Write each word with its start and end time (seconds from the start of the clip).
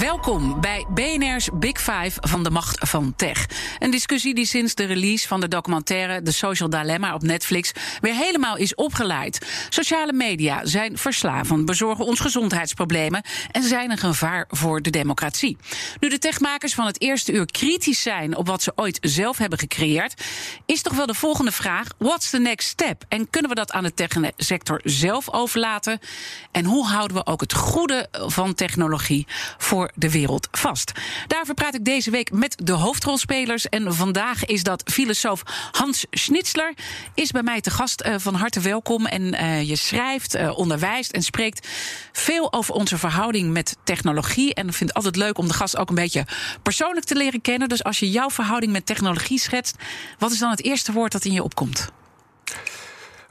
Welkom 0.00 0.60
bij 0.60 0.86
BNR's 0.88 1.48
Big 1.52 1.80
Five 1.80 2.12
van 2.20 2.42
de 2.42 2.50
macht 2.50 2.88
van 2.88 3.12
tech. 3.16 3.46
Een 3.78 3.90
discussie 3.90 4.34
die 4.34 4.44
sinds 4.44 4.74
de 4.74 4.84
release 4.84 5.28
van 5.28 5.40
de 5.40 5.48
documentaire 5.48 6.22
The 6.22 6.32
Social 6.32 6.70
Dilemma 6.70 7.14
op 7.14 7.22
Netflix 7.22 7.72
weer 8.00 8.14
helemaal 8.14 8.56
is 8.56 8.74
opgeleid. 8.74 9.66
Sociale 9.68 10.12
media 10.12 10.66
zijn 10.66 10.98
verslavend, 10.98 11.64
bezorgen 11.64 12.04
ons 12.04 12.20
gezondheidsproblemen 12.20 13.22
en 13.50 13.62
zijn 13.62 13.90
een 13.90 13.98
gevaar 13.98 14.46
voor 14.48 14.82
de 14.82 14.90
democratie. 14.90 15.56
Nu 15.98 16.08
de 16.08 16.18
techmakers 16.18 16.74
van 16.74 16.86
het 16.86 17.00
eerste 17.00 17.32
uur 17.32 17.46
kritisch 17.46 18.02
zijn 18.02 18.36
op 18.36 18.46
wat 18.46 18.62
ze 18.62 18.72
ooit 18.74 18.98
zelf 19.00 19.38
hebben 19.38 19.58
gecreëerd, 19.58 20.22
is 20.66 20.82
toch 20.82 20.94
wel 20.94 21.06
de 21.06 21.14
volgende 21.14 21.52
vraag: 21.52 21.86
what's 21.98 22.30
the 22.30 22.38
next 22.38 22.68
step? 22.68 23.04
En 23.08 23.30
kunnen 23.30 23.50
we 23.50 23.56
dat 23.56 23.72
aan 23.72 23.82
de 23.82 23.94
techsector 23.94 24.80
zelf 24.84 25.30
overlaten? 25.32 25.98
En 26.52 26.64
hoe 26.64 26.86
houden 26.86 27.16
we 27.16 27.26
ook 27.26 27.40
het 27.40 27.54
goede 27.54 28.08
van 28.10 28.54
technologie 28.54 29.26
voor 29.58 29.89
de 29.94 30.10
wereld 30.10 30.48
vast. 30.50 30.92
Daarvoor 31.26 31.54
praat 31.54 31.74
ik 31.74 31.84
deze 31.84 32.10
week 32.10 32.32
met 32.32 32.56
de 32.64 32.72
hoofdrolspelers. 32.72 33.68
En 33.68 33.94
vandaag 33.94 34.44
is 34.44 34.62
dat 34.62 34.82
filosoof 34.92 35.42
Hans 35.70 36.06
Schnitzler. 36.10 36.74
Is 37.14 37.30
bij 37.30 37.42
mij 37.42 37.60
te 37.60 37.70
gast. 37.70 38.04
Uh, 38.06 38.14
van 38.18 38.34
harte 38.34 38.60
welkom. 38.60 39.06
En 39.06 39.34
uh, 39.34 39.62
je 39.68 39.76
schrijft, 39.76 40.36
uh, 40.36 40.58
onderwijst 40.58 41.12
en 41.12 41.22
spreekt 41.22 41.68
veel 42.12 42.52
over 42.52 42.74
onze 42.74 42.98
verhouding 42.98 43.52
met 43.52 43.76
technologie. 43.84 44.54
En 44.54 44.68
ik 44.68 44.74
vind 44.74 44.88
het 44.88 44.96
altijd 44.96 45.16
leuk 45.16 45.38
om 45.38 45.48
de 45.48 45.54
gast 45.54 45.76
ook 45.76 45.88
een 45.88 45.94
beetje 45.94 46.26
persoonlijk 46.62 47.06
te 47.06 47.14
leren 47.14 47.40
kennen. 47.40 47.68
Dus 47.68 47.84
als 47.84 47.98
je 47.98 48.10
jouw 48.10 48.30
verhouding 48.30 48.72
met 48.72 48.86
technologie 48.86 49.38
schetst, 49.38 49.76
wat 50.18 50.32
is 50.32 50.38
dan 50.38 50.50
het 50.50 50.62
eerste 50.62 50.92
woord 50.92 51.12
dat 51.12 51.24
in 51.24 51.32
je 51.32 51.42
opkomt? 51.42 51.88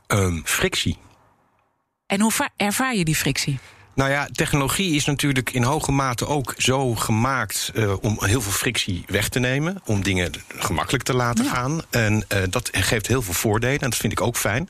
Um, 0.07 0.41
frictie. 0.45 0.97
En 2.07 2.21
hoe 2.21 2.31
ervaar 2.55 2.95
je 2.95 3.05
die 3.05 3.15
frictie? 3.15 3.59
Nou 3.99 4.11
ja, 4.11 4.27
technologie 4.31 4.95
is 4.95 5.05
natuurlijk 5.05 5.53
in 5.53 5.63
hoge 5.63 5.91
mate 5.91 6.27
ook 6.27 6.53
zo 6.57 6.95
gemaakt 6.95 7.71
uh, 7.75 7.93
om 8.01 8.17
heel 8.19 8.41
veel 8.41 8.51
frictie 8.51 9.03
weg 9.07 9.29
te 9.29 9.39
nemen. 9.39 9.81
Om 9.85 10.03
dingen 10.03 10.31
gemakkelijk 10.57 11.03
te 11.03 11.13
laten 11.13 11.43
ja. 11.43 11.53
gaan. 11.53 11.81
En 11.89 12.13
uh, 12.13 12.43
dat 12.49 12.69
geeft 12.71 13.07
heel 13.07 13.21
veel 13.21 13.33
voordelen. 13.33 13.79
En 13.79 13.89
dat 13.89 13.99
vind 13.99 14.13
ik 14.13 14.21
ook 14.21 14.37
fijn. 14.37 14.69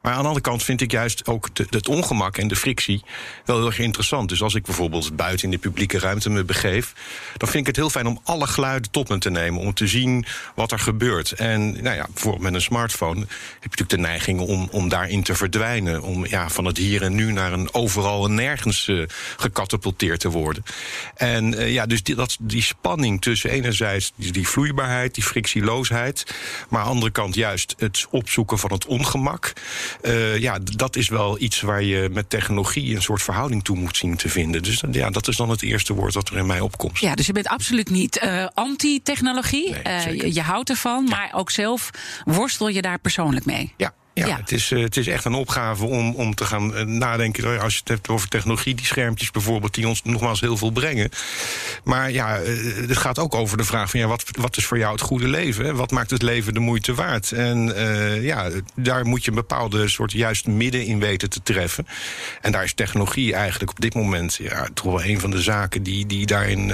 Maar 0.00 0.12
aan 0.12 0.20
de 0.20 0.26
andere 0.26 0.44
kant 0.44 0.62
vind 0.62 0.80
ik 0.80 0.90
juist 0.90 1.26
ook 1.26 1.48
het 1.70 1.88
ongemak 1.88 2.36
en 2.36 2.48
de 2.48 2.56
frictie 2.56 3.02
wel 3.44 3.56
heel 3.56 3.66
erg 3.66 3.78
interessant. 3.78 4.28
Dus 4.28 4.42
als 4.42 4.54
ik 4.54 4.64
bijvoorbeeld 4.64 5.16
buiten 5.16 5.44
in 5.44 5.50
de 5.50 5.58
publieke 5.58 5.98
ruimte 5.98 6.30
me 6.30 6.44
begeef, 6.44 6.92
dan 7.36 7.48
vind 7.48 7.60
ik 7.60 7.66
het 7.66 7.76
heel 7.76 7.90
fijn 7.90 8.06
om 8.06 8.20
alle 8.24 8.46
geluiden 8.46 8.90
tot 8.90 9.08
me 9.08 9.18
te 9.18 9.30
nemen. 9.30 9.60
Om 9.60 9.74
te 9.74 9.86
zien 9.86 10.24
wat 10.54 10.72
er 10.72 10.78
gebeurt. 10.78 11.32
En 11.32 11.82
nou 11.82 11.96
ja, 11.96 12.06
bijvoorbeeld 12.12 12.42
met 12.42 12.54
een 12.54 12.60
smartphone 12.60 13.20
heb 13.20 13.28
je 13.60 13.68
natuurlijk 13.68 13.90
de 13.90 13.96
neiging 13.96 14.40
om, 14.40 14.68
om 14.70 14.88
daarin 14.88 15.22
te 15.22 15.34
verdwijnen. 15.34 16.02
Om 16.02 16.26
ja, 16.26 16.48
van 16.48 16.64
het 16.64 16.76
hier 16.76 17.02
en 17.02 17.14
nu 17.14 17.32
naar 17.32 17.52
een 17.52 17.74
overal 17.74 18.24
en 18.24 18.34
nergens 18.34 18.88
uh, 18.88 19.06
gecatapulteerd 19.36 20.20
te 20.20 20.30
worden. 20.30 20.64
En 21.14 21.52
uh, 21.52 21.72
ja, 21.72 21.86
dus 21.86 22.02
die, 22.02 22.14
dat, 22.14 22.36
die 22.40 22.62
spanning 22.62 23.22
tussen 23.22 23.50
enerzijds 23.50 24.12
die, 24.16 24.32
die 24.32 24.48
vloeibaarheid, 24.48 25.14
die 25.14 25.24
frictieloosheid. 25.24 26.34
Maar 26.68 26.80
aan 26.80 26.86
de 26.86 26.92
andere 26.92 27.12
kant 27.12 27.34
juist 27.34 27.74
het 27.78 28.06
opzoeken 28.10 28.58
van 28.58 28.72
het 28.72 28.86
ongemak. 28.86 29.52
Uh, 30.02 30.38
ja, 30.38 30.58
dat 30.62 30.96
is 30.96 31.08
wel 31.08 31.40
iets 31.40 31.60
waar 31.60 31.82
je 31.82 32.08
met 32.12 32.30
technologie 32.30 32.94
een 32.94 33.02
soort 33.02 33.22
verhouding 33.22 33.64
toe 33.64 33.76
moet 33.76 33.96
zien 33.96 34.16
te 34.16 34.28
vinden. 34.28 34.62
Dus 34.62 34.82
ja, 34.90 35.10
dat 35.10 35.28
is 35.28 35.36
dan 35.36 35.50
het 35.50 35.62
eerste 35.62 35.94
woord 35.94 36.12
dat 36.12 36.28
er 36.28 36.36
in 36.36 36.46
mij 36.46 36.60
opkomt. 36.60 36.98
Ja, 36.98 37.14
dus 37.14 37.26
je 37.26 37.32
bent 37.32 37.48
absoluut 37.48 37.90
niet 37.90 38.20
uh, 38.24 38.46
anti-technologie. 38.54 39.70
Nee, 39.70 39.82
uh, 39.86 40.20
je, 40.20 40.34
je, 40.34 40.42
houdt 40.42 40.70
ervan, 40.70 41.06
ja. 41.08 41.16
maar 41.16 41.30
ook 41.32 41.50
zelf 41.50 41.90
worstel 42.24 42.68
je 42.68 42.82
daar 42.82 42.98
persoonlijk 42.98 43.44
mee. 43.44 43.72
Ja, 43.76 43.94
ja, 44.20 44.26
ja, 44.26 44.36
Het, 44.36 44.52
is, 44.52 44.70
uh, 44.70 44.82
het 44.82 44.96
is 44.96 45.06
echt 45.06 45.24
een 45.24 45.34
opgave 45.34 45.84
om, 45.84 46.14
om 46.14 46.34
te 46.34 46.44
gaan 46.44 46.76
uh, 46.76 46.82
nadenken. 46.82 47.60
Als 47.60 47.72
je 47.72 47.78
het 47.78 47.88
hebt 47.88 48.08
over 48.08 48.28
technologie, 48.28 48.74
die 48.74 48.86
schermpjes 48.86 49.30
bijvoorbeeld, 49.30 49.74
die 49.74 49.88
ons 49.88 50.02
nogmaals 50.02 50.40
heel 50.40 50.56
veel 50.56 50.70
brengen. 50.70 51.10
Maar 51.84 52.10
ja, 52.10 52.40
uh, 52.40 52.88
het 52.88 52.96
gaat 52.96 53.18
ook 53.18 53.34
over 53.34 53.56
de 53.56 53.64
vraag 53.64 53.90
van 53.90 54.00
ja, 54.00 54.06
wat, 54.06 54.24
wat 54.30 54.56
is 54.56 54.64
voor 54.64 54.78
jou 54.78 54.92
het 54.92 55.00
goede 55.00 55.28
leven? 55.28 55.64
Hè? 55.64 55.74
Wat 55.74 55.90
maakt 55.90 56.10
het 56.10 56.22
leven 56.22 56.54
de 56.54 56.60
moeite 56.60 56.94
waard? 56.94 57.32
En 57.32 57.74
ja, 58.22 58.50
daar 58.74 59.06
moet 59.06 59.24
je 59.24 59.30
een 59.30 59.36
bepaalde 59.36 59.88
soort 59.88 60.12
juist 60.12 60.46
midden 60.46 60.84
in 60.84 60.98
weten 60.98 61.30
te 61.30 61.42
treffen. 61.42 61.86
En 62.40 62.52
daar 62.52 62.64
is 62.64 62.74
technologie 62.74 63.34
eigenlijk 63.34 63.70
op 63.70 63.80
dit 63.80 63.94
moment 63.94 64.34
ja, 64.34 64.68
toch 64.74 64.84
wel 64.84 65.04
een 65.04 65.20
van 65.20 65.30
de 65.30 65.42
zaken 65.42 65.82
die, 65.82 66.06
die 66.06 66.26
daarin 66.26 66.72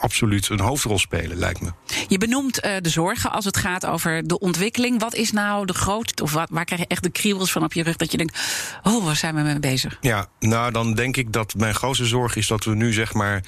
absoluut 0.00 0.48
een 0.48 0.60
hoofdrol 0.60 0.98
spelen, 0.98 1.36
lijkt 1.36 1.60
me. 1.60 1.70
Je 2.08 2.18
benoemt 2.18 2.54
de 2.54 2.88
zorgen 2.88 3.32
als 3.32 3.44
het 3.44 3.56
gaat 3.56 3.86
over 3.86 4.26
de 4.26 4.38
ontwikkeling. 4.38 5.00
Wat 5.00 5.14
is 5.14 5.32
nou 5.32 5.66
de 5.66 5.74
grootste, 5.74 6.22
of 6.22 6.32
wat, 6.32 6.48
waar 6.50 6.64
krijg 6.66 6.80
je 6.80 6.86
echt 6.86 7.02
de 7.02 7.10
kriebels 7.10 7.52
van 7.52 7.64
op 7.64 7.72
je 7.72 7.82
rug 7.82 7.96
dat 7.96 8.10
je 8.10 8.16
denkt: 8.16 8.38
oh, 8.82 9.04
waar 9.04 9.16
zijn 9.16 9.34
we 9.34 9.40
mee 9.40 9.58
bezig? 9.58 9.98
Ja, 10.00 10.28
nou 10.40 10.72
dan 10.72 10.94
denk 10.94 11.16
ik 11.16 11.32
dat 11.32 11.54
mijn 11.54 11.74
grootste 11.74 12.06
zorg 12.06 12.36
is 12.36 12.46
dat 12.46 12.64
we 12.64 12.74
nu 12.74 12.92
zeg 12.92 13.14
maar 13.14 13.42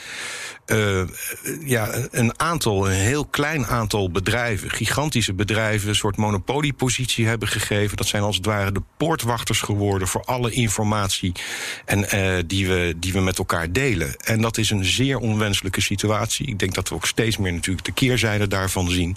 uh, 0.68 1.02
ja, 1.64 1.88
een 2.10 2.40
aantal, 2.40 2.86
een 2.86 2.94
heel 2.94 3.24
klein 3.24 3.66
aantal 3.66 4.10
bedrijven, 4.10 4.70
gigantische 4.70 5.34
bedrijven, 5.34 5.88
een 5.88 5.94
soort 5.94 6.16
monopoliepositie 6.16 7.26
hebben 7.26 7.48
gegeven. 7.48 7.96
Dat 7.96 8.06
zijn 8.06 8.22
als 8.22 8.36
het 8.36 8.46
ware 8.46 8.72
de 8.72 8.82
poortwachters 8.96 9.60
geworden 9.60 10.08
voor 10.08 10.24
alle 10.24 10.50
informatie 10.50 11.32
en, 11.84 11.98
uh, 12.14 12.42
die, 12.46 12.68
we, 12.68 12.94
die 12.96 13.12
we 13.12 13.20
met 13.20 13.38
elkaar 13.38 13.72
delen. 13.72 14.16
En 14.16 14.40
dat 14.40 14.58
is 14.58 14.70
een 14.70 14.84
zeer 14.84 15.18
onwenselijke 15.18 15.80
situatie. 15.80 16.46
Ik 16.46 16.58
denk 16.58 16.74
dat 16.74 16.88
we 16.88 16.94
ook 16.94 17.06
steeds 17.06 17.36
meer 17.36 17.52
natuurlijk 17.52 17.86
de 17.86 17.92
keerzijde 17.92 18.46
daarvan 18.46 18.90
zien. 18.90 19.16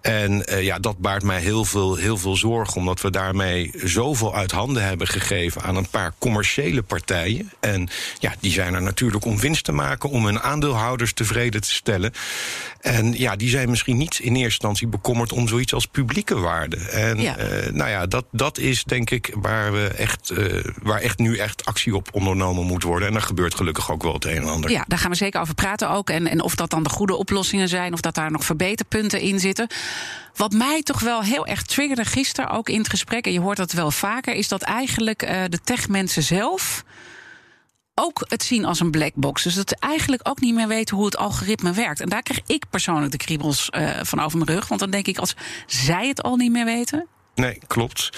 En 0.00 0.44
uh, 0.48 0.62
ja, 0.62 0.78
dat 0.78 0.98
baart 0.98 1.22
mij 1.22 1.40
heel 1.40 1.64
veel, 1.64 1.96
heel 1.96 2.18
veel 2.18 2.36
zorg, 2.36 2.76
omdat 2.76 3.00
we 3.00 3.10
daarmee 3.10 3.70
zoveel 3.84 4.34
uit 4.34 4.50
handen 4.50 4.84
hebben 4.84 5.06
gegeven 5.06 5.62
aan 5.62 5.76
een 5.76 5.88
paar 5.88 6.14
commerciële 6.18 6.82
partijen. 6.82 7.52
En 7.60 7.88
ja, 8.18 8.34
die 8.40 8.52
zijn 8.52 8.74
er 8.74 8.82
natuurlijk 8.82 9.24
om 9.24 9.38
winst 9.38 9.64
te 9.64 9.72
maken, 9.72 10.10
om 10.10 10.24
hun 10.24 10.40
aandeelhouders 10.74 11.12
tevreden 11.12 11.60
te 11.60 11.74
stellen. 11.74 12.12
En 12.80 13.18
ja, 13.18 13.36
die 13.36 13.48
zijn 13.48 13.70
misschien 13.70 13.96
niet 13.96 14.18
in 14.18 14.32
eerste 14.32 14.42
instantie 14.44 14.86
bekommerd 14.86 15.32
om 15.32 15.48
zoiets 15.48 15.74
als 15.74 15.86
publieke 15.86 16.38
waarde. 16.38 16.76
En 16.76 17.20
ja. 17.20 17.38
Uh, 17.38 17.72
nou 17.72 17.90
ja, 17.90 18.06
dat, 18.06 18.24
dat 18.30 18.58
is 18.58 18.84
denk 18.84 19.10
ik 19.10 19.34
waar, 19.34 19.72
we 19.72 19.86
echt, 19.86 20.30
uh, 20.30 20.64
waar 20.82 21.00
echt 21.00 21.18
nu 21.18 21.36
echt 21.36 21.64
actie 21.64 21.96
op 21.96 22.08
ondernomen 22.12 22.66
moet 22.66 22.82
worden. 22.82 23.08
En 23.08 23.14
daar 23.14 23.22
gebeurt 23.22 23.54
gelukkig 23.54 23.90
ook 23.90 24.02
wel 24.02 24.12
het 24.12 24.24
een 24.24 24.36
en 24.36 24.48
ander. 24.48 24.70
Ja, 24.70 24.84
daar 24.88 24.98
gaan 24.98 25.10
we 25.10 25.16
zeker 25.16 25.40
over 25.40 25.54
praten 25.54 25.90
ook. 25.90 26.10
En, 26.10 26.26
en 26.26 26.42
of 26.42 26.54
dat 26.54 26.70
dan 26.70 26.82
de 26.82 26.88
goede 26.88 27.16
oplossingen 27.16 27.68
zijn, 27.68 27.92
of 27.92 28.00
dat 28.00 28.14
daar 28.14 28.30
nog 28.30 28.44
verbeterpunten 28.44 29.20
in 29.20 29.40
zitten. 29.40 29.66
Wat 30.36 30.52
mij 30.52 30.82
toch 30.82 31.00
wel 31.00 31.22
heel 31.22 31.46
erg 31.46 31.62
triggerde 31.62 32.04
gisteren 32.04 32.50
ook 32.50 32.68
in 32.68 32.78
het 32.78 32.88
gesprek, 32.88 33.26
en 33.26 33.32
je 33.32 33.40
hoort 33.40 33.56
dat 33.56 33.72
wel 33.72 33.90
vaker, 33.90 34.34
is 34.34 34.48
dat 34.48 34.62
eigenlijk 34.62 35.22
uh, 35.22 35.42
de 35.48 35.60
techmensen 35.64 36.22
zelf 36.22 36.84
ook 37.94 38.24
het 38.28 38.42
zien 38.42 38.64
als 38.64 38.80
een 38.80 38.90
black 38.90 39.14
box. 39.14 39.42
Dus 39.42 39.54
dat 39.54 39.68
ze 39.68 39.76
eigenlijk 39.78 40.28
ook 40.28 40.40
niet 40.40 40.54
meer 40.54 40.68
weten 40.68 40.96
hoe 40.96 41.04
het 41.04 41.16
algoritme 41.16 41.72
werkt. 41.72 42.00
En 42.00 42.08
daar 42.08 42.22
krijg 42.22 42.40
ik 42.46 42.64
persoonlijk 42.70 43.12
de 43.12 43.18
kriebels 43.18 43.70
uh, 43.76 43.90
van 44.02 44.20
over 44.20 44.38
mijn 44.38 44.50
rug. 44.50 44.68
Want 44.68 44.80
dan 44.80 44.90
denk 44.90 45.06
ik, 45.06 45.18
als 45.18 45.36
zij 45.66 46.08
het 46.08 46.22
al 46.22 46.36
niet 46.36 46.52
meer 46.52 46.64
weten. 46.64 47.06
Nee, 47.34 47.58
klopt. 47.66 48.10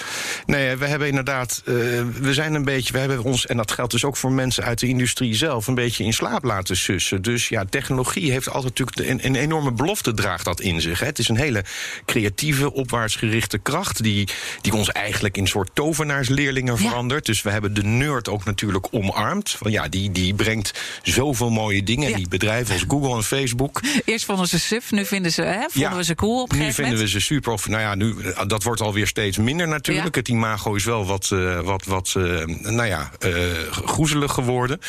Nee, 0.45 0.75
we 0.75 0.85
hebben 0.85 1.07
inderdaad, 1.07 1.61
uh, 1.65 1.75
we 2.19 2.33
zijn 2.33 2.53
een 2.53 2.63
beetje, 2.63 2.93
we 2.93 2.99
hebben 2.99 3.23
ons, 3.23 3.45
en 3.45 3.57
dat 3.57 3.71
geldt 3.71 3.91
dus 3.91 4.03
ook 4.03 4.17
voor 4.17 4.31
mensen 4.31 4.63
uit 4.63 4.79
de 4.79 4.87
industrie 4.87 5.35
zelf, 5.35 5.67
een 5.67 5.75
beetje 5.75 6.03
in 6.03 6.13
slaap 6.13 6.43
laten 6.43 6.77
sussen. 6.77 7.21
Dus 7.21 7.49
ja, 7.49 7.65
technologie 7.69 8.31
heeft 8.31 8.49
altijd 8.49 8.77
natuurlijk 8.77 9.09
een, 9.09 9.25
een 9.25 9.35
enorme 9.35 9.71
belofte 9.71 10.13
draagt 10.13 10.45
dat 10.45 10.61
in 10.61 10.81
zich. 10.81 10.99
Hè. 10.99 11.05
Het 11.05 11.19
is 11.19 11.29
een 11.29 11.37
hele 11.37 11.63
creatieve, 12.05 12.73
opwaartsgerichte 12.73 13.57
kracht 13.57 14.03
die, 14.03 14.27
die 14.61 14.73
ons 14.73 14.91
eigenlijk 14.91 15.37
in 15.37 15.47
soort 15.47 15.69
tovenaarsleerlingen 15.73 16.73
ja. 16.73 16.89
verandert. 16.89 17.25
Dus 17.25 17.41
we 17.41 17.49
hebben 17.49 17.73
de 17.73 17.83
nerd 17.83 18.29
ook 18.29 18.45
natuurlijk 18.45 18.87
omarmd. 18.91 19.51
Van 19.51 19.71
ja, 19.71 19.87
die, 19.87 20.11
die 20.11 20.33
brengt 20.33 20.79
zoveel 21.03 21.49
mooie 21.49 21.83
dingen. 21.83 22.09
Ja. 22.09 22.15
Die 22.15 22.27
bedrijven 22.27 22.73
als 22.73 22.85
Google 22.87 23.15
en 23.15 23.23
Facebook. 23.23 23.81
Eerst 24.05 24.25
vonden 24.25 24.47
ze 24.47 24.59
suf, 24.59 24.91
nu 24.91 25.05
vinden 25.05 25.31
ze, 25.31 25.41
hè, 25.41 25.61
vonden 25.69 25.91
ja, 25.91 25.95
we 25.95 26.03
ze 26.03 26.15
cool 26.15 26.41
op 26.41 26.53
Nu 26.53 26.73
vinden 26.73 26.97
we 26.97 27.07
ze 27.07 27.19
super. 27.19 27.51
Of 27.51 27.67
nou 27.67 27.81
ja, 27.81 27.95
nu, 27.95 28.15
dat 28.47 28.63
wordt 28.63 28.81
alweer 28.81 29.06
steeds 29.07 29.37
minder 29.37 29.67
natuurlijk. 29.67 30.15
Ja. 30.15 30.21
Het 30.21 30.29
imago 30.29 30.75
is 30.75 30.85
wel 30.85 31.05
wat, 31.05 31.29
uh, 31.33 31.59
wat, 31.59 31.85
wat 31.85 32.13
uh, 32.17 32.45
nou 32.45 32.85
ja, 32.85 33.11
uh, 33.25 33.33
groezelig 33.71 34.33
geworden. 34.33 34.79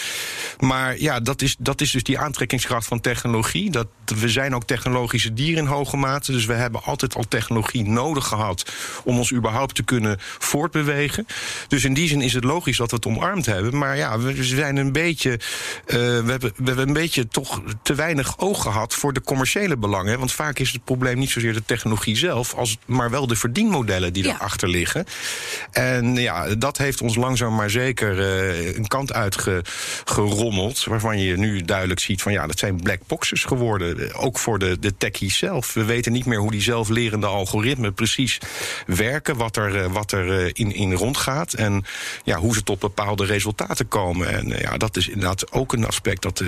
Maar 0.59 1.01
ja, 1.01 1.21
dat 1.21 1.43
is, 1.43 1.57
dat 1.59 1.81
is 1.81 1.91
dus 1.91 2.03
die 2.03 2.19
aantrekkingskracht 2.19 2.87
van 2.87 3.01
technologie. 3.01 3.71
Dat, 3.71 3.87
we 4.05 4.29
zijn 4.29 4.55
ook 4.55 4.65
technologische 4.65 5.33
dieren 5.33 5.65
in 5.65 5.71
hoge 5.71 5.97
mate. 5.97 6.33
Dus 6.33 6.45
we 6.45 6.53
hebben 6.53 6.83
altijd 6.83 7.15
al 7.15 7.25
technologie 7.29 7.89
nodig 7.89 8.27
gehad 8.27 8.73
om 9.05 9.19
ons 9.19 9.33
überhaupt 9.33 9.75
te 9.75 9.83
kunnen 9.83 10.17
voortbewegen. 10.39 11.27
Dus 11.69 11.85
in 11.85 11.95
die 11.95 12.09
zin 12.09 12.21
is 12.21 12.33
het 12.33 12.45
logisch 12.45 12.77
dat 12.77 12.91
we 12.91 12.97
het 12.97 13.07
omarmd 13.07 13.47
hebben. 13.47 13.79
Maar 13.79 13.97
ja, 13.97 14.19
we 14.19 14.45
zijn 14.45 14.77
een 14.77 14.93
beetje. 14.93 15.41
we, 15.87 16.25
hebben, 16.27 16.53
we 16.57 16.65
hebben 16.65 16.87
een 16.87 16.93
beetje 16.93 17.29
toch 17.29 17.63
te 17.83 17.95
weinig 17.95 18.39
oog 18.39 18.63
gehad 18.63 18.95
voor 18.95 19.13
de 19.13 19.23
commerciële 19.23 19.77
belangen. 19.77 20.19
Want 20.19 20.33
vaak 20.33 20.59
is 20.59 20.73
het 20.73 20.85
probleem 20.85 21.19
niet 21.19 21.31
zozeer 21.31 21.53
de 21.53 21.65
technologie 21.65 22.17
zelf, 22.17 22.55
als 22.55 22.79
maar 22.87 23.11
wel 23.11 23.27
de 23.27 23.37
verdienmodellen 23.37 24.08
die 24.13 24.25
Ja. 24.25 24.35
erachter 24.35 24.69
liggen. 24.69 25.05
En 25.73 26.15
ja, 26.15 26.55
dat 26.55 26.79
heeft 26.79 27.01
ons 27.01 27.17
langzaam 27.17 27.55
maar 27.55 27.71
zeker 27.71 28.21
eh, 28.21 28.77
een 28.77 28.87
kant 28.89 29.13
uitgerommeld. 29.13 30.85
Waarvan 30.85 31.19
je 31.21 31.37
nu 31.37 31.63
duidelijk 31.63 32.01
ziet 32.01 32.23
van 32.23 32.33
ja, 32.33 32.47
dat 32.47 32.59
zijn 32.59 32.83
black 32.83 33.01
boxes 33.07 33.45
geworden. 33.45 34.11
Eh, 34.11 34.25
Ook 34.25 34.39
voor 34.39 34.59
de, 34.59 34.79
de 34.79 34.97
techies 34.97 35.37
zelf. 35.39 35.75
We 35.75 35.85
weten 35.85 36.13
niet 36.13 36.27
meer 36.27 36.39
hoe 36.39 36.51
die 36.51 36.61
zelflerende 36.63 37.27
algoritmen 37.27 37.95
precies 37.95 38.39
werken. 38.87 39.37
Wat 39.37 39.57
er, 39.57 39.83
eh, 39.85 39.93
wat 39.93 40.13
er 40.13 40.39
eh, 40.41 40.51
in, 40.53 40.73
in 40.75 40.93
rondgaat. 40.93 41.53
En 41.53 41.85
ja, 42.25 42.37
hoe 42.39 42.55
ze 42.55 42.63
tot 42.63 42.79
bepaalde 42.79 43.25
resultaten 43.25 43.89
komen. 43.89 44.29
En 44.33 44.49
ja, 44.49 44.77
dat 44.77 44.97
is 44.97 45.09
inderdaad 45.09 45.53
ook 45.53 45.73
een 45.73 45.87
aspect 45.87 46.23
dat, 46.23 46.43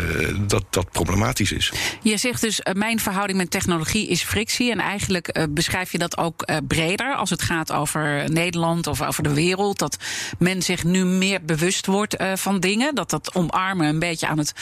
dat, 0.47 0.65
dat 0.71 0.91
problematisch 0.91 1.53
is. 1.53 1.73
Je 2.03 2.17
zegt 2.17 2.41
dus, 2.41 2.61
mijn 2.73 3.01
verhouding 3.01 3.39
met 3.39 3.51
technologie 3.51 4.09
is 4.09 4.23
frictie. 4.23 4.71
En 4.71 4.79
eigenlijk 4.79 5.47
beschrijf 5.51 5.93
je 5.93 5.99
dat 5.99 6.17
ook 6.19 6.45
breder 6.69 7.15
als 7.15 7.31
het 7.31 7.43
gaat 7.43 7.50
over 7.73 8.31
Nederland 8.31 8.87
of 8.87 9.03
over 9.03 9.23
de 9.23 9.35
wereld. 9.35 9.79
Dat 9.79 9.97
men 10.39 10.63
zich 10.63 10.85
nu 10.85 11.05
meer 11.05 11.45
bewust 11.45 11.87
wordt 11.87 12.17
eh, 12.17 12.33
van 12.37 12.61
dingen. 12.61 12.95
Dat 12.95 13.11
dat 13.11 13.35
omarmen 13.35 13.87
een 13.87 13.99
beetje 13.99 14.27
aan 14.27 14.39
het 14.39 14.53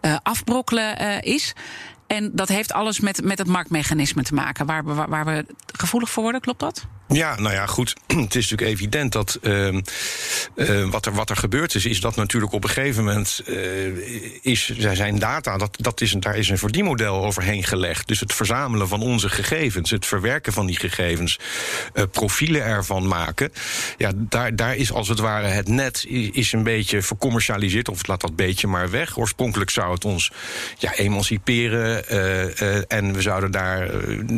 eh, 0.00 0.16
afbrokkelen 0.22 0.98
eh, 0.98 1.32
is. 1.32 1.52
En 2.06 2.30
dat 2.34 2.48
heeft 2.48 2.72
alles 2.72 3.00
met, 3.00 3.24
met 3.24 3.38
het 3.38 3.46
marktmechanisme 3.46 4.22
te 4.22 4.34
maken, 4.34 4.66
waar 4.66 4.84
waar, 4.84 5.08
waar 5.08 5.24
we 5.24 5.46
gevoelig 5.66 6.10
voor 6.10 6.22
worden, 6.22 6.40
klopt 6.40 6.60
dat? 6.60 6.86
Ja, 7.12 7.40
nou 7.40 7.54
ja, 7.54 7.66
goed. 7.66 7.94
Het 8.06 8.34
is 8.34 8.50
natuurlijk 8.50 8.70
evident 8.70 9.12
dat 9.12 9.38
ehm, 9.42 9.80
eh, 10.56 10.90
wat, 10.90 11.06
er, 11.06 11.12
wat 11.12 11.30
er 11.30 11.36
gebeurd 11.36 11.74
is, 11.74 11.86
is 11.86 12.00
dat 12.00 12.16
natuurlijk 12.16 12.52
op 12.52 12.64
een 12.64 12.70
gegeven 12.70 13.04
moment 13.04 13.42
eh, 13.46 13.56
is 14.42 14.68
zijn 14.76 15.18
data, 15.18 15.58
dat, 15.58 15.76
dat 15.80 16.00
is 16.00 16.12
een, 16.12 16.20
daar 16.20 16.36
is 16.36 16.48
een 16.48 16.58
verdienmodel 16.58 17.24
overheen 17.24 17.64
gelegd. 17.64 18.08
Dus 18.08 18.20
het 18.20 18.32
verzamelen 18.32 18.88
van 18.88 19.00
onze 19.00 19.28
gegevens, 19.28 19.90
het 19.90 20.06
verwerken 20.06 20.52
van 20.52 20.66
die 20.66 20.78
gegevens, 20.78 21.38
eh, 21.94 22.04
profielen 22.10 22.62
ervan 22.62 23.08
maken. 23.08 23.52
Ja, 23.96 24.12
daar, 24.14 24.56
daar 24.56 24.76
is 24.76 24.92
als 24.92 25.08
het 25.08 25.18
ware 25.18 25.46
het 25.46 25.68
net 25.68 26.04
is 26.32 26.52
een 26.52 26.62
beetje 26.62 27.02
vercommercialiseerd, 27.02 27.88
of 27.88 28.06
laat 28.06 28.20
dat 28.20 28.36
beetje 28.36 28.66
maar 28.66 28.90
weg. 28.90 29.18
Oorspronkelijk 29.18 29.70
zou 29.70 29.92
het 29.92 30.04
ons 30.04 30.32
ja, 30.78 30.94
emanciperen 30.94 32.08
eh, 32.08 32.92
en 32.92 33.12
we 33.12 33.22
zouden 33.22 33.50
daar 33.50 33.90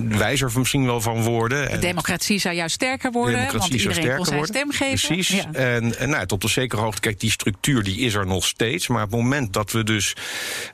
wijzer 0.09 0.53
misschien 0.55 0.87
wel 0.87 1.01
van 1.01 1.23
worden. 1.23 1.71
De 1.71 1.79
democratie 1.79 2.39
zou 2.39 2.55
juist 2.65 2.75
sterker 2.75 3.13
worden, 3.13 3.33
want 3.33 3.51
democratie 3.51 3.81
zou 3.81 3.95
iedereen 3.95 4.17
kon 4.17 4.27
zijn 4.27 4.45
sterker 4.45 4.73
stem 4.73 4.89
geven. 4.89 5.07
Precies. 5.07 5.29
Ja. 5.29 5.53
En, 5.53 5.99
en 5.99 6.11
nou, 6.11 6.27
tot 6.27 6.45
op 6.45 6.51
zekere 6.51 6.81
hoogte, 6.81 7.01
kijk, 7.01 7.21
die 7.21 7.31
structuur 7.31 7.83
die 7.83 7.99
is 7.99 8.15
er 8.15 8.27
nog 8.27 8.45
steeds. 8.45 8.89
Maar 8.89 9.03
op 9.03 9.11
het 9.11 9.21
moment 9.21 9.53
dat 9.53 9.73
we 9.73 9.85
dus 9.85 10.17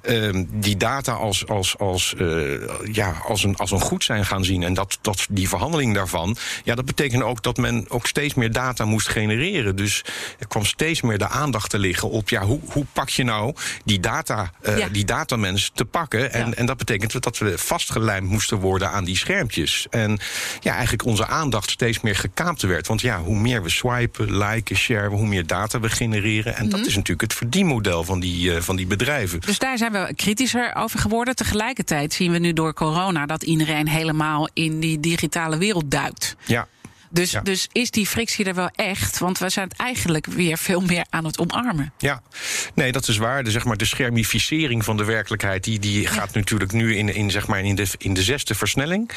ehm, 0.02 0.44
die 0.50 0.76
data 0.76 1.12
als, 1.12 1.46
als, 1.46 1.78
als, 1.78 2.14
eh, 2.14 2.26
ja, 2.92 3.10
als, 3.26 3.44
een, 3.44 3.56
als 3.56 3.70
een 3.70 3.81
goed 3.81 4.04
zijn 4.04 4.26
gaan 4.26 4.44
zien... 4.44 4.62
en 4.62 4.75
dat, 4.75 4.98
dat, 5.00 5.26
die 5.31 5.48
verhandeling 5.48 5.94
daarvan... 5.94 6.37
ja, 6.64 6.75
dat 6.75 6.84
betekent 6.84 7.22
ook 7.22 7.42
dat 7.42 7.56
men 7.56 7.84
ook 7.88 8.06
steeds 8.06 8.34
meer 8.34 8.52
data 8.52 8.84
moest 8.84 9.08
genereren. 9.08 9.76
Dus 9.76 10.04
er 10.38 10.46
kwam 10.46 10.64
steeds 10.64 11.00
meer 11.00 11.19
de 11.19 11.28
aandacht 11.28 11.70
te 11.70 11.78
liggen 11.78 12.10
op... 12.10 12.28
ja, 12.28 12.43
hoe, 12.43 12.60
hoe 12.72 12.84
pak 12.93 13.08
je 13.08 13.25
nou 13.25 13.54
die 13.84 14.00
data, 14.00 14.50
eh, 14.62 14.78
Ja. 14.78 14.88
die 14.88 15.04
datamens 15.04 15.70
te 15.75 15.84
pakken? 15.84 16.32
En, 16.32 16.48
Ja. 16.48 16.54
en 16.54 16.66
dat 16.66 16.76
betekent 16.76 17.22
dat 17.22 17.38
we 17.38 17.58
vastgelijmd 17.58 18.31
moesten 18.31 18.58
worden 18.58 18.90
aan 18.90 19.04
die 19.04 19.16
schermpjes. 19.16 19.86
En 19.90 20.19
ja, 20.60 20.72
eigenlijk 20.72 21.04
onze 21.04 21.26
aandacht 21.26 21.70
steeds 21.81 22.00
meer 22.00 22.17
gekaapt 22.17 22.62
werd. 22.62 22.87
Want 22.87 23.00
ja, 23.00 23.21
hoe 23.23 23.37
meer 23.38 23.62
we 23.62 23.69
swipen, 23.71 24.37
liken, 24.38 24.77
sharen, 24.77 25.11
hoe 25.11 25.27
meer 25.27 25.47
data 25.47 25.81
we 25.81 25.88
genereren. 25.91 26.56
En 26.56 26.67
Mhm. 26.67 26.77
dat 26.77 26.87
is 26.87 26.94
natuurlijk 26.94 27.21
het 27.21 27.35
verdienmodel 27.35 28.05
van 28.05 28.21
die, 28.21 28.55
eh, 28.55 28.61
van 28.62 28.77
die 28.77 28.87
bedrijven. 28.87 29.41
Dus 29.41 29.59
daar 29.59 29.79
zijn 29.79 29.93
we 29.93 30.12
kritischer 30.17 30.75
over 30.75 30.99
geworden. 30.99 31.37
Tegelijkertijd 31.37 32.12
zien 32.12 32.32
we 32.32 32.38
nu 32.38 32.53
door 32.53 32.75
corona 32.75 33.27
dat 33.27 33.43
iedereen 33.43 33.88
helemaal 33.88 34.49
in 34.53 34.81
die 34.81 35.00
digitale 35.00 35.59
wereld 35.59 35.91
duikt. 35.91 36.37
Ja. 36.47 36.69
Dus, 37.12 37.30
Ja. 37.30 37.40
dus 37.40 37.68
is 37.72 37.90
die 37.90 38.06
frictie 38.06 38.44
er 38.44 38.54
wel 38.54 38.70
echt? 38.74 39.18
Want 39.18 39.38
we 39.38 39.48
zijn 39.48 39.68
het 39.68 39.78
eigenlijk 39.78 40.26
weer 40.26 40.58
veel 40.58 40.80
meer 40.80 41.04
aan 41.10 41.24
het 41.24 41.38
omarmen. 41.38 41.92
Ja, 41.98 42.22
nee, 42.74 42.92
dat 42.92 43.08
is 43.08 43.16
waar. 43.16 43.44
De, 43.44 43.50
zeg 43.50 43.64
maar, 43.64 43.76
de 43.76 43.84
schermificering 43.84 44.84
van 44.84 44.96
de 44.96 45.04
werkelijkheid... 45.04 45.64
die, 45.64 45.78
die 45.78 46.06
gaat 46.06 46.34
natuurlijk 46.34 46.72
nu 46.72 46.96
in, 46.96 47.14
in, 47.14 47.30
zeg 47.30 47.46
maar, 47.46 47.60
in, 47.60 47.74
de, 47.74 47.86
in 47.98 48.14
de 48.14 48.22
zesde 48.22 48.54
versnelling. 48.54 49.10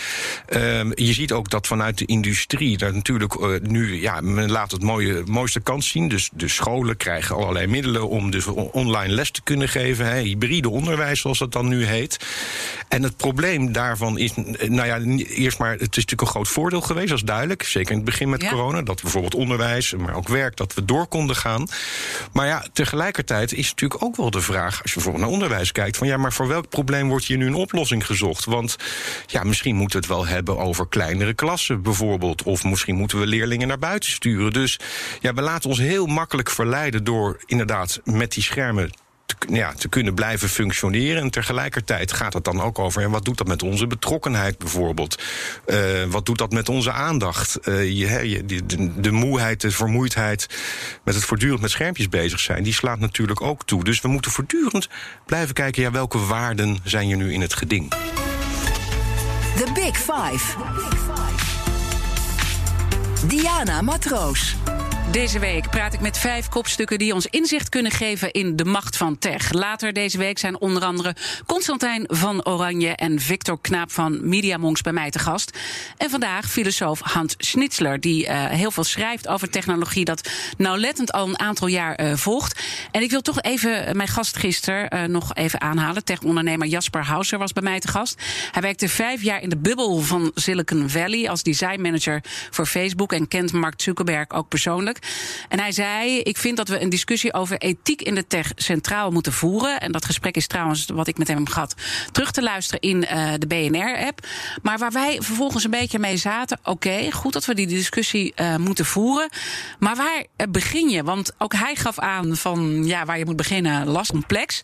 Ehm, 0.45 0.91
je 0.95 1.13
ziet 1.13 1.31
ook 1.31 1.49
dat 1.49 1.67
vanuit 1.67 1.97
de 1.97 2.05
industrie... 2.05 2.77
daar 2.77 2.93
natuurlijk 2.93 3.35
eh, 3.35 3.49
nu... 3.61 4.01
ja, 4.01 4.21
men 4.21 4.51
laat 4.51 4.71
het 4.71 4.81
mooie, 4.81 5.21
mooiste 5.25 5.59
kant 5.59 5.83
zien. 5.83 6.07
Dus 6.07 6.29
de 6.33 6.47
scholen 6.47 6.97
krijgen 6.97 7.35
allerlei 7.35 7.67
middelen... 7.67 8.09
om 8.09 8.31
dus 8.31 8.47
on- 8.47 8.71
online 8.71 9.13
les 9.13 9.31
te 9.31 9.41
kunnen 9.43 9.69
geven. 9.69 10.05
Hè, 10.05 10.19
hybride 10.19 10.69
onderwijs, 10.69 11.19
zoals 11.19 11.39
dat 11.39 11.51
dan 11.51 11.67
nu 11.67 11.85
heet. 11.85 12.17
En 12.87 13.03
het 13.03 13.17
probleem 13.17 13.71
daarvan 13.71 14.17
is... 14.17 14.31
nou 14.67 14.85
ja, 14.87 14.99
eerst 15.25 15.57
maar... 15.59 15.71
het 15.71 15.81
is 15.81 15.87
natuurlijk 15.87 16.21
een 16.21 16.27
groot 16.27 16.47
voordeel 16.47 16.81
geweest, 16.81 17.07
dat 17.09 17.17
is 17.17 17.23
duidelijk. 17.23 17.63
Zeker 17.63 17.82
in 17.89 17.95
het 17.95 18.05
begin 18.05 18.29
met 18.29 18.41
Ja. 18.41 18.49
corona. 18.49 18.81
Dat 18.81 19.01
bijvoorbeeld 19.01 19.35
onderwijs, 19.35 19.93
maar 19.93 20.15
ook 20.15 20.27
werk... 20.27 20.57
dat 20.57 20.73
we 20.73 20.85
door 20.85 21.07
konden 21.07 21.35
gaan. 21.35 21.67
Maar 22.31 22.47
ja, 22.47 22.65
tegelijkertijd 22.73 23.53
is 23.53 23.69
natuurlijk 23.69 24.03
ook 24.03 24.15
wel 24.15 24.31
de 24.31 24.41
vraag... 24.41 24.81
als 24.81 24.89
je 24.89 24.93
bijvoorbeeld 24.93 25.23
naar 25.23 25.33
onderwijs 25.33 25.71
kijkt... 25.71 25.97
van 25.97 26.07
ja, 26.07 26.17
maar 26.17 26.33
voor 26.33 26.47
welk 26.47 26.69
probleem 26.69 27.07
wordt 27.09 27.25
hier 27.25 27.37
nu 27.37 27.45
een 27.45 27.53
oplossing 27.53 28.05
gezocht? 28.05 28.45
Want 28.45 28.75
ja, 29.27 29.43
misschien 29.43 29.75
moeten 29.75 29.99
we 30.01 30.05
het 30.05 30.15
wel 30.15 30.27
hebben 30.27 30.57
over 30.57 30.87
kleinere 30.87 31.33
klassen 31.33 31.81
bijvoorbeeld... 31.81 32.43
of 32.43 32.63
misschien 32.63 32.95
moeten 32.95 33.19
we 33.19 33.27
leerlingen 33.27 33.67
naar 33.67 33.79
buiten 33.79 34.11
sturen. 34.11 34.53
Dus 34.53 34.79
ja, 35.19 35.33
we 35.33 35.41
laten 35.41 35.69
ons 35.69 35.79
heel 35.79 36.05
makkelijk 36.05 36.49
verleiden... 36.49 37.03
door 37.03 37.41
inderdaad 37.45 38.01
met 38.03 38.33
die 38.33 38.43
schermen 38.43 38.91
te, 39.25 39.35
ja, 39.53 39.73
te 39.73 39.87
kunnen 39.89 40.13
blijven 40.13 40.49
functioneren. 40.49 41.21
En 41.21 41.29
tegelijkertijd 41.29 42.11
gaat 42.11 42.33
het 42.33 42.43
dan 42.43 42.61
ook 42.61 42.79
over... 42.79 43.01
ja, 43.01 43.09
wat 43.09 43.25
doet 43.25 43.37
dat 43.37 43.47
met 43.47 43.63
onze 43.63 43.87
betrokkenheid 43.87 44.57
bijvoorbeeld? 44.57 45.21
Eh, 45.65 45.77
wat 46.07 46.25
doet 46.25 46.37
dat 46.37 46.51
met 46.51 46.69
onze 46.69 46.91
aandacht? 46.91 47.55
Eh, 47.55 47.83
je, 47.83 48.29
je- 48.29 48.45
de, 48.45 49.01
de, 49.01 49.11
moeheid, 49.11 49.61
de 49.61 49.71
vermoeidheid... 49.71 50.47
met 51.03 51.15
het 51.15 51.23
voortdurend 51.23 51.61
met 51.61 51.71
schermpjes 51.71 52.09
bezig 52.09 52.39
zijn... 52.39 52.63
die 52.63 52.73
slaat 52.73 52.99
natuurlijk 52.99 53.41
ook 53.41 53.65
toe. 53.65 53.83
Dus 53.83 54.01
we 54.01 54.07
moeten 54.07 54.31
voortdurend 54.31 54.89
blijven 55.25 55.53
kijken... 55.53 55.81
Ja, 55.81 55.91
welke 55.91 56.25
waarden 56.25 56.77
zijn 56.83 57.09
er 57.09 57.17
nu 57.17 57.33
in 57.33 57.41
het 57.41 57.53
geding? 57.53 57.89
The 59.55 59.71
Big 59.73 59.97
Five. 59.97 60.57
Diana 63.27 63.81
Matroos. 63.81 64.55
Deze 65.13 65.39
week 65.39 65.69
praat 65.69 65.93
ik 65.93 65.99
met 65.99 66.17
vijf 66.17 66.49
kopstukken 66.49 66.97
die 66.97 67.13
ons 67.13 67.25
inzicht 67.25 67.69
kunnen 67.69 67.91
geven 67.91 68.31
in 68.31 68.55
de 68.55 68.65
macht 68.65 68.97
van 68.97 69.17
tech. 69.17 69.51
Later 69.51 69.93
deze 69.93 70.17
week 70.17 70.37
zijn 70.39 70.59
onder 70.59 70.83
andere 70.83 71.15
Constantijn 71.45 72.03
van 72.07 72.45
Oranje 72.45 72.89
en 72.89 73.19
Victor 73.19 73.61
Knaap 73.61 73.91
van 73.91 74.29
Media 74.29 74.57
Monks 74.57 74.81
bij 74.81 74.93
mij 74.93 75.09
te 75.09 75.19
gast. 75.19 75.57
En 75.97 76.09
vandaag 76.09 76.49
filosoof 76.49 76.99
Hans 76.99 77.35
Schnitzler, 77.37 77.99
die 77.99 78.27
eh, 78.27 78.45
heel 78.45 78.71
veel 78.71 78.83
schrijft 78.83 79.27
over 79.27 79.49
technologie 79.49 80.05
dat 80.05 80.29
nauwlettend 80.57 81.11
al 81.11 81.27
een 81.27 81.39
aantal 81.39 81.67
jaar 81.67 81.95
eh, 81.95 82.13
volgt. 82.15 82.63
En 82.91 83.01
ik 83.01 83.09
wil 83.09 83.21
toch 83.21 83.41
even 83.41 83.97
mijn 83.97 84.09
gast 84.09 84.37
gisteren 84.37 84.89
eh, 84.89 85.03
nog 85.03 85.35
even 85.35 85.61
aanhalen. 85.61 86.03
Tech-ondernemer 86.03 86.67
Jasper 86.67 87.05
Hauser 87.05 87.37
was 87.37 87.53
bij 87.53 87.63
mij 87.63 87.79
te 87.79 87.87
gast. 87.87 88.21
Hij 88.51 88.61
werkte 88.61 88.89
vijf 88.89 89.21
jaar 89.21 89.41
in 89.41 89.49
de 89.49 89.57
bubbel 89.57 89.99
van 89.99 90.31
Silicon 90.35 90.89
Valley 90.89 91.29
als 91.29 91.43
designmanager 91.43 92.23
voor 92.49 92.65
Facebook 92.65 93.13
en 93.13 93.27
kent 93.27 93.51
Mark 93.51 93.81
Zuckerberg 93.81 94.29
ook 94.29 94.47
persoonlijk. 94.47 95.01
En 95.49 95.59
hij 95.59 95.71
zei: 95.71 96.19
Ik 96.19 96.37
vind 96.37 96.57
dat 96.57 96.67
we 96.67 96.81
een 96.81 96.89
discussie 96.89 97.33
over 97.33 97.57
ethiek 97.57 98.01
in 98.01 98.15
de 98.15 98.27
tech 98.27 98.51
centraal 98.55 99.11
moeten 99.11 99.33
voeren. 99.33 99.79
En 99.79 99.91
dat 99.91 100.05
gesprek 100.05 100.35
is 100.35 100.47
trouwens, 100.47 100.85
wat 100.93 101.07
ik 101.07 101.17
met 101.17 101.27
hem 101.27 101.47
gehad, 101.47 101.75
terug 102.11 102.31
te 102.31 102.41
luisteren 102.41 102.81
in 102.81 103.05
eh, 103.05 103.33
de 103.37 103.47
BNR-app. 103.47 104.27
Maar 104.61 104.77
waar 104.77 104.91
wij 104.91 105.21
vervolgens 105.21 105.63
een 105.63 105.71
beetje 105.71 105.99
mee 105.99 106.17
zaten: 106.17 106.59
oké, 106.63 107.11
goed 107.11 107.33
dat 107.33 107.45
we 107.45 107.53
die 107.53 107.67
discussie 107.67 108.33
eh, 108.35 108.55
moeten 108.55 108.85
voeren. 108.85 109.29
Maar 109.79 109.95
waar 109.95 110.49
begin 110.49 110.89
je? 110.89 111.03
Want 111.03 111.31
ook 111.37 111.53
hij 111.53 111.75
gaf 111.75 111.99
aan 111.99 112.35
van 112.35 112.85
ja, 112.85 113.05
waar 113.05 113.17
je 113.17 113.25
moet 113.25 113.35
beginnen, 113.35 113.87
last 113.87 114.11
complex. 114.11 114.61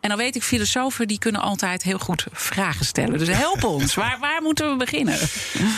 En 0.00 0.08
dan 0.08 0.18
weet 0.18 0.36
ik, 0.36 0.42
filosofen 0.42 1.08
die 1.08 1.18
kunnen 1.18 1.40
altijd 1.40 1.82
heel 1.82 1.98
goed 1.98 2.26
vragen 2.32 2.84
stellen. 2.84 3.18
Dus 3.18 3.28
help 3.28 3.64
ons. 3.64 3.94
Waar, 3.94 4.18
waar 4.20 4.42
moeten 4.42 4.70
we 4.70 4.76
beginnen? 4.76 5.18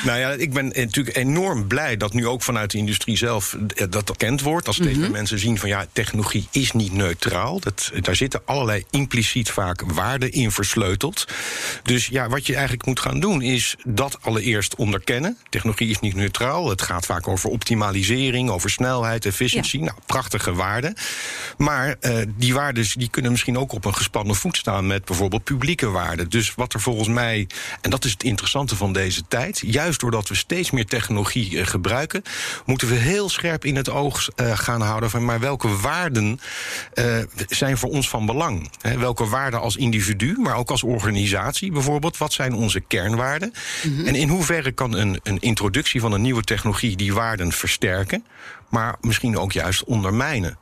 Nou 0.04 0.18
ja, 0.18 0.30
ik 0.30 0.52
ben 0.52 0.68
natuurlijk 0.68 1.16
enorm 1.16 1.66
blij 1.66 1.96
dat 1.96 2.12
nu 2.12 2.26
ook 2.26 2.42
vanuit 2.42 2.70
de 2.70 2.78
industrie 2.78 3.16
zelf 3.16 3.56
eh, 3.74 3.86
dat 3.90 4.08
erkend 4.08 4.40
wordt. 4.40 4.66
Dat 4.66 4.74
steeds 4.74 4.98
meer 4.98 5.10
mensen 5.10 5.38
zien 5.38 5.58
van 5.58 5.68
ja, 5.68 5.86
technologie 5.92 6.48
is 6.50 6.72
niet 6.72 6.92
neutraal. 6.92 7.60
Dat, 7.60 7.92
daar 8.00 8.16
zitten 8.16 8.42
allerlei 8.44 8.84
impliciet 8.90 9.50
vaak 9.50 9.82
waarden 9.82 10.32
in 10.32 10.50
versleuteld. 10.50 11.26
Dus 11.82 12.06
ja, 12.06 12.28
wat 12.28 12.46
je 12.46 12.52
eigenlijk 12.54 12.86
moet 12.86 13.00
gaan 13.00 13.20
doen 13.20 13.42
is 13.42 13.76
dat 13.84 14.18
allereerst 14.20 14.74
onderkennen. 14.74 15.38
Technologie 15.48 15.90
is 15.90 16.00
niet 16.00 16.14
neutraal. 16.14 16.68
Het 16.68 16.82
gaat 16.82 17.06
vaak 17.06 17.28
over 17.28 17.50
optimalisering, 17.50 18.50
over 18.50 18.70
snelheid, 18.70 19.26
efficiëntie. 19.26 19.80
Nou, 19.80 19.96
prachtige 20.06 20.54
waarden. 20.54 20.94
Maar 21.56 21.96
eh, 22.00 22.16
die 22.36 22.54
waarden 22.54 22.86
die 22.94 23.10
kunnen 23.10 23.30
misschien 23.30 23.58
ook 23.58 23.72
op 23.72 23.84
een 23.84 23.94
gespannen 24.12 24.40
voet 24.40 24.56
staan 24.56 24.86
met 24.86 25.04
bijvoorbeeld 25.04 25.44
publieke 25.44 25.90
waarden. 25.90 26.30
Dus 26.30 26.54
wat 26.54 26.72
er 26.72 26.80
volgens 26.80 27.08
mij, 27.08 27.46
en 27.80 27.90
dat 27.90 28.04
is 28.04 28.12
het 28.12 28.22
interessante 28.22 28.76
van 28.76 28.92
deze 28.92 29.22
tijd, 29.28 29.62
juist 29.66 30.00
doordat 30.00 30.28
we 30.28 30.34
steeds 30.34 30.70
meer 30.70 30.86
technologie 30.86 31.58
eh, 31.58 31.66
gebruiken, 31.66 32.22
moeten 32.64 32.88
we 32.88 32.94
heel 32.94 33.28
scherp 33.28 33.64
in 33.64 33.76
het 33.76 33.90
oog 33.90 34.28
uh, 34.36 34.58
gaan 34.58 34.80
houden 34.80 35.10
van 35.10 35.24
maar 35.24 35.40
welke 35.40 35.76
waarden 35.76 36.40
uh, 36.94 37.18
zijn 37.48 37.78
voor 37.78 37.90
ons 37.90 38.08
van 38.08 38.26
belang? 38.26 38.70
Welke 38.80 39.26
waarden 39.26 39.60
als 39.60 39.76
individu, 39.76 40.36
maar 40.38 40.56
ook 40.56 40.70
als 40.70 40.82
organisatie 40.82 41.72
bijvoorbeeld? 41.72 42.18
Wat 42.18 42.32
zijn 42.32 42.54
onze 42.54 42.80
kernwaarden? 42.80 43.52
Mm 43.82 43.96
-hmm. 43.96 44.06
En 44.06 44.14
in 44.14 44.28
hoeverre 44.28 44.72
kan 44.72 44.96
een, 44.96 45.20
een 45.22 45.40
introductie 45.40 46.00
van 46.00 46.12
een 46.12 46.22
nieuwe 46.22 46.42
technologie 46.42 46.96
die 46.96 47.14
waarden 47.14 47.52
versterken? 47.52 48.24
Maar 48.72 48.96
misschien 49.00 49.38
ook 49.38 49.52
juist 49.52 49.84
ondermijnen. 49.84 50.58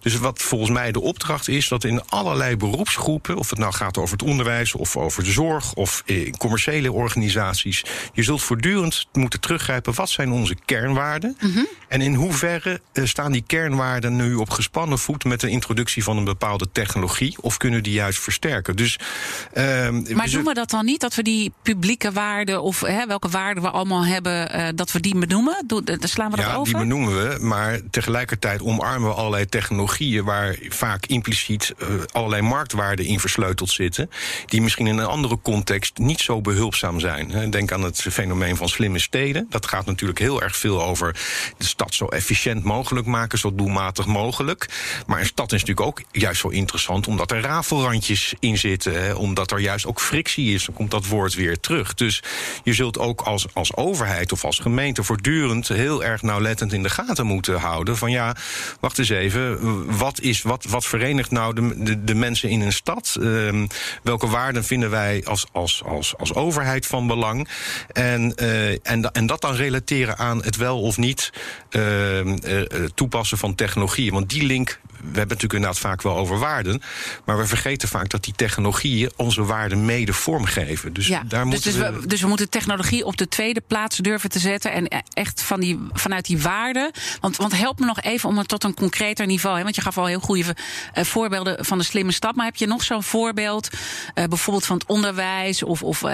Dus 0.00 0.18
wat 0.18 0.42
volgens 0.42 0.70
mij 0.70 0.92
de 0.92 1.00
opdracht 1.00 1.48
is, 1.48 1.68
dat 1.68 1.84
in 1.84 2.08
allerlei 2.08 2.56
beroepsgroepen, 2.56 3.36
of 3.36 3.50
het 3.50 3.58
nou 3.58 3.72
gaat 3.72 3.98
over 3.98 4.16
het 4.16 4.26
onderwijs 4.26 4.74
of 4.74 4.96
over 4.96 5.24
de 5.24 5.30
zorg 5.30 5.74
of 5.74 6.02
in 6.04 6.36
commerciële 6.36 6.92
organisaties, 6.92 7.84
je 8.12 8.22
zult 8.22 8.42
voortdurend 8.42 9.06
moeten 9.12 9.40
teruggrijpen 9.40 9.94
wat 9.94 10.10
zijn 10.10 10.32
onze 10.32 10.56
kernwaarden 10.64 11.36
mm 11.40 11.52
-hmm. 11.52 11.66
en 11.88 12.00
in 12.00 12.14
hoeverre 12.14 12.80
uh, 12.92 13.06
staan 13.06 13.32
die 13.32 13.44
kernwaarden 13.46 14.16
nu 14.16 14.34
op 14.34 14.50
gespannen 14.50 14.98
voet 14.98 15.24
met 15.24 15.40
de 15.40 15.48
introductie 15.48 16.04
van 16.04 16.16
een 16.16 16.24
bepaalde 16.24 16.68
technologie 16.72 17.36
of 17.40 17.56
kunnen 17.56 17.82
die 17.82 17.92
juist 17.92 18.18
versterken. 18.18 18.76
Dus, 18.76 18.98
uh, 19.54 19.88
maar 20.14 20.30
doen 20.30 20.44
we 20.44 20.54
dat 20.54 20.70
dan 20.70 20.84
niet, 20.84 21.00
dat 21.00 21.14
we 21.14 21.22
die 21.22 21.52
publieke 21.62 22.12
waarden 22.12 22.62
of 22.62 22.80
hè, 22.80 23.06
welke 23.06 23.28
waarden 23.28 23.62
we 23.62 23.70
allemaal 23.70 24.04
hebben, 24.04 24.56
uh, 24.56 24.68
dat 24.74 24.92
we 24.92 25.00
die 25.00 25.18
benoemen? 25.18 25.64
Doe, 25.66 25.82
slaan 26.00 26.30
we 26.30 26.36
dat 26.36 26.46
ja, 26.46 26.54
over? 26.54 26.72
die 26.72 26.82
benoemen 26.82 27.28
we, 27.28 27.38
maar 27.54 27.80
tegelijkertijd 27.90 28.62
omarmen 28.62 29.08
we 29.08 29.14
allerlei 29.14 29.46
technologieën 29.46 30.24
waar 30.24 30.56
vaak 30.68 31.06
impliciet 31.06 31.74
uh, 31.78 31.88
allerlei 32.12 32.42
marktwaarden 32.42 33.04
in 33.04 33.20
versleuteld 33.20 33.70
zitten, 33.70 34.10
die 34.46 34.62
misschien 34.62 34.86
in 34.86 34.98
een 34.98 35.06
andere 35.06 35.38
context 35.42 35.98
niet 35.98 36.20
zo 36.20 36.40
behulpzaam 36.40 37.00
zijn. 37.00 37.50
Denk 37.50 37.72
aan 37.72 37.82
het 37.82 38.00
fenomeen 38.00 38.56
van 38.56 38.68
slimme 38.68 38.98
steden. 38.98 39.46
Dat 39.48 39.66
gaat 39.66 39.86
natuurlijk 39.86 40.18
heel 40.18 40.42
erg 40.42 40.56
veel 40.56 40.82
over 40.82 41.16
de 41.58 41.64
stad 41.64 41.94
zo 41.94 42.06
efficiënt 42.06 42.64
mogelijk 42.64 43.06
maken, 43.06 43.38
zo 43.38 43.54
doelmatig 43.54 44.06
mogelijk. 44.06 44.68
Maar 45.06 45.20
een 45.20 45.26
stad 45.26 45.52
is 45.52 45.60
natuurlijk 45.60 45.86
ook 45.86 46.02
juist 46.12 46.40
zo 46.40 46.48
interessant 46.48 47.06
omdat 47.06 47.30
er 47.30 47.40
rafelrandjes 47.40 48.34
in 48.40 48.58
zitten, 48.58 49.16
omdat 49.16 49.50
er 49.50 49.58
juist 49.58 49.86
ook 49.86 50.00
frictie 50.00 50.54
is. 50.54 50.64
Dan 50.64 50.74
komt 50.74 50.90
dat 50.90 51.06
woord 51.06 51.34
weer 51.34 51.60
terug. 51.60 51.94
Dus 51.94 52.22
je 52.64 52.72
zult 52.72 52.98
ook 52.98 53.20
als, 53.20 53.46
als 53.52 53.76
overheid 53.76 54.32
of 54.32 54.44
als 54.44 54.58
gemeente 54.58 55.02
voortdurend 55.02 55.68
heel 55.68 56.04
erg 56.04 56.22
nauwlettend 56.22 56.72
in 56.72 56.82
de 56.82 56.90
gaten 56.90 57.26
moeten 57.26 57.43
houden. 57.52 57.96
Van 57.96 58.10
ja, 58.10 58.36
wacht 58.80 58.98
eens 58.98 59.08
even. 59.08 59.58
Wat, 59.98 60.20
is, 60.20 60.42
wat, 60.42 60.64
wat 60.64 60.84
verenigt 60.84 61.30
nou 61.30 61.54
de, 61.54 61.82
de, 61.82 62.04
de 62.04 62.14
mensen 62.14 62.48
in 62.48 62.60
een 62.60 62.72
stad? 62.72 63.16
Uh, 63.20 63.64
welke 64.02 64.26
waarden 64.26 64.64
vinden 64.64 64.90
wij 64.90 65.22
als, 65.24 65.46
als, 65.52 65.82
als, 65.84 66.16
als 66.16 66.34
overheid 66.34 66.86
van 66.86 67.06
belang? 67.06 67.48
En, 67.92 68.32
uh, 68.42 68.70
en, 68.70 69.12
en 69.12 69.26
dat 69.26 69.40
dan 69.40 69.54
relateren 69.54 70.18
aan 70.18 70.44
het 70.44 70.56
wel 70.56 70.80
of 70.80 70.96
niet 70.96 71.32
uh, 71.70 72.20
toepassen 72.94 73.38
van 73.38 73.54
technologieën. 73.54 74.12
Want 74.12 74.30
die 74.30 74.46
link 74.46 74.80
we 75.12 75.18
hebben 75.18 75.36
natuurlijk 75.36 75.52
inderdaad 75.52 75.78
vaak 75.78 76.02
wel 76.02 76.16
over 76.16 76.38
waarden. 76.38 76.82
Maar 77.24 77.38
we 77.38 77.46
vergeten 77.46 77.88
vaak 77.88 78.08
dat 78.08 78.24
die 78.24 78.34
technologieën 78.36 79.12
onze 79.16 79.44
waarden 79.44 79.84
mede 79.84 80.12
vormgeven. 80.12 80.92
Dus 80.92 81.06
ja, 81.06 81.22
daar 81.28 81.44
dus, 81.44 81.52
moeten 81.52 81.72
dus 81.72 82.00
we, 82.00 82.06
dus 82.06 82.20
we 82.20 82.28
moeten 82.28 82.50
technologie 82.50 83.04
op 83.04 83.16
de 83.16 83.28
tweede 83.28 83.60
plaats 83.66 83.96
durven 83.96 84.30
te 84.30 84.38
zetten. 84.38 84.72
En 84.72 84.88
echt 85.12 85.42
van 85.42 85.60
die, 85.60 85.78
vanuit 85.92 86.26
die 86.26 86.40
waarden. 86.40 86.90
Want, 87.20 87.36
want 87.36 87.58
help 87.58 87.78
me 87.78 87.86
nog 87.86 88.00
even 88.00 88.28
om 88.28 88.38
het 88.38 88.48
tot 88.48 88.64
een 88.64 88.74
concreter 88.74 89.26
niveau. 89.26 89.56
Hè, 89.56 89.62
want 89.62 89.74
je 89.74 89.80
gaf 89.80 89.98
al 89.98 90.06
heel 90.06 90.20
goede 90.20 90.56
uh, 90.94 91.04
voorbeelden 91.04 91.64
van 91.64 91.78
de 91.78 91.84
slimme 91.84 92.12
stap. 92.12 92.34
Maar 92.36 92.46
heb 92.46 92.56
je 92.56 92.66
nog 92.66 92.82
zo'n 92.82 93.02
voorbeeld? 93.02 93.68
Uh, 94.14 94.24
bijvoorbeeld 94.24 94.66
van 94.66 94.76
het 94.76 94.86
onderwijs 94.86 95.62
of, 95.62 95.82
of 95.82 96.02
uh, 96.02 96.10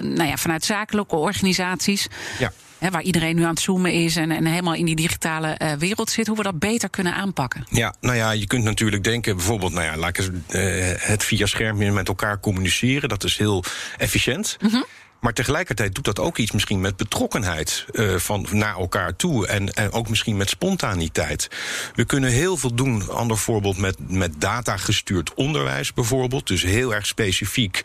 nou 0.00 0.24
ja, 0.24 0.36
vanuit 0.36 0.64
zakelijke 0.64 1.16
organisaties. 1.16 2.06
Ja. 2.38 2.52
Hè, 2.84 2.90
waar 2.90 3.02
iedereen 3.02 3.36
nu 3.36 3.42
aan 3.42 3.50
het 3.50 3.60
zoomen 3.60 3.92
is 3.92 4.16
en, 4.16 4.30
en 4.30 4.46
helemaal 4.46 4.74
in 4.74 4.84
die 4.84 4.96
digitale 4.96 5.58
uh, 5.62 5.72
wereld 5.72 6.10
zit, 6.10 6.26
hoe 6.26 6.36
we 6.36 6.42
dat 6.42 6.58
beter 6.58 6.90
kunnen 6.90 7.14
aanpakken. 7.14 7.66
Ja, 7.70 7.94
nou 8.00 8.16
ja, 8.16 8.30
je 8.30 8.46
kunt 8.46 8.64
natuurlijk 8.64 9.04
denken, 9.04 9.36
bijvoorbeeld, 9.36 9.72
nou 9.72 9.84
ja, 9.84 9.96
laat 9.96 10.08
ik 10.08 10.18
eens, 10.18 10.28
uh, 10.28 11.08
het 11.08 11.24
via 11.24 11.46
schermen 11.46 11.94
met 11.94 12.08
elkaar 12.08 12.40
communiceren. 12.40 13.08
Dat 13.08 13.24
is 13.24 13.38
heel 13.38 13.64
efficiënt. 13.96 14.56
Mm 14.60 14.70
-hmm. 14.70 14.84
Maar 15.24 15.32
tegelijkertijd 15.32 15.94
doet 15.94 16.04
dat 16.04 16.18
ook 16.18 16.38
iets 16.38 16.52
misschien 16.52 16.80
met 16.80 16.96
betrokkenheid 16.96 17.84
uh, 17.92 18.16
van 18.16 18.46
naar 18.50 18.76
elkaar 18.76 19.16
toe. 19.16 19.46
En, 19.46 19.74
en 19.74 19.92
ook 19.92 20.08
misschien 20.08 20.36
met 20.36 20.48
spontaniteit. 20.48 21.48
We 21.94 22.04
kunnen 22.04 22.30
heel 22.30 22.56
veel 22.56 22.74
doen. 22.74 23.10
Ander 23.10 23.38
voorbeeld 23.38 23.76
met, 23.76 23.96
met 24.10 24.40
datagestuurd 24.40 25.34
onderwijs 25.34 25.92
bijvoorbeeld. 25.92 26.46
Dus 26.46 26.62
heel 26.62 26.94
erg 26.94 27.06
specifiek 27.06 27.80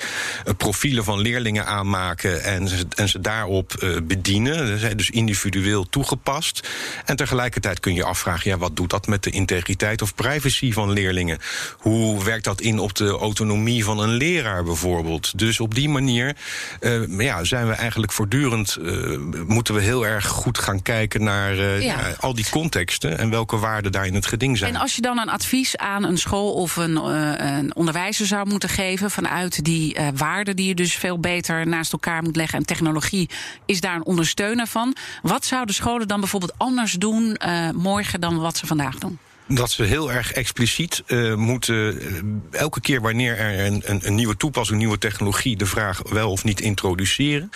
uh, 0.48 0.54
profielen 0.58 1.04
van 1.04 1.20
leerlingen 1.20 1.66
aanmaken 1.66 2.44
en 2.44 2.70
en 2.96 3.10
ze 3.10 3.22
daarop 3.22 3.76
uh, 3.84 3.98
bedienen. 4.04 4.98
Dus 4.98 5.10
individueel 5.10 5.90
toegepast. 5.90 6.70
En 7.06 7.16
tegelijkertijd 7.16 7.80
kun 7.80 7.94
je 7.94 8.04
afvragen: 8.04 8.52
ja, 8.52 8.58
wat 8.58 8.76
doet 8.76 8.90
dat 8.90 9.08
met 9.08 9.24
de 9.24 9.30
integriteit 9.30 10.02
of 10.02 10.16
privacy 10.16 10.72
van 10.72 10.92
leerlingen? 10.92 11.40
Hoe 11.78 12.24
werkt 12.24 12.44
dat 12.44 12.62
in 12.62 12.80
op 12.80 12.96
de 12.96 13.10
autonomie 13.10 13.84
van 13.84 14.00
een 14.00 14.14
leraar 14.14 14.64
bijvoorbeeld? 14.64 15.38
Dus 15.38 15.60
op 15.60 15.76
die 15.76 15.90
manier. 15.90 16.36
Uh, 16.82 17.28
ja, 17.30 17.44
zijn 17.44 17.68
we 17.68 17.74
eigenlijk 17.74 18.12
voortdurend. 18.12 18.78
Uh, 18.82 19.18
moeten 19.48 19.74
we 19.74 19.82
heel 19.82 20.06
erg 20.06 20.28
goed 20.28 20.58
gaan 20.58 20.82
kijken 20.82 21.24
naar 21.24 21.54
uh, 21.54 21.82
ja. 21.82 22.00
Ja, 22.00 22.14
al 22.20 22.34
die 22.34 22.50
contexten 22.50 23.18
en 23.18 23.30
welke 23.30 23.58
waarden 23.58 23.92
daar 23.92 24.06
in 24.06 24.14
het 24.14 24.26
geding 24.26 24.58
zijn. 24.58 24.74
En 24.74 24.82
als 24.82 24.96
je 24.96 25.02
dan 25.02 25.20
een 25.20 25.30
advies 25.30 25.78
aan 25.78 26.04
een 26.04 26.18
school 26.18 26.54
of 26.54 26.76
een, 26.76 26.92
uh, 26.92 27.32
een 27.36 27.76
onderwijzer 27.76 28.26
zou 28.26 28.48
moeten 28.48 28.70
geven 28.70 29.12
vanuit 29.12 29.64
die 29.66 29.98
waarden 30.16 30.56
die 30.56 30.68
je 30.68 30.76
dus 30.76 30.94
veel 30.94 31.20
beter 31.20 31.68
naast 31.68 31.92
elkaar 31.92 32.24
moet 32.24 32.36
leggen 32.36 32.60
en 32.60 32.66
technologie 32.66 33.30
is 33.66 33.82
daar 33.82 33.96
een 33.96 34.06
ondersteuner 34.06 34.68
van. 34.68 34.96
Wat 35.22 35.46
zouden 35.46 35.76
scholen 35.76 36.08
dan 36.08 36.20
bijvoorbeeld 36.20 36.58
anders 36.58 36.94
doen 36.94 37.38
morgen 37.76 38.22
dan 38.22 38.40
wat 38.40 38.58
ze 38.58 38.68
vandaag 38.68 38.98
doen? 38.98 39.20
Dat 39.50 39.72
ze 39.72 39.84
heel 39.84 40.12
erg 40.12 40.32
expliciet 40.32 41.04
uh, 41.08 41.36
moeten. 41.36 41.76
Uh, 41.76 42.22
elke 42.52 42.82
keer 42.82 43.02
wanneer 43.02 43.38
er 43.38 43.66
een, 43.66 43.82
een, 43.86 44.00
een, 44.04 44.16
nieuwe 44.16 44.38
toepassing, 44.38 44.78
een 44.78 44.84
nieuwe 44.86 44.98
technologie. 44.98 45.58
de 45.58 45.66
vraag 45.66 46.02
wel 46.10 46.32
of 46.32 46.44
niet 46.44 46.62
introduceren. 46.62 47.52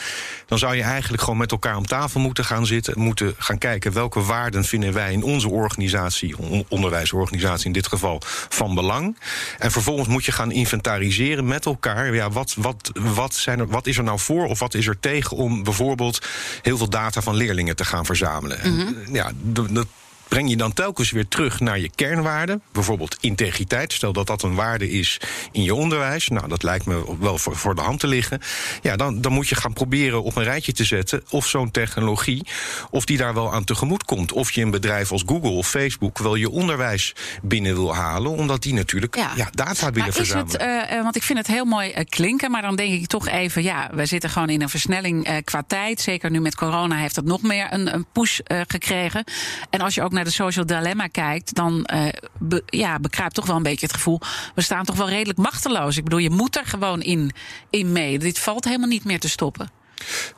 dan 0.45 0.57
zou 0.57 0.75
je 0.75 0.81
eigenlijk 0.81 1.23
gewoon 1.23 1.39
met 1.39 1.51
elkaar 1.51 1.77
om 1.77 1.85
tafel 1.85 2.19
moeten 2.19 2.45
gaan 2.45 2.65
zitten. 2.65 2.99
moeten 2.99 3.35
gaan 3.37 3.57
kijken 3.57 3.93
welke 3.93 4.21
waarden 4.21 4.65
vinden 4.65 4.93
wij 4.93 5.11
in 5.11 5.23
onze 5.23 5.49
organisatie. 5.49 6.37
On, 6.37 6.65
onderwijsorganisatie 6.67 7.65
in 7.65 7.71
dit 7.71 7.87
geval. 7.87 8.21
van 8.49 8.75
belang. 8.75 9.17
En 9.59 9.71
vervolgens 9.71 10.07
moet 10.07 10.25
je 10.25 10.31
gaan 10.31 10.51
inventariseren 10.51 11.47
met 11.47 11.65
elkaar. 11.65 12.13
Ja, 12.13 12.29
wat, 12.29 12.53
wat, 12.57 12.91
wat, 12.93 13.35
zijn 13.35 13.59
er, 13.59 13.67
wat 13.67 13.87
is 13.87 13.97
er 13.97 14.03
nou 14.03 14.19
voor 14.19 14.45
of 14.45 14.59
wat 14.59 14.73
is 14.73 14.87
er 14.87 14.99
tegen 14.99 15.37
om 15.37 15.63
bijvoorbeeld 15.63 16.27
heel 16.61 16.77
veel 16.77 16.89
data 16.89 17.21
van 17.21 17.35
leerlingen 17.35 17.75
te 17.75 17.85
gaan 17.85 18.05
verzamelen? 18.05 18.59
Mm 18.63 18.79
-hmm. 18.79 18.87
en, 18.87 19.13
ja, 19.13 19.31
dat 19.41 19.87
breng 20.33 20.49
je 20.49 20.57
dan 20.57 20.73
telkens 20.73 21.11
weer 21.11 21.27
terug 21.27 21.59
naar 21.59 21.79
je 21.79 21.89
kernwaarden. 21.95 22.61
Bijvoorbeeld 22.71 23.17
integriteit. 23.19 23.93
Stel 23.93 24.13
dat 24.13 24.27
dat 24.27 24.43
een 24.43 24.55
waarde 24.55 24.89
is 24.89 25.19
in 25.51 25.63
je 25.63 25.75
onderwijs. 25.75 26.27
Nou, 26.27 26.47
dat 26.47 26.63
lijkt 26.63 26.85
me 26.85 27.15
wel 27.19 27.37
voor, 27.37 27.55
voor 27.55 27.75
de 27.75 27.81
hand 27.81 27.99
te 27.99 28.07
liggen. 28.07 28.41
Ja, 28.81 28.95
dan, 28.95 29.21
dan 29.21 29.31
moet 29.31 29.47
je 29.47 29.55
gaan 29.55 29.73
proberen 29.73 30.23
op 30.23 30.35
een 30.35 30.43
rijtje 30.43 30.71
te 30.71 30.83
zetten 30.83 31.23
of 31.29 31.47
zo'n 31.47 31.71
technologie, 31.71 32.47
of 32.89 33.05
die 33.05 33.17
daar 33.17 33.33
wel 33.33 33.53
aan 33.53 33.63
tegemoet 33.63 34.03
komt. 34.03 34.31
Of 34.31 34.51
je 34.51 34.61
een 34.61 34.71
bedrijf 34.71 35.11
als 35.11 35.23
Google 35.25 35.49
of 35.49 35.67
Facebook 35.69 36.17
wel 36.17 36.35
je 36.35 36.49
onderwijs 36.49 37.15
binnen 37.41 37.73
wil 37.73 37.95
halen, 37.95 38.31
omdat 38.31 38.61
die 38.61 38.73
natuurlijk 38.73 39.15
ja. 39.15 39.31
Ja, 39.35 39.49
data 39.51 39.85
willen 39.85 39.99
maar 39.99 40.13
verzamelen. 40.13 40.61
Het, 40.61 40.91
uh, 40.91 41.01
want 41.03 41.15
ik 41.15 41.23
vind 41.23 41.37
het 41.37 41.47
heel 41.47 41.65
mooi 41.65 41.89
uh, 41.89 41.95
klinken, 42.09 42.51
maar 42.51 42.61
dan 42.61 42.75
denk 42.75 42.93
ik 42.93 43.07
toch 43.07 43.27
even, 43.27 43.63
ja, 43.63 43.89
we 43.93 44.05
zitten 44.05 44.29
gewoon 44.29 44.49
in 44.49 44.61
een 44.61 44.69
versnelling 44.69 45.29
uh, 45.29 45.35
qua 45.43 45.63
tijd. 45.67 46.01
Zeker 46.01 46.31
nu 46.31 46.39
met 46.39 46.55
corona 46.55 46.95
heeft 46.95 47.15
het 47.15 47.25
nog 47.25 47.41
meer 47.41 47.67
een, 47.69 47.93
een 47.93 48.05
push 48.11 48.39
gekregen. 48.67 49.23
En 49.69 49.81
als 49.81 49.95
je 49.95 50.01
ook 50.01 50.11
naar 50.11 50.22
de 50.23 50.31
social 50.31 50.65
dilemma 50.65 51.07
kijkt, 51.07 51.55
dan 51.55 51.89
uh, 51.93 52.59
ja, 52.65 52.99
bekruipt 52.99 53.35
toch 53.35 53.45
wel 53.45 53.55
een 53.55 53.63
beetje 53.63 53.85
het 53.85 53.95
gevoel. 53.95 54.19
We 54.55 54.61
staan 54.61 54.85
toch 54.85 54.95
wel 54.95 55.09
redelijk 55.09 55.39
machteloos. 55.39 55.97
Ik 55.97 56.03
bedoel, 56.03 56.19
je 56.19 56.29
moet 56.29 56.57
er 56.57 56.65
gewoon 56.65 57.01
in, 57.01 57.31
in 57.69 57.91
mee. 57.91 58.19
Dit 58.19 58.39
valt 58.39 58.65
helemaal 58.65 58.87
niet 58.87 59.05
meer 59.05 59.19
te 59.19 59.29
stoppen. 59.29 59.69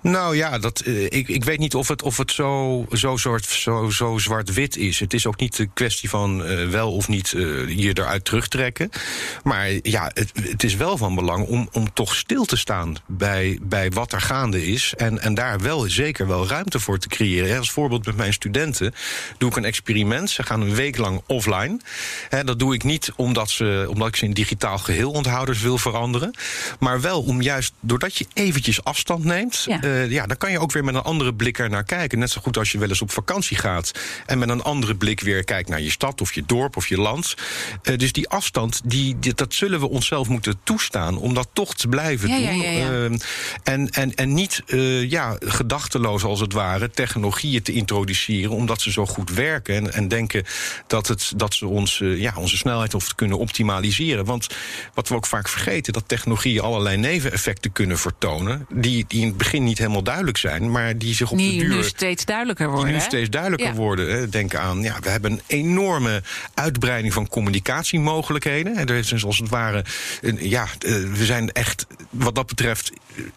Nou 0.01 0.35
ja, 0.35 0.59
dat, 0.59 0.81
uh, 0.85 1.03
ik, 1.03 1.27
ik 1.27 1.43
weet 1.43 1.59
niet 1.59 1.75
of 1.75 1.87
het, 1.87 2.01
of 2.01 2.17
het 2.17 2.31
zo, 2.31 2.85
zo, 2.91 3.17
zo, 3.47 3.89
zo 3.89 4.17
zwart-wit 4.17 4.77
is. 4.77 4.99
Het 4.99 5.13
is 5.13 5.25
ook 5.25 5.39
niet 5.39 5.59
een 5.59 5.73
kwestie 5.73 6.09
van 6.09 6.45
uh, 6.45 6.69
wel 6.69 6.93
of 6.93 7.07
niet 7.07 7.31
uh, 7.31 7.69
je 7.77 7.89
eruit 7.93 8.25
terugtrekken. 8.25 8.89
Maar 9.43 9.69
ja, 9.81 10.11
het, 10.13 10.31
het 10.41 10.63
is 10.63 10.75
wel 10.75 10.97
van 10.97 11.15
belang 11.15 11.47
om, 11.47 11.69
om 11.71 11.93
toch 11.93 12.15
stil 12.15 12.45
te 12.45 12.57
staan 12.57 12.95
bij, 13.07 13.59
bij 13.61 13.89
wat 13.89 14.13
er 14.13 14.21
gaande 14.21 14.67
is. 14.67 14.93
En, 14.97 15.19
en 15.19 15.33
daar 15.33 15.59
wel 15.59 15.89
zeker 15.89 16.27
wel 16.27 16.47
ruimte 16.47 16.79
voor 16.79 16.97
te 16.97 17.07
creëren. 17.07 17.57
Als 17.57 17.71
voorbeeld 17.71 18.05
met 18.05 18.15
mijn 18.15 18.33
studenten 18.33 18.93
doe 19.37 19.49
ik 19.49 19.55
een 19.55 19.65
experiment. 19.65 20.29
Ze 20.29 20.43
gaan 20.43 20.61
een 20.61 20.75
week 20.75 20.97
lang 20.97 21.21
offline. 21.27 21.79
Dat 22.43 22.59
doe 22.59 22.73
ik 22.73 22.83
niet 22.83 23.11
omdat, 23.15 23.49
ze, 23.49 23.85
omdat 23.89 24.07
ik 24.07 24.15
ze 24.15 24.25
in 24.25 24.33
digitaal 24.33 24.77
geheel 24.77 25.11
onthouders 25.11 25.61
wil 25.61 25.77
veranderen. 25.77 26.33
Maar 26.79 27.01
wel 27.01 27.21
om 27.21 27.41
juist, 27.41 27.73
doordat 27.79 28.15
je 28.15 28.25
eventjes 28.33 28.83
afstand 28.83 29.23
neemt 29.23 29.54
ja. 29.63 30.01
ja. 30.01 30.25
dan 30.25 30.37
kan 30.37 30.51
je 30.51 30.59
ook 30.59 30.71
weer 30.71 30.83
met 30.83 30.95
een 30.95 31.01
andere 31.01 31.33
blik 31.33 31.59
er 31.59 31.69
naar 31.69 31.83
kijken. 31.83 32.19
Net 32.19 32.31
zo 32.31 32.41
goed 32.41 32.57
als 32.57 32.71
je 32.71 32.77
wel 32.77 32.89
eens 32.89 33.01
op 33.01 33.11
vakantie 33.11 33.57
gaat 33.57 33.91
en 34.25 34.39
met 34.39 34.49
een 34.49 34.63
andere 34.63 34.95
blik 34.95 35.21
weer 35.21 35.43
kijkt 35.43 35.69
naar 35.69 35.81
je 35.81 35.89
stad 35.89 36.21
of 36.21 36.33
je 36.33 36.43
dorp 36.45 36.77
of 36.77 36.87
je 36.87 36.97
land. 36.97 37.35
dus 37.95 38.11
die 38.11 38.29
afstand, 38.29 38.81
die, 38.85 39.17
dat 39.35 39.53
zullen 39.53 39.79
we 39.79 39.89
onszelf 39.89 40.27
moeten 40.27 40.59
toestaan 40.63 41.17
om 41.17 41.33
dat 41.33 41.47
toch 41.53 41.75
te 41.75 41.87
blijven 41.87 42.29
doen. 42.29 42.63
Ehm, 42.63 43.17
en, 43.63 43.89
en, 43.89 44.15
en 44.15 44.33
niet 44.33 44.63
ja, 45.09 45.37
gedachteloos 45.39 46.23
als 46.23 46.39
het 46.39 46.53
ware 46.53 46.89
technologieën 46.89 47.61
te 47.61 47.71
introduceren 47.71 48.51
omdat 48.51 48.81
ze 48.81 48.91
zo 48.91 49.05
goed 49.05 49.29
werken 49.29 49.75
en, 49.75 49.93
en 49.93 50.07
denken 50.07 50.43
dat, 50.87 51.07
het, 51.07 51.33
dat 51.35 51.53
ze 51.53 51.67
ons, 51.67 52.01
ja, 52.03 52.33
onze 52.37 52.57
snelheid 52.57 52.93
of 52.93 53.15
kunnen 53.15 53.37
optimaliseren. 53.37 54.25
Want 54.25 54.47
wat 54.93 55.07
we 55.07 55.15
ook 55.15 55.25
vaak 55.25 55.47
vergeten, 55.47 55.93
dat 55.93 56.07
technologieën 56.07 56.61
allerlei 56.61 56.97
neveneffecten 56.97 57.71
kunnen 57.71 57.97
vertonen. 57.97 58.65
Die, 58.73 59.05
die 59.07 59.21
in 59.21 59.27
het 59.27 59.37
begin 59.45 59.63
niet 59.63 59.77
helemaal 59.77 60.03
duidelijk 60.03 60.37
zijn, 60.37 60.71
maar 60.71 60.97
die 60.97 61.13
zich 61.13 61.31
op 61.31 61.37
die 61.37 61.59
de 61.59 61.65
duur. 61.65 61.75
nu 61.75 61.83
steeds 61.83 62.25
duidelijker 62.25 62.67
worden. 62.67 62.85
Die 62.85 62.95
nu 62.95 63.01
steeds 63.01 63.29
duidelijker 63.29 63.73
worden. 63.73 64.29
Denk 64.29 64.55
aan, 64.55 64.81
ja, 64.81 64.99
we 65.01 65.09
hebben 65.09 65.31
een 65.31 65.41
enorme 65.47 66.23
uitbreiding 66.53 67.13
van 67.13 67.27
communicatiemogelijkheden. 67.27 68.75
En 68.75 68.87
er 68.87 68.95
is 68.95 69.07
dus 69.07 69.25
als 69.25 69.37
het 69.37 69.49
ware, 69.49 69.85
ja, 70.37 70.67
eh, 70.79 70.93
we 70.93 71.25
zijn 71.25 71.51
echt 71.51 71.87
wat 72.09 72.35
dat 72.35 72.47
betreft 72.47 72.91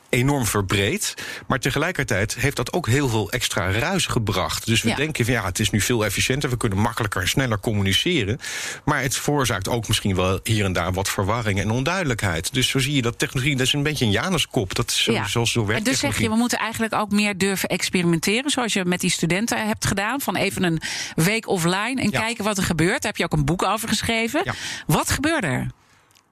enorm 0.08 0.46
verbreed. 0.46 1.14
Maar 1.46 1.58
tegelijkertijd 1.58 2.34
heeft 2.34 2.56
dat 2.56 2.72
ook 2.72 2.86
heel 2.86 3.08
veel 3.08 3.30
extra 3.30 3.70
ruis 3.70 4.06
gebracht. 4.06 4.66
Dus 4.66 4.82
we 4.82 4.94
denken 4.94 5.24
van 5.24 5.34
ja, 5.34 5.44
het 5.44 5.58
is 5.58 5.70
nu 5.70 5.80
veel 5.80 6.04
efficiënter, 6.04 6.50
we 6.50 6.56
kunnen 6.56 6.78
makkelijker 6.78 7.20
en 7.20 7.28
sneller 7.28 7.60
communiceren. 7.60 8.40
Maar 8.84 9.02
het 9.02 9.16
veroorzaakt 9.16 9.68
ook 9.68 9.88
misschien 9.88 10.14
wel 10.14 10.40
hier 10.42 10.64
en 10.64 10.72
daar 10.72 10.92
wat 10.92 11.08
verwarring 11.08 11.60
en 11.60 11.70
onduidelijkheid. 11.70 12.54
Dus 12.54 12.68
zo 12.68 12.78
zie 12.78 12.94
je 12.94 13.02
dat 13.02 13.18
technologie, 13.18 13.56
dat 13.56 13.66
is 13.66 13.72
een 13.72 13.82
beetje 13.82 14.04
een 14.04 14.10
Januskop. 14.10 14.74
Dat 14.74 14.90
is 14.90 15.02
zo, 15.02 15.12
ja. 15.12 15.26
zoals 15.26 15.52
zo 15.52 15.66
werkt. 15.66 15.86
En 15.86 15.92
dus 15.92 15.97
zeg 15.98 16.18
je, 16.18 16.28
we 16.28 16.36
moeten 16.36 16.58
eigenlijk 16.58 16.94
ook 16.94 17.10
meer 17.10 17.38
durven 17.38 17.68
experimenteren, 17.68 18.50
zoals 18.50 18.72
je 18.72 18.84
met 18.84 19.00
die 19.00 19.10
studenten 19.10 19.66
hebt 19.66 19.86
gedaan. 19.86 20.20
Van 20.20 20.36
even 20.36 20.62
een 20.62 20.80
week 21.14 21.48
offline 21.48 22.00
en 22.02 22.10
kijken 22.10 22.44
wat 22.44 22.56
er 22.58 22.64
gebeurt. 22.64 23.02
Daar 23.02 23.10
heb 23.10 23.16
je 23.16 23.24
ook 23.24 23.32
een 23.32 23.44
boek 23.44 23.62
over 23.62 23.88
geschreven. 23.88 24.54
Wat 24.86 25.10
gebeurde 25.10 25.46
er? 25.46 25.70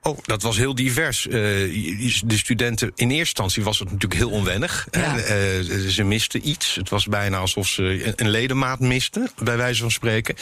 Oh, 0.07 0.19
dat 0.23 0.43
was 0.43 0.57
heel 0.57 0.75
divers. 0.75 1.27
Uh, 1.27 1.33
de 2.25 2.37
studenten, 2.37 2.93
in 2.95 3.09
eerste 3.09 3.19
instantie 3.19 3.65
was 3.65 3.79
het 3.79 3.91
natuurlijk 3.91 4.21
heel 4.21 4.31
onwennig. 4.31 4.89
Ja. 4.91 5.17
Uh, 5.17 5.25
ze 5.89 6.03
misten 6.05 6.49
iets. 6.49 6.75
Het 6.75 6.89
was 6.89 7.07
bijna 7.07 7.37
alsof 7.39 7.69
ze 7.69 8.13
een 8.17 8.29
ledemaat 8.29 8.81
misten, 8.81 9.31
bij 9.43 9.57
wijze 9.57 9.81
van 9.81 9.91
spreken. 9.91 10.35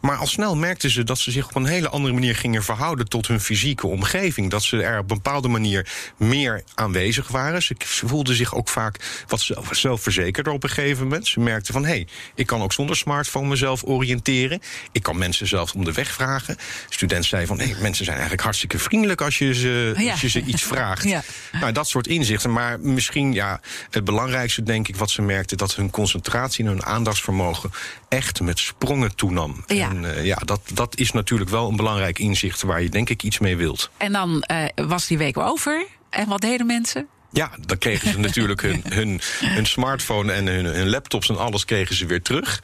Maar 0.00 0.16
al 0.16 0.26
snel 0.26 0.56
merkten 0.56 0.90
ze 0.90 1.04
dat 1.04 1.18
ze 1.18 1.30
zich 1.30 1.48
op 1.48 1.54
een 1.54 1.66
hele 1.66 1.88
andere 1.88 2.14
manier 2.14 2.36
gingen 2.36 2.62
verhouden 2.62 3.08
tot 3.08 3.26
hun 3.26 3.40
fysieke 3.40 3.86
omgeving. 3.86 4.50
Dat 4.50 4.62
ze 4.62 4.82
er 4.82 4.98
op 4.98 5.10
een 5.10 5.16
bepaalde 5.16 5.48
manier 5.48 5.92
meer 6.16 6.62
aanwezig 6.74 7.28
waren. 7.28 7.62
Ze 7.62 7.74
voelden 7.78 8.36
zich 8.36 8.54
ook 8.54 8.68
vaak 8.68 9.24
wat 9.26 9.50
zelfverzekerder 9.70 10.52
op 10.52 10.62
een 10.62 10.70
gegeven 10.70 11.02
moment. 11.02 11.26
Ze 11.26 11.40
merkten 11.40 11.72
van 11.72 11.84
hé, 11.84 11.90
hey, 11.90 12.06
ik 12.34 12.46
kan 12.46 12.62
ook 12.62 12.72
zonder 12.72 12.96
smartphone 12.96 13.48
mezelf 13.48 13.82
oriënteren. 13.84 14.60
Ik 14.92 15.02
kan 15.02 15.18
mensen 15.18 15.46
zelf 15.46 15.74
om 15.74 15.84
de 15.84 15.92
weg 15.92 16.12
vragen. 16.12 16.56
De 16.56 16.94
student 16.94 17.24
zei 17.24 17.46
van 17.46 17.58
hé, 17.58 17.66
hey, 17.66 17.80
mensen 17.80 18.04
zijn 18.04 18.16
eigenlijk 18.16 18.44
hartstikke 18.44 18.78
vriendelijk 18.78 19.00
als 19.20 19.38
je 19.38 19.54
ze, 19.54 20.06
als 20.10 20.20
je 20.20 20.28
ze 20.28 20.42
iets 20.42 20.62
vraagt. 20.62 21.04
Ja. 21.12 21.22
Nou, 21.60 21.72
dat 21.72 21.88
soort 21.88 22.06
inzichten. 22.06 22.52
Maar 22.52 22.80
misschien 22.80 23.32
ja, 23.32 23.60
het 23.90 24.04
belangrijkste, 24.04 24.62
denk 24.62 24.88
ik, 24.88 24.96
wat 24.96 25.10
ze 25.10 25.22
merkten, 25.22 25.56
dat 25.56 25.74
hun 25.74 25.90
concentratie 25.90 26.64
en 26.64 26.70
hun 26.70 26.84
aandachtsvermogen 26.84 27.70
echt 28.08 28.40
met 28.40 28.58
sprongen 28.58 29.14
toenam. 29.14 29.64
Ja. 29.66 29.90
En 29.90 30.02
uh, 30.02 30.24
ja, 30.24 30.36
dat, 30.44 30.60
dat 30.74 30.96
is 30.96 31.12
natuurlijk 31.12 31.50
wel 31.50 31.68
een 31.68 31.76
belangrijk 31.76 32.18
inzicht 32.18 32.62
waar 32.62 32.82
je 32.82 32.88
denk 32.88 33.08
ik 33.10 33.22
iets 33.22 33.38
mee 33.38 33.56
wilt. 33.56 33.90
En 33.96 34.12
dan 34.12 34.44
uh, 34.50 34.86
was 34.86 35.06
die 35.06 35.18
week 35.18 35.38
over. 35.38 35.86
En 36.10 36.28
wat 36.28 36.40
deden 36.40 36.66
mensen? 36.66 37.06
Ja, 37.32 37.50
dan 37.66 37.78
kregen 37.78 38.12
ze 38.12 38.18
natuurlijk 38.28 38.62
hun, 38.62 38.82
hun, 38.88 39.20
hun 39.38 39.66
smartphone 39.66 40.32
en 40.32 40.46
hun, 40.46 40.64
hun, 40.64 40.88
laptops 40.88 41.28
en 41.28 41.38
alles 41.38 41.64
kregen 41.64 41.96
ze 41.96 42.06
weer 42.06 42.22
terug. 42.22 42.62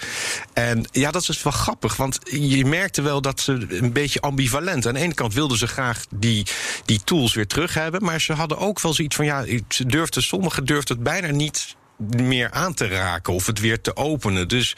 En 0.52 0.88
ja, 0.92 1.10
dat 1.10 1.28
is 1.28 1.42
wel 1.42 1.52
grappig, 1.52 1.96
want 1.96 2.18
je 2.30 2.64
merkte 2.64 3.02
wel 3.02 3.22
dat 3.22 3.40
ze 3.40 3.66
een 3.68 3.92
beetje 3.92 4.20
ambivalent. 4.20 4.86
Aan 4.86 4.94
de 4.94 5.00
ene 5.00 5.14
kant 5.14 5.34
wilden 5.34 5.58
ze 5.58 5.66
graag 5.66 6.04
die, 6.10 6.46
die 6.84 7.00
tools 7.04 7.34
weer 7.34 7.46
terug 7.46 7.74
hebben, 7.74 8.04
maar 8.04 8.20
ze 8.20 8.32
hadden 8.32 8.58
ook 8.58 8.80
wel 8.80 8.94
zoiets 8.94 9.16
van 9.16 9.24
ja, 9.24 9.44
ze 9.68 9.86
durfden, 9.86 10.22
sommigen 10.22 10.64
durfden 10.64 10.94
het 10.94 11.04
bijna 11.04 11.30
niet 11.30 11.76
meer 11.98 12.50
aan 12.50 12.74
te 12.74 12.86
raken 12.86 13.32
of 13.32 13.46
het 13.46 13.60
weer 13.60 13.80
te 13.80 13.96
openen. 13.96 14.48
Dus 14.48 14.76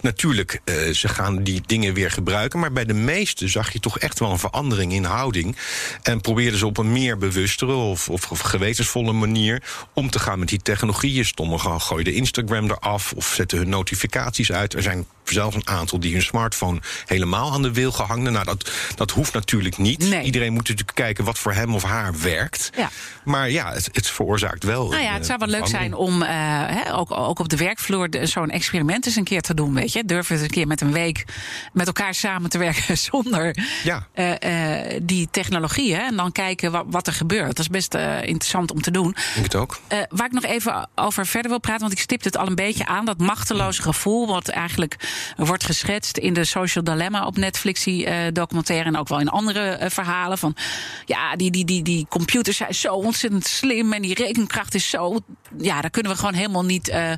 natuurlijk, 0.00 0.60
uh, 0.64 0.94
ze 0.94 1.08
gaan 1.08 1.42
die 1.42 1.62
dingen 1.66 1.94
weer 1.94 2.10
gebruiken. 2.10 2.58
Maar 2.58 2.72
bij 2.72 2.84
de 2.84 2.94
meeste 2.94 3.48
zag 3.48 3.72
je 3.72 3.80
toch 3.80 3.98
echt 3.98 4.18
wel 4.18 4.30
een 4.30 4.38
verandering 4.38 4.92
in 4.92 5.04
houding. 5.04 5.56
En 6.02 6.20
probeerden 6.20 6.58
ze 6.58 6.66
op 6.66 6.78
een 6.78 6.92
meer 6.92 7.18
bewustere 7.18 7.74
of, 7.74 8.08
of, 8.08 8.30
of 8.30 8.40
gewetensvolle 8.40 9.12
manier 9.12 9.62
om 9.92 10.10
te 10.10 10.18
gaan 10.18 10.38
met 10.38 10.48
die 10.48 10.62
technologieën. 10.62 11.24
Sommigen 11.24 11.80
gooiden 11.80 12.14
Instagram 12.14 12.70
eraf 12.70 13.12
of 13.12 13.26
zetten 13.26 13.58
hun 13.58 13.68
notificaties 13.68 14.52
uit. 14.52 14.74
Er 14.74 14.82
zijn 14.82 15.06
zelfs 15.24 15.56
een 15.56 15.68
aantal 15.68 16.00
die 16.00 16.12
hun 16.12 16.22
smartphone 16.22 16.80
helemaal 17.06 17.52
aan 17.52 17.62
de 17.62 17.72
wil 17.72 17.92
gehangen. 17.92 18.32
Nou, 18.32 18.44
dat, 18.44 18.70
dat 18.94 19.10
hoeft 19.10 19.32
natuurlijk 19.32 19.78
niet. 19.78 20.02
Iedereen 20.02 20.52
moet 20.52 20.68
natuurlijk 20.68 20.96
kijken 20.96 21.24
wat 21.24 21.38
voor 21.38 21.52
hem 21.52 21.74
of 21.74 21.82
haar 21.82 22.20
werkt. 22.20 22.70
Ja. 22.76 22.90
Maar 23.24 23.50
ja, 23.50 23.72
het, 23.72 23.88
het 23.92 24.06
veroorzaakt 24.06 24.64
wel. 24.64 24.88
Nou 24.88 25.02
ja, 25.02 25.12
het 25.12 25.26
zou 25.26 25.38
wel 25.38 25.48
leuk 25.48 25.66
zijn 25.66 25.94
om 25.94 26.22
uh, 26.22 26.92
ook, 26.92 27.10
ook 27.10 27.38
op 27.38 27.48
de 27.48 27.56
werkvloer 27.56 28.08
zo'n 28.22 28.50
experiment 28.50 29.06
eens 29.06 29.16
een 29.16 29.24
keer 29.24 29.42
te 29.42 29.54
doen. 29.54 29.74
Weet 29.74 29.92
je, 29.92 30.04
durf 30.04 30.28
het 30.28 30.40
een 30.40 30.50
keer 30.50 30.66
met 30.66 30.80
een 30.80 30.92
week 30.92 31.24
met 31.72 31.86
elkaar 31.86 32.14
samen 32.14 32.50
te 32.50 32.58
werken 32.58 32.98
zonder 33.10 33.56
ja. 33.84 34.06
uh, 34.14 34.30
uh, 34.30 35.00
die 35.02 35.28
technologie. 35.30 35.94
Hè, 35.94 36.00
en 36.00 36.16
dan 36.16 36.32
kijken 36.32 36.72
wat, 36.72 36.84
wat, 36.86 37.06
er 37.06 37.12
gebeurt. 37.12 37.46
Dat 37.46 37.58
is 37.58 37.68
best 37.68 37.94
interessant 37.94 38.70
om 38.70 38.82
te 38.82 38.90
doen. 38.90 39.16
Ik 39.36 39.42
het 39.42 39.54
ook. 39.54 39.80
waar 40.08 40.26
ik 40.26 40.32
nog 40.32 40.44
even 40.44 40.88
over 40.94 41.26
verder 41.26 41.50
wil 41.50 41.60
praten, 41.60 41.80
want 41.80 41.92
ik 41.92 41.98
stipte 41.98 42.28
het 42.28 42.36
al 42.36 42.46
een 42.46 42.54
beetje 42.54 42.86
aan. 42.86 43.04
Dat 43.04 43.18
machteloze 43.18 43.82
gevoel, 43.82 44.26
wat 44.26 44.48
eigenlijk 44.48 44.96
wordt 45.36 45.64
geschetst 45.64 46.16
in 46.16 46.34
de 46.34 46.44
Social 46.44 46.84
Dilemma 46.84 47.26
op 47.26 47.36
Netflix, 47.36 47.84
die 47.84 48.06
uh, 48.06 48.14
documentaire. 48.32 48.84
En 48.84 48.96
ook 48.96 49.08
wel 49.08 49.20
in 49.20 49.28
andere 49.28 49.78
uh, 49.80 49.88
verhalen. 49.88 50.38
Van 50.38 50.56
ja, 51.04 51.36
die, 51.36 51.50
die, 51.50 51.64
die, 51.64 51.82
die 51.82 52.06
computers 52.08 52.56
zijn 52.56 52.74
zo 52.74 52.94
ontzettend 52.94 53.46
slim. 53.46 53.92
En 53.92 54.02
die 54.02 54.14
rekenkracht 54.14 54.74
is 54.74 54.90
zo. 54.90 55.20
Ja, 55.58 55.80
daar 55.80 55.90
kunnen 55.90 56.12
we 56.12 56.18
gewoon 56.18 56.34
helemaal 56.34 56.64
niet 56.64 56.88
uh, 56.88 57.12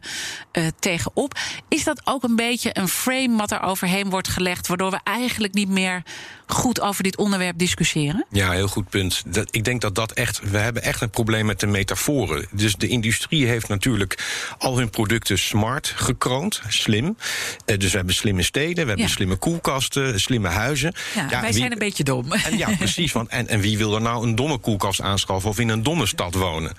tegenop. 0.79 1.39
Is 1.69 1.85
dat 1.85 2.01
ook 2.05 2.23
een 2.23 2.37
beetje 2.37 2.71
een 2.73 2.89
frame 2.89 3.37
wat 3.37 3.51
er 3.51 3.63
overheen 3.63 4.11
wordt 4.11 4.29
gelegd, 4.29 4.67
waardoor 4.67 4.91
we 4.91 5.01
eigenlijk 5.05 5.55
niet 5.55 5.69
meer 5.69 6.03
goed 6.47 6.81
over 6.81 7.03
dit 7.03 7.17
onderwerp 7.17 7.59
discussiëren? 7.59 8.27
Ja, 8.31 8.51
heel 8.51 8.69
goed 8.69 8.89
punt. 8.89 9.23
Dat, 9.27 9.49
ik 9.51 9.65
denk 9.65 9.81
dat 9.81 9.95
dat 9.95 10.13
echt. 10.13 10.41
We 10.51 10.59
hebben 10.59 10.83
echt 10.83 11.01
een 11.01 11.11
probleem 11.11 11.47
met 11.47 11.61
de 11.61 11.67
metaforen. 11.67 12.47
Dus 12.51 12.75
de 12.75 12.89
industrie 12.89 13.47
heeft 13.47 13.69
natuurlijk 13.69 14.25
al 14.59 14.79
hun 14.79 14.91
producten 14.91 15.39
smart 15.39 15.93
gekroond, 15.97 16.63
slim. 16.69 17.17
dus 17.65 17.91
we 17.91 17.97
hebben 17.97 18.15
slimme 18.15 18.43
steden, 18.43 18.85
we 18.85 18.91
hebben 18.91 19.09
slimme 19.09 19.37
koelkasten, 19.37 20.21
slimme 20.21 20.49
huizen. 20.49 20.95
Ja, 21.31 21.41
wij 21.41 21.53
zijn 21.53 21.73
een 21.73 21.79
beetje 21.79 22.05
dom. 22.05 22.33
En 22.33 22.59
ja, 22.59 22.69
precies. 22.79 23.13
Want, 23.13 23.29
en, 23.29 23.49
en 23.49 23.61
wie 23.61 23.79
wil 23.79 23.95
er 23.95 24.03
nou 24.03 24.27
een 24.27 24.35
domme 24.35 24.59
koelkast 24.59 25.01
aanschaffen 25.01 25.51
of 25.51 25.59
in 25.59 25.69
een 25.69 25.83
domme 25.83 26.07
stad 26.07 26.35
wonen? 26.35 26.73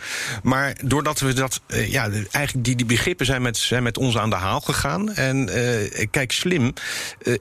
Maar 0.43 0.75
doordat 0.83 1.19
we 1.19 1.33
dat, 1.33 1.61
uh, 1.67 1.91
ja, 1.91 2.09
eigenlijk 2.09 2.65
die, 2.65 2.75
die 2.75 2.85
begrippen 2.85 3.25
zijn 3.25 3.41
met, 3.41 3.57
zijn 3.57 3.83
met 3.83 3.97
ons 3.97 4.17
aan 4.17 4.29
de 4.29 4.35
haal 4.35 4.59
gegaan. 4.59 5.13
En 5.13 5.49
uh, 5.57 6.05
kijk, 6.11 6.31
slim, 6.31 6.73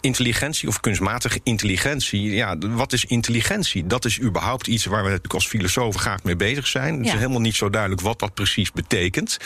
intelligentie 0.00 0.68
of 0.68 0.80
kunstmatige 0.80 1.40
intelligentie. 1.42 2.15
Ja, 2.22 2.58
wat 2.58 2.92
is 2.92 3.04
intelligentie? 3.04 3.86
Dat 3.86 4.04
is 4.04 4.20
überhaupt 4.20 4.66
iets 4.66 4.84
waar 4.84 5.02
we 5.02 5.08
natuurlijk 5.08 5.34
als 5.34 5.46
filosofen 5.46 6.00
graag 6.00 6.22
mee 6.22 6.36
bezig 6.36 6.66
zijn. 6.66 6.96
Het 6.96 7.06
is 7.06 7.12
helemaal 7.12 7.40
niet 7.40 7.56
zo 7.56 7.70
duidelijk 7.70 8.00
wat 8.00 8.18
dat 8.18 8.34
precies 8.34 8.72
betekent. 8.72 9.36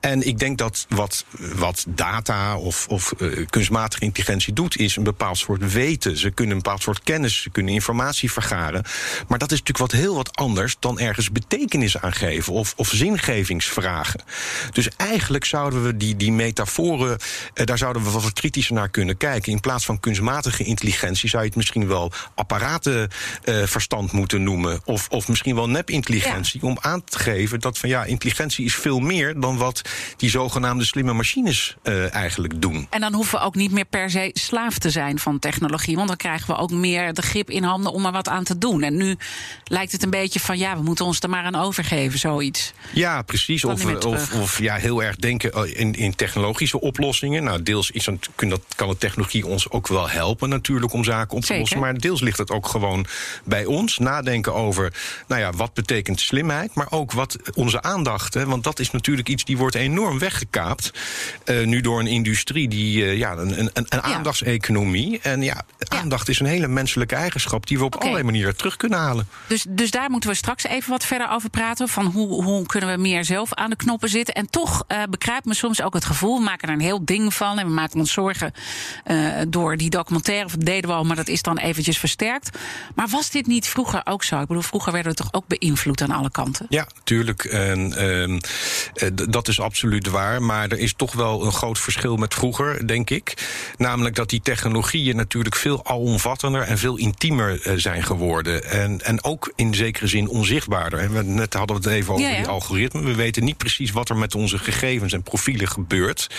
En 0.00 0.26
ik 0.26 0.38
denk 0.38 0.58
dat 0.58 0.86
wat, 0.88 1.24
wat 1.54 1.84
data 1.88 2.58
of, 2.58 2.86
of 2.88 3.12
kunstmatige 3.50 3.72
kunstmatige 3.74 4.04
intelligentie 4.04 4.52
doet, 4.52 4.76
is 4.78 4.96
een 4.96 5.02
bepaald 5.02 5.38
soort 5.38 5.72
weten. 5.72 6.16
Ze 6.16 6.30
kunnen 6.30 6.56
een 6.56 6.62
bepaald 6.62 6.82
soort 6.82 7.02
kennis, 7.02 7.42
ze 7.42 7.50
kunnen 7.50 7.72
informatie 7.72 8.32
vergaren. 8.32 8.84
Maar 9.28 9.38
dat 9.38 9.52
is 9.52 9.58
natuurlijk 9.58 9.92
wat 9.92 10.00
heel 10.00 10.14
wat 10.14 10.36
anders 10.36 10.76
dan 10.78 10.98
ergens 10.98 11.32
betekenis 11.32 11.98
aan 11.98 12.12
geven 12.12 12.52
of, 12.52 12.74
of 12.76 12.88
zingevingsvragen. 12.88 14.20
Dus 14.72 14.88
eigenlijk 14.96 15.44
zouden 15.44 15.84
we 15.84 15.96
die, 15.96 16.16
die 16.16 16.32
metaforen, 16.32 17.18
eh, 17.54 17.66
daar 17.66 17.78
zouden 17.78 18.02
we 18.04 18.10
wat 18.10 18.32
kritischer 18.32 18.74
naar 18.74 18.88
kunnen 18.88 19.16
kijken. 19.16 19.52
In 19.52 19.60
plaats 19.60 19.84
van 19.84 20.00
kunstmatige 20.00 20.64
intelligentie 20.64 21.28
zou 21.28 21.42
je 21.42 21.48
het 21.48 21.56
misschien 21.56 21.86
wel 21.86 22.03
apparatenverstand 22.34 24.08
eh, 24.08 24.14
moeten 24.14 24.42
noemen. 24.42 24.80
Of, 24.84 25.08
of 25.10 25.28
misschien 25.28 25.54
wel 25.54 25.68
nepintelligentie. 25.68 26.60
Ja. 26.62 26.68
Om 26.68 26.78
aan 26.80 27.04
te 27.04 27.18
geven 27.18 27.60
dat 27.60 27.78
van 27.78 27.88
ja, 27.88 28.04
intelligentie 28.04 28.64
is 28.64 28.74
veel 28.74 29.00
meer 29.00 29.40
dan 29.40 29.56
wat 29.56 29.82
die 30.16 30.30
zogenaamde 30.30 30.84
slimme 30.84 31.12
machines 31.12 31.76
uh, 31.82 32.14
eigenlijk 32.14 32.60
doen. 32.60 32.86
En 32.90 33.00
dan 33.00 33.14
hoeven 33.14 33.38
we 33.38 33.44
ook 33.44 33.54
niet 33.54 33.70
meer 33.70 33.84
per 33.84 34.10
se 34.10 34.30
slaaf 34.32 34.78
te 34.78 34.90
zijn 34.90 35.18
van 35.18 35.38
technologie. 35.38 35.96
Want 35.96 36.08
dan 36.08 36.16
krijgen 36.16 36.46
we 36.46 36.56
ook 36.56 36.70
meer 36.70 37.14
de 37.14 37.22
grip 37.22 37.50
in 37.50 37.62
handen 37.62 37.92
om 37.92 38.06
er 38.06 38.12
wat 38.12 38.28
aan 38.28 38.44
te 38.44 38.58
doen. 38.58 38.82
En 38.82 38.96
nu 38.96 39.16
lijkt 39.64 39.92
het 39.92 40.02
een 40.02 40.10
beetje 40.10 40.40
van 40.40 40.58
ja, 40.58 40.76
we 40.76 40.82
moeten 40.82 41.04
ons 41.04 41.20
er 41.20 41.30
maar 41.30 41.44
aan 41.44 41.54
overgeven, 41.54 42.18
zoiets. 42.18 42.72
Ja, 42.92 43.22
precies. 43.22 43.64
Of, 43.64 44.04
of, 44.04 44.34
of, 44.34 44.58
ja, 44.58 44.76
heel 44.76 45.02
erg 45.02 45.16
denken 45.16 45.76
in, 45.76 45.94
in 45.94 46.14
technologische 46.14 46.80
oplossingen. 46.80 47.44
Nou, 47.44 47.62
deels 47.62 47.90
is 47.90 48.04
dat, 48.04 48.68
kan 48.76 48.88
de 48.88 48.96
technologie 48.96 49.46
ons 49.46 49.70
ook 49.70 49.88
wel 49.88 50.08
helpen 50.08 50.48
natuurlijk 50.48 50.92
om 50.92 51.04
zaken 51.04 51.36
op 51.36 51.42
te 51.42 51.58
lossen. 51.58 51.78
Maar 51.78 51.93
deels 51.98 52.20
ligt 52.20 52.38
het 52.38 52.50
ook 52.50 52.66
gewoon 52.66 53.06
bij 53.44 53.64
ons. 53.64 53.98
Nadenken 53.98 54.54
over, 54.54 54.92
nou 55.26 55.40
ja, 55.40 55.52
wat 55.52 55.74
betekent 55.74 56.20
slimheid, 56.20 56.74
maar 56.74 56.86
ook 56.90 57.12
wat 57.12 57.36
onze 57.54 57.82
aandacht. 57.82 58.34
Hè, 58.34 58.46
want 58.46 58.64
dat 58.64 58.78
is 58.78 58.90
natuurlijk 58.90 59.28
iets 59.28 59.44
die 59.44 59.56
wordt 59.56 59.74
enorm 59.74 60.18
weggekaapt. 60.18 60.92
Uh, 61.44 61.66
nu 61.66 61.80
door 61.80 62.00
een 62.00 62.06
industrie 62.06 62.68
die, 62.68 63.04
uh, 63.04 63.16
ja, 63.18 63.32
een, 63.32 63.58
een, 63.58 63.70
een 63.72 64.02
aandachtseconomie. 64.02 65.20
En 65.22 65.42
ja, 65.42 65.64
aandacht 65.88 66.28
is 66.28 66.40
een 66.40 66.46
hele 66.46 66.68
menselijke 66.68 67.14
eigenschap 67.14 67.66
die 67.66 67.78
we 67.78 67.84
op 67.84 67.94
okay. 67.94 68.08
allerlei 68.08 68.30
manieren 68.30 68.56
terug 68.56 68.76
kunnen 68.76 68.98
halen. 68.98 69.28
Dus, 69.46 69.66
dus 69.68 69.90
daar 69.90 70.10
moeten 70.10 70.30
we 70.30 70.36
straks 70.36 70.64
even 70.64 70.90
wat 70.90 71.04
verder 71.04 71.30
over 71.30 71.50
praten. 71.50 71.88
Van 71.88 72.06
hoe, 72.06 72.44
hoe 72.44 72.66
kunnen 72.66 72.90
we 72.90 73.00
meer 73.00 73.24
zelf 73.24 73.54
aan 73.54 73.70
de 73.70 73.76
knoppen 73.76 74.08
zitten. 74.08 74.34
En 74.34 74.50
toch 74.50 74.84
uh, 74.88 75.02
begrijpt 75.10 75.44
me 75.44 75.54
soms 75.54 75.82
ook 75.82 75.94
het 75.94 76.04
gevoel. 76.04 76.38
We 76.38 76.44
maken 76.44 76.68
er 76.68 76.74
een 76.74 76.80
heel 76.80 77.04
ding 77.04 77.34
van. 77.34 77.58
En 77.58 77.66
we 77.66 77.72
maken 77.72 77.98
ons 77.98 78.12
zorgen 78.12 78.52
door 79.48 79.76
die 79.76 79.90
documentaire. 79.90 80.44
Of 80.44 80.52
dat 80.52 80.66
deden 80.66 80.90
we 80.90 80.96
al, 80.96 81.04
maar 81.04 81.16
dat 81.16 81.28
is 81.28 81.42
dan 81.42 81.58
eventjes 81.88 81.98
versterkt. 81.98 82.58
Maar 82.94 83.08
was 83.08 83.30
dit 83.30 83.46
niet 83.46 83.66
vroeger 83.66 84.00
ook 84.04 84.24
zo? 84.24 84.40
Ik 84.40 84.46
bedoel, 84.46 84.62
vroeger 84.62 84.92
werden 84.92 85.10
we 85.10 85.18
toch 85.18 85.32
ook 85.32 85.46
beïnvloed 85.46 86.02
aan 86.02 86.10
alle 86.10 86.30
kanten? 86.30 86.66
Ja, 86.68 86.88
tuurlijk. 87.04 87.44
En, 87.44 87.94
uh, 88.94 89.10
dat 89.30 89.48
is 89.48 89.60
absoluut 89.60 90.08
waar. 90.08 90.42
Maar 90.42 90.68
er 90.68 90.78
is 90.78 90.94
toch 90.96 91.12
wel 91.12 91.44
een 91.44 91.52
groot 91.52 91.78
verschil 91.78 92.16
met 92.16 92.34
vroeger, 92.34 92.86
denk 92.86 93.10
ik. 93.10 93.34
Namelijk 93.76 94.14
dat 94.14 94.28
die 94.28 94.40
technologieën 94.40 95.16
natuurlijk 95.16 95.56
veel 95.56 95.86
alomvattender 95.86 96.62
en 96.62 96.78
veel 96.78 96.96
intiemer 96.96 97.66
uh, 97.66 97.72
zijn 97.76 98.02
geworden. 98.02 98.70
En, 98.70 99.02
en 99.02 99.24
ook 99.24 99.52
in 99.56 99.74
zekere 99.74 100.06
zin 100.06 100.28
onzichtbaarder. 100.28 100.98
En 100.98 101.12
we, 101.12 101.22
net 101.22 101.54
hadden 101.54 101.76
we 101.76 101.82
het 101.82 101.92
even 101.92 102.12
over 102.12 102.26
ja, 102.26 102.30
ja. 102.30 102.36
die 102.36 102.46
algoritmen. 102.46 103.04
We 103.04 103.14
weten 103.14 103.44
niet 103.44 103.56
precies 103.56 103.90
wat 103.90 104.08
er 104.08 104.16
met 104.16 104.34
onze 104.34 104.58
gegevens 104.58 105.12
en 105.12 105.22
profielen 105.22 105.68
gebeurt. 105.68 106.30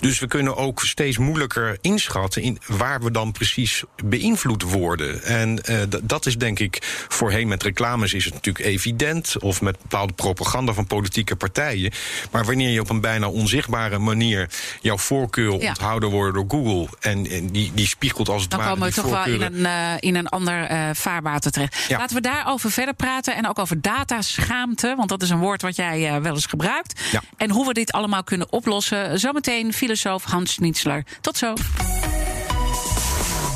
Dus 0.00 0.18
we 0.18 0.26
kunnen 0.26 0.56
ook 0.56 0.80
steeds 0.80 1.18
moeilijker 1.18 1.78
inschatten 1.80 2.42
in 2.42 2.58
waar 2.66 3.00
we 3.00 3.10
dan 3.10 3.32
precies 3.32 3.84
beïnvloed 4.04 4.62
worden. 4.62 4.79
En 5.24 5.60
uh, 5.70 5.76
dat 6.02 6.26
is 6.26 6.38
denk 6.38 6.58
ik 6.58 7.04
voorheen 7.08 7.48
met 7.48 7.62
reclames 7.62 8.14
is 8.14 8.24
het 8.24 8.34
natuurlijk 8.34 8.64
evident. 8.64 9.38
Of 9.38 9.60
met 9.60 9.76
bepaalde 9.82 10.12
propaganda 10.12 10.72
van 10.72 10.86
politieke 10.86 11.36
partijen. 11.36 11.92
Maar 12.30 12.44
wanneer 12.44 12.70
je 12.70 12.80
op 12.80 12.90
een 12.90 13.00
bijna 13.00 13.28
onzichtbare 13.28 13.98
manier 13.98 14.48
jouw 14.80 14.98
voorkeur 14.98 15.60
ja. 15.60 15.68
onthouden 15.68 16.10
worden 16.10 16.34
door 16.34 16.60
Google. 16.60 16.96
En, 17.00 17.26
en, 17.30 17.46
die, 17.46 17.72
die 17.74 17.86
spiegelt 17.86 18.28
als 18.28 18.42
het 18.42 18.50
dan 18.50 18.60
ware. 18.60 18.70
Dan 18.70 18.78
komen 18.78 18.94
we 18.94 19.02
toch 19.02 19.24
wel 19.24 19.34
in 19.34 19.42
een, 19.42 19.60
uh, 19.60 19.92
in 19.98 20.14
een 20.16 20.28
ander 20.28 20.70
uh, 20.70 20.88
vaarwater 20.92 21.50
terecht. 21.50 21.84
Ja. 21.88 21.98
Laten 21.98 22.16
we 22.16 22.22
daarover 22.22 22.70
verder 22.70 22.94
praten. 22.94 23.34
En 23.36 23.48
ook 23.48 23.58
over 23.58 23.80
dataschaamte. 23.80 24.94
Want 24.96 25.08
dat 25.08 25.22
is 25.22 25.30
een 25.30 25.38
woord 25.38 25.62
wat 25.62 25.76
jij 25.76 26.22
wel 26.22 26.34
eens 26.34 26.46
gebruikt. 26.46 27.00
Ja. 27.10 27.22
En 27.36 27.50
hoe 27.50 27.66
we 27.66 27.72
dit 27.72 27.92
allemaal 27.92 28.24
kunnen 28.24 28.52
oplossen. 28.52 29.20
Zometeen 29.20 29.72
filosoof 29.72 30.24
Hans 30.24 30.52
Schnitzler. 30.52 31.04
Tot 31.20 31.36
zo. 31.36 31.54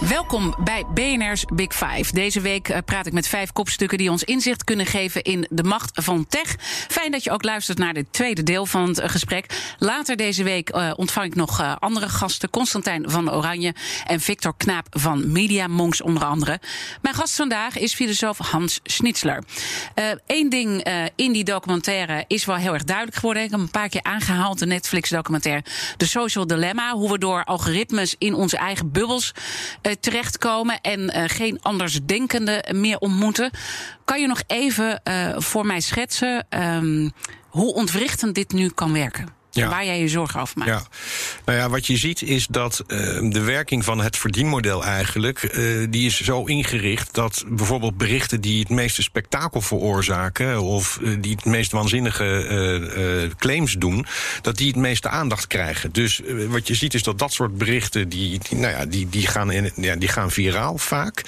Welkom 0.00 0.54
bij 0.58 0.84
BNR's 0.94 1.44
Big 1.54 1.74
Five. 1.74 2.14
Deze 2.14 2.40
week 2.40 2.68
uh, 2.68 2.76
praat 2.84 3.06
ik 3.06 3.12
met 3.12 3.28
vijf 3.28 3.52
kopstukken 3.52 3.98
die 3.98 4.10
ons 4.10 4.24
inzicht 4.24 4.64
kunnen 4.64 4.86
geven 4.86 5.22
in 5.22 5.46
de 5.50 5.62
macht 5.62 5.90
van 5.94 6.26
tech. 6.26 6.56
Fijn 6.88 7.10
dat 7.10 7.24
je 7.24 7.30
ook 7.30 7.42
luistert 7.42 7.78
naar 7.78 7.94
dit 7.94 8.12
tweede 8.12 8.42
deel 8.42 8.66
van 8.66 8.88
het 8.88 8.98
uh, 8.98 9.08
gesprek. 9.08 9.74
Later 9.78 10.16
deze 10.16 10.42
week 10.42 10.74
uh, 10.74 10.90
ontvang 10.96 11.26
ik 11.26 11.34
nog 11.34 11.78
andere 11.78 12.08
gasten. 12.08 12.50
Constantijn 12.50 13.10
van 13.10 13.32
Oranje 13.32 13.74
en 14.06 14.20
Victor 14.20 14.54
Knaap 14.56 14.86
van 14.90 15.32
Media 15.32 15.66
Monks 15.66 16.02
onder 16.02 16.24
andere. 16.24 16.60
Mijn 17.02 17.14
gast 17.14 17.34
vandaag 17.34 17.78
is 17.78 17.94
filosoof 17.94 18.38
Hans 18.38 18.80
Schnitzler. 18.82 19.44
Eén 20.26 20.48
ding 20.48 20.86
in 21.14 21.32
die 21.32 21.44
documentaire 21.44 22.24
is 22.26 22.44
wel 22.44 22.56
heel 22.56 22.74
erg 22.74 22.84
duidelijk 22.84 23.16
geworden. 23.16 23.42
Ik 23.42 23.50
heb 23.50 23.60
een 23.60 23.70
paar 23.70 23.88
keer 23.88 24.02
aangehaald, 24.02 24.58
de 24.58 24.66
Netflix 24.66 25.10
documentaire. 25.10 25.64
De 25.96 26.06
Social 26.06 26.46
Dilemma, 26.46 26.92
hoe 26.92 27.10
we 27.10 27.18
door 27.18 27.44
algoritmes 27.44 28.14
in 28.18 28.34
onze 28.34 28.56
eigen 28.56 28.92
bubbels 28.92 29.34
terechtkomen 30.00 30.80
en 30.80 31.00
uh, 31.00 31.24
geen 31.26 31.58
andersdenkenden 31.62 32.80
meer 32.80 32.98
ontmoeten. 32.98 33.50
Kan 34.04 34.20
je 34.20 34.26
nog 34.26 34.42
even 34.46 35.00
uh, 35.04 35.34
voor 35.36 35.66
mij 35.66 35.80
schetsen 35.80 36.46
um, 36.50 37.12
hoe 37.48 37.74
ontwrichtend 37.74 38.34
dit 38.34 38.52
nu 38.52 38.68
kan 38.68 38.92
werken? 38.92 39.37
Ja. 39.58 39.68
Waar 39.68 39.84
jij 39.84 40.00
je 40.00 40.08
zorgen 40.08 40.40
over 40.40 40.58
maakt. 40.58 40.70
Ja. 40.70 40.82
Nou 41.44 41.58
ja, 41.58 41.68
wat 41.68 41.86
je 41.86 41.96
ziet 41.96 42.22
is 42.22 42.46
dat 42.46 42.84
uh, 42.86 42.98
de 43.32 43.40
werking 43.40 43.84
van 43.84 44.00
het 44.00 44.16
verdienmodel 44.16 44.84
eigenlijk... 44.84 45.42
Uh, 45.42 45.86
die 45.90 46.06
is 46.06 46.20
zo 46.20 46.44
ingericht 46.44 47.14
dat 47.14 47.44
bijvoorbeeld 47.48 47.96
berichten 47.96 48.40
die 48.40 48.58
het 48.60 48.68
meeste 48.68 49.02
spektakel 49.02 49.60
veroorzaken... 49.60 50.60
of 50.62 50.98
uh, 51.02 51.16
die 51.20 51.34
het 51.34 51.44
meest 51.44 51.72
waanzinnige 51.72 53.32
claims 53.38 53.72
doen... 53.72 54.06
dat 54.42 54.56
die 54.56 54.66
het 54.66 54.76
meeste 54.76 55.08
aandacht 55.08 55.46
krijgen. 55.46 55.92
Dus 55.92 56.20
wat 56.48 56.66
je 56.66 56.74
ziet 56.74 56.94
is 56.94 57.02
dat 57.02 57.18
dat 57.18 57.32
soort 57.32 57.58
berichten... 57.58 58.08
die, 58.08 58.38
die, 58.48 58.58
nou 58.58 58.72
ja, 58.72 58.86
die, 58.86 59.08
die, 59.08 59.26
gaan, 59.26 59.50
in, 59.50 59.72
ja, 59.76 59.96
die 59.96 60.08
gaan 60.08 60.30
viraal 60.30 60.78
vaak. 60.78 61.24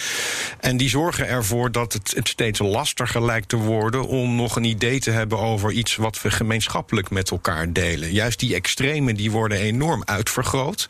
En 0.60 0.76
die 0.76 0.88
zorgen 0.88 1.28
ervoor 1.28 1.72
dat 1.72 1.92
het, 1.92 2.12
het 2.16 2.28
steeds 2.28 2.58
lastiger 2.58 3.24
lijkt 3.24 3.48
te 3.48 3.56
worden... 3.56 4.06
om 4.06 4.36
nog 4.36 4.56
een 4.56 4.64
idee 4.64 5.00
te 5.00 5.10
hebben 5.10 5.38
over 5.38 5.72
iets 5.72 5.96
wat 5.96 6.22
we 6.22 6.30
gemeenschappelijk 6.30 7.10
met 7.10 7.30
elkaar 7.30 7.72
delen 7.72 8.12
juist 8.20 8.38
die 8.38 8.54
extremen 8.54 9.16
die 9.16 9.30
worden 9.30 9.58
enorm 9.58 10.02
uitvergroot. 10.04 10.88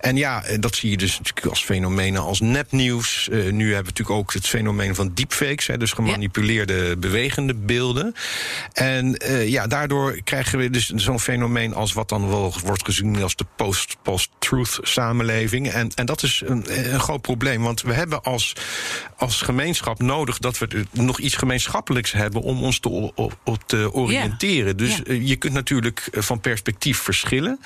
En 0.00 0.16
ja, 0.16 0.42
dat 0.60 0.74
zie 0.74 0.90
je 0.90 0.96
dus 0.96 1.18
natuurlijk 1.18 1.46
als 1.46 1.64
fenomenen 1.64 2.22
als 2.22 2.40
nepnieuws. 2.40 3.28
Uh, 3.30 3.52
nu 3.52 3.64
hebben 3.74 3.92
we 3.92 4.02
natuurlijk 4.02 4.18
ook 4.18 4.32
het 4.32 4.46
fenomeen 4.46 4.94
van 4.94 5.10
deepfakes, 5.14 5.66
hè, 5.66 5.76
dus 5.76 5.92
gemanipuleerde 5.92 6.74
ja. 6.74 6.96
bewegende 6.96 7.54
beelden. 7.54 8.14
En 8.72 9.16
uh, 9.22 9.48
ja, 9.48 9.66
daardoor 9.66 10.18
krijgen 10.24 10.58
we 10.58 10.70
dus 10.70 10.88
zo'n 10.88 11.20
fenomeen 11.20 11.74
als 11.74 11.92
wat 11.92 12.08
dan 12.08 12.28
wel 12.28 12.54
wordt 12.64 12.84
gezien 12.84 13.22
als 13.22 13.36
de 13.36 13.46
post-truth 14.02 14.78
samenleving. 14.82 15.68
En, 15.68 15.90
en 15.94 16.06
dat 16.06 16.22
is 16.22 16.42
een, 16.44 16.64
een 16.92 17.00
groot 17.00 17.20
probleem, 17.22 17.62
want 17.62 17.82
we 17.82 17.92
hebben 17.92 18.22
als, 18.22 18.52
als 19.16 19.42
gemeenschap 19.42 20.00
nodig 20.00 20.38
dat 20.38 20.58
we 20.58 20.86
nog 20.92 21.18
iets 21.18 21.36
gemeenschappelijks 21.36 22.12
hebben 22.12 22.42
om 22.42 22.62
ons 22.62 22.78
te, 22.78 22.88
op, 22.88 23.38
op 23.44 23.62
te 23.66 23.92
oriënteren. 23.92 24.66
Ja. 24.66 24.72
Dus 24.72 24.96
ja. 25.04 25.12
je 25.12 25.36
kunt 25.36 25.52
natuurlijk 25.52 26.08
van 26.12 26.40
perspectief 26.48 26.98
verschillen. 26.98 27.60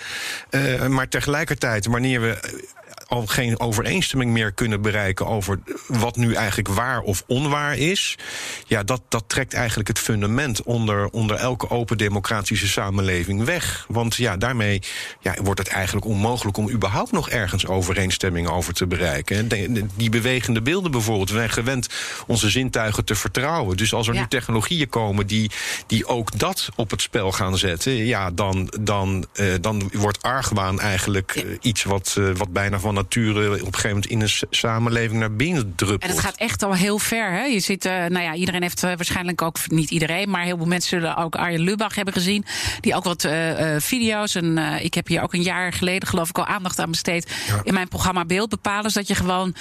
Uh, 0.51 0.87
maar 0.87 1.09
tegelijkertijd, 1.09 1.87
wanneer 1.87 2.21
we 2.21 2.63
al 3.11 3.27
geen 3.27 3.61
overeenstemming 3.61 4.33
meer 4.33 4.53
kunnen 4.53 4.83
bereiken 4.83 5.27
over 5.27 5.59
wat 5.87 6.17
nu 6.17 6.35
eigenlijk 6.35 6.69
waar 6.69 7.01
of 7.01 7.25
onwaar 7.27 7.77
is. 7.77 8.19
Ja, 8.67 8.83
dat, 8.83 9.03
dat 9.09 9.25
trekt 9.27 9.55
eigenlijk 9.55 9.89
het 9.89 9.99
fundament 9.99 10.63
onder, 10.63 11.09
onder 11.09 11.37
elke 11.37 11.71
open 11.71 11.99
democratische 11.99 12.69
samenleving 12.69 13.45
weg. 13.45 13.85
Want 13.89 14.15
ja, 14.15 14.37
daarmee 14.37 14.83
ja, 15.21 15.35
wordt 15.43 15.61
het 15.61 15.69
eigenlijk 15.69 16.07
onmogelijk 16.07 16.57
om 16.57 16.71
überhaupt 16.71 17.13
nog 17.13 17.31
ergens 17.31 17.67
overeenstemming 17.67 18.49
over 18.49 18.75
te 18.75 18.87
bereiken. 18.87 19.49
Die 19.97 20.11
bewegende 20.11 20.63
beelden 20.63 20.91
bijvoorbeeld. 20.91 21.31
We 21.31 21.37
zijn 21.37 21.51
gewend 21.51 21.89
onze 22.27 22.51
zintuigen 22.51 23.05
te 23.05 23.15
vertrouwen. 23.15 23.77
Dus 23.77 23.95
als 23.95 24.09
er 24.09 24.15
ja. 24.15 24.21
nu 24.21 24.27
technologieën 24.29 24.89
komen 24.89 25.27
die, 25.27 25.51
die 25.87 26.07
ook 26.07 26.39
dat 26.39 26.69
op 26.77 26.91
het 26.91 27.03
spel 27.03 27.33
gaan 27.33 27.59
zetten, 27.59 27.93
ja, 27.93 28.31
dan, 28.31 28.73
dan, 28.81 29.27
uh, 29.35 29.55
dan 29.61 29.91
wordt 29.93 30.23
argwaan 30.23 30.81
eigenlijk 30.81 31.35
uh, 31.37 31.57
iets 31.61 31.85
wat, 31.85 32.17
uh, 32.19 32.35
wat 32.37 32.53
bijna 32.53 32.79
van 32.79 32.99
nature 33.03 33.53
op 33.53 33.67
een 33.67 33.75
gegeven 33.75 33.89
moment 33.89 34.07
in 34.07 34.21
een 34.21 34.31
samenleving 34.51 35.21
naar 35.21 35.33
binnen 35.33 35.73
druppelt. 35.75 36.03
En 36.03 36.09
het 36.09 36.19
gaat 36.19 36.37
echt 36.37 36.63
al 36.63 36.75
heel 36.75 36.99
ver. 36.99 37.33
Hè? 37.33 37.45
Je 37.45 37.61
zit, 37.61 37.85
uh, 37.85 37.93
nou 37.93 38.21
ja, 38.21 38.35
iedereen 38.35 38.63
heeft 38.63 38.85
uh, 38.85 38.93
waarschijnlijk 38.97 39.43
ook, 39.43 39.57
niet 39.67 39.91
iedereen, 39.91 40.31
maar 40.31 40.43
heel 40.43 40.57
veel 40.57 40.67
mensen 40.67 40.89
zullen 40.89 41.17
ook 41.17 41.37
Arjen 41.37 41.61
Lubach 41.61 41.95
hebben 41.95 42.15
gezien. 42.15 42.45
Die 42.81 42.95
ook 42.95 43.05
wat 43.05 43.25
uh, 43.25 43.33
video's. 43.79 44.35
En 44.35 44.59
ik 44.59 44.95
heb 44.95 45.07
hier 45.07 45.23
ook 45.23 45.35
een 45.35 45.43
jaar 45.43 45.73
geleden, 45.73 46.09
geloof 46.09 46.29
ik, 46.29 46.39
al 46.39 46.47
aandacht 46.47 46.79
aan 46.79 46.91
besteed. 46.91 47.33
Ja. 47.47 47.61
In 47.63 47.75
mijn 47.75 47.89
programma 47.89 48.25
Beeldbepalers. 48.25 48.95
Dat 48.95 49.09
je 49.09 49.15
gewoon 49.15 49.55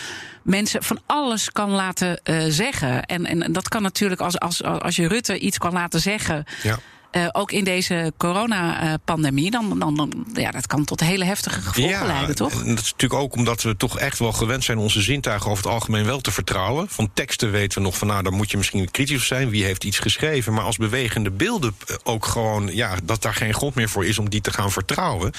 mensen 0.43 0.83
van 0.83 0.99
alles 1.05 1.51
kan 1.51 1.69
laten 1.69 2.19
zeggen. 2.47 3.05
En, 3.05 3.25
en 3.25 3.51
dat 3.51 3.69
kan 3.69 3.81
natuurlijk 3.81 4.21
als, 4.21 4.39
als, 4.39 4.63
als 4.63 4.95
je 4.95 5.07
Rutte 5.07 5.39
iets 5.39 5.57
kan 5.57 5.73
laten 5.73 5.99
zeggen. 5.99 6.43
Ja 6.63 6.79
Uh, 7.11 7.27
ook 7.31 7.51
in 7.51 7.63
deze 7.63 8.13
coronapandemie, 8.17 9.51
dan, 9.51 9.79
dan, 9.79 9.95
dan 9.95 10.25
ja, 10.33 10.51
dat 10.51 10.67
kan 10.67 10.85
tot 10.85 10.99
hele 10.99 11.25
heftige 11.25 11.61
gevolgen 11.61 11.99
ja, 11.99 12.05
leiden, 12.05 12.35
toch? 12.35 12.51
En 12.51 12.75
dat 12.75 12.83
is 12.83 12.91
natuurlijk 12.91 13.21
ook 13.21 13.35
omdat 13.35 13.61
we 13.61 13.77
toch 13.77 13.99
echt 13.99 14.19
wel 14.19 14.31
gewend 14.31 14.63
zijn 14.63 14.77
onze 14.77 15.01
zintuigen 15.01 15.51
over 15.51 15.63
het 15.63 15.73
algemeen 15.73 16.05
wel 16.05 16.21
te 16.21 16.31
vertrouwen. 16.31 16.89
Van 16.89 17.09
teksten 17.13 17.51
weten 17.51 17.77
we 17.77 17.83
nog 17.83 17.97
van 17.97 18.07
nou, 18.07 18.23
daar 18.23 18.33
moet 18.33 18.51
je 18.51 18.57
misschien 18.57 18.91
kritisch 18.91 19.27
zijn. 19.27 19.49
Wie 19.49 19.63
heeft 19.63 19.83
iets 19.83 19.99
geschreven? 19.99 20.53
Maar 20.53 20.63
als 20.63 20.77
bewegende 20.77 21.31
beelden 21.31 21.75
ook 22.03 22.25
gewoon, 22.25 22.69
ja, 22.75 22.95
dat 23.03 23.21
daar 23.21 23.33
geen 23.33 23.53
grond 23.53 23.75
meer 23.75 23.89
voor 23.89 24.05
is 24.05 24.19
om 24.19 24.29
die 24.29 24.41
te 24.41 24.53
gaan 24.53 24.71
vertrouwen. 24.71 25.31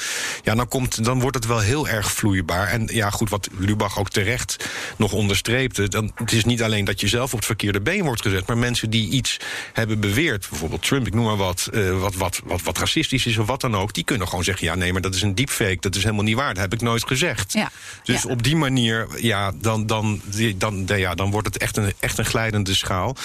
Ja, 0.43 0.55
dan, 0.55 0.69
komt, 0.69 1.05
dan 1.05 1.21
wordt 1.21 1.37
het 1.37 1.47
wel 1.47 1.61
heel 1.61 1.89
erg 1.89 2.13
vloeibaar. 2.13 2.69
En 2.69 2.89
ja, 2.93 3.11
goed, 3.11 3.31
wat 3.31 3.49
Lubach 3.59 3.99
ook 3.99 4.11
terecht 4.11 4.69
nog 4.97 5.13
onderstreepte. 5.13 5.89
Dan, 5.89 6.13
het 6.15 6.33
is 6.33 6.45
niet 6.45 6.63
alleen 6.63 6.85
dat 6.85 7.01
je 7.01 7.09
zelf 7.09 7.33
op 7.33 7.39
het 7.39 7.47
verkeerde 7.47 7.81
been 7.81 8.05
wordt 8.05 8.23
gezet, 8.23 8.47
maar 8.47 8.59
mensen 8.59 8.91
die 8.91 9.11
iets 9.11 9.37
hebben 9.73 10.01
beweerd, 10.01 10.49
bijvoorbeeld 10.51 10.83
Trump, 10.83 11.07
ik 11.07 11.15
noem 11.15 11.25
maar 11.25 11.37
wat, 11.37 11.60
uh, 11.73 12.01
wat, 12.01 12.15
wat, 12.15 12.41
wat, 12.45 12.63
wat 12.63 12.79
racistisch 12.79 13.27
is 13.27 13.39
of 13.39 13.47
wat 13.47 13.61
dan 13.61 13.77
ook, 13.77 13.95
die 13.95 14.05
kunnen 14.05 14.29
gewoon 14.29 14.45
zeggen: 14.45 14.67
ja, 14.67 14.75
nee, 14.75 14.93
maar 14.93 15.01
dat 15.01 15.15
is 15.15 15.23
een 15.23 15.35
deepfake, 15.35 15.77
dat 15.81 15.95
is 15.95 16.03
helemaal 16.03 16.25
niet 16.25 16.37
waar, 16.37 16.55
dat 16.55 16.63
heb 16.63 16.73
ik 16.73 16.81
nooit 16.81 17.07
gezegd. 17.07 17.53
Ja. 17.53 17.71
Dus 18.03 18.23
ja. 18.23 18.31
op 18.31 18.43
die 18.43 18.57
manier, 18.57 19.09
ja, 19.17 19.53
dan, 19.61 19.87
dan, 19.87 20.21
dan, 20.57 20.87
dan, 20.87 20.99
ja, 20.99 21.15
dan 21.15 21.31
wordt 21.31 21.47
het 21.47 21.59
echt 21.59 21.77
een, 21.77 21.93
echt 22.01 22.19
een 22.19 22.25
glijdende 22.25 22.75
schaal. 22.75 23.17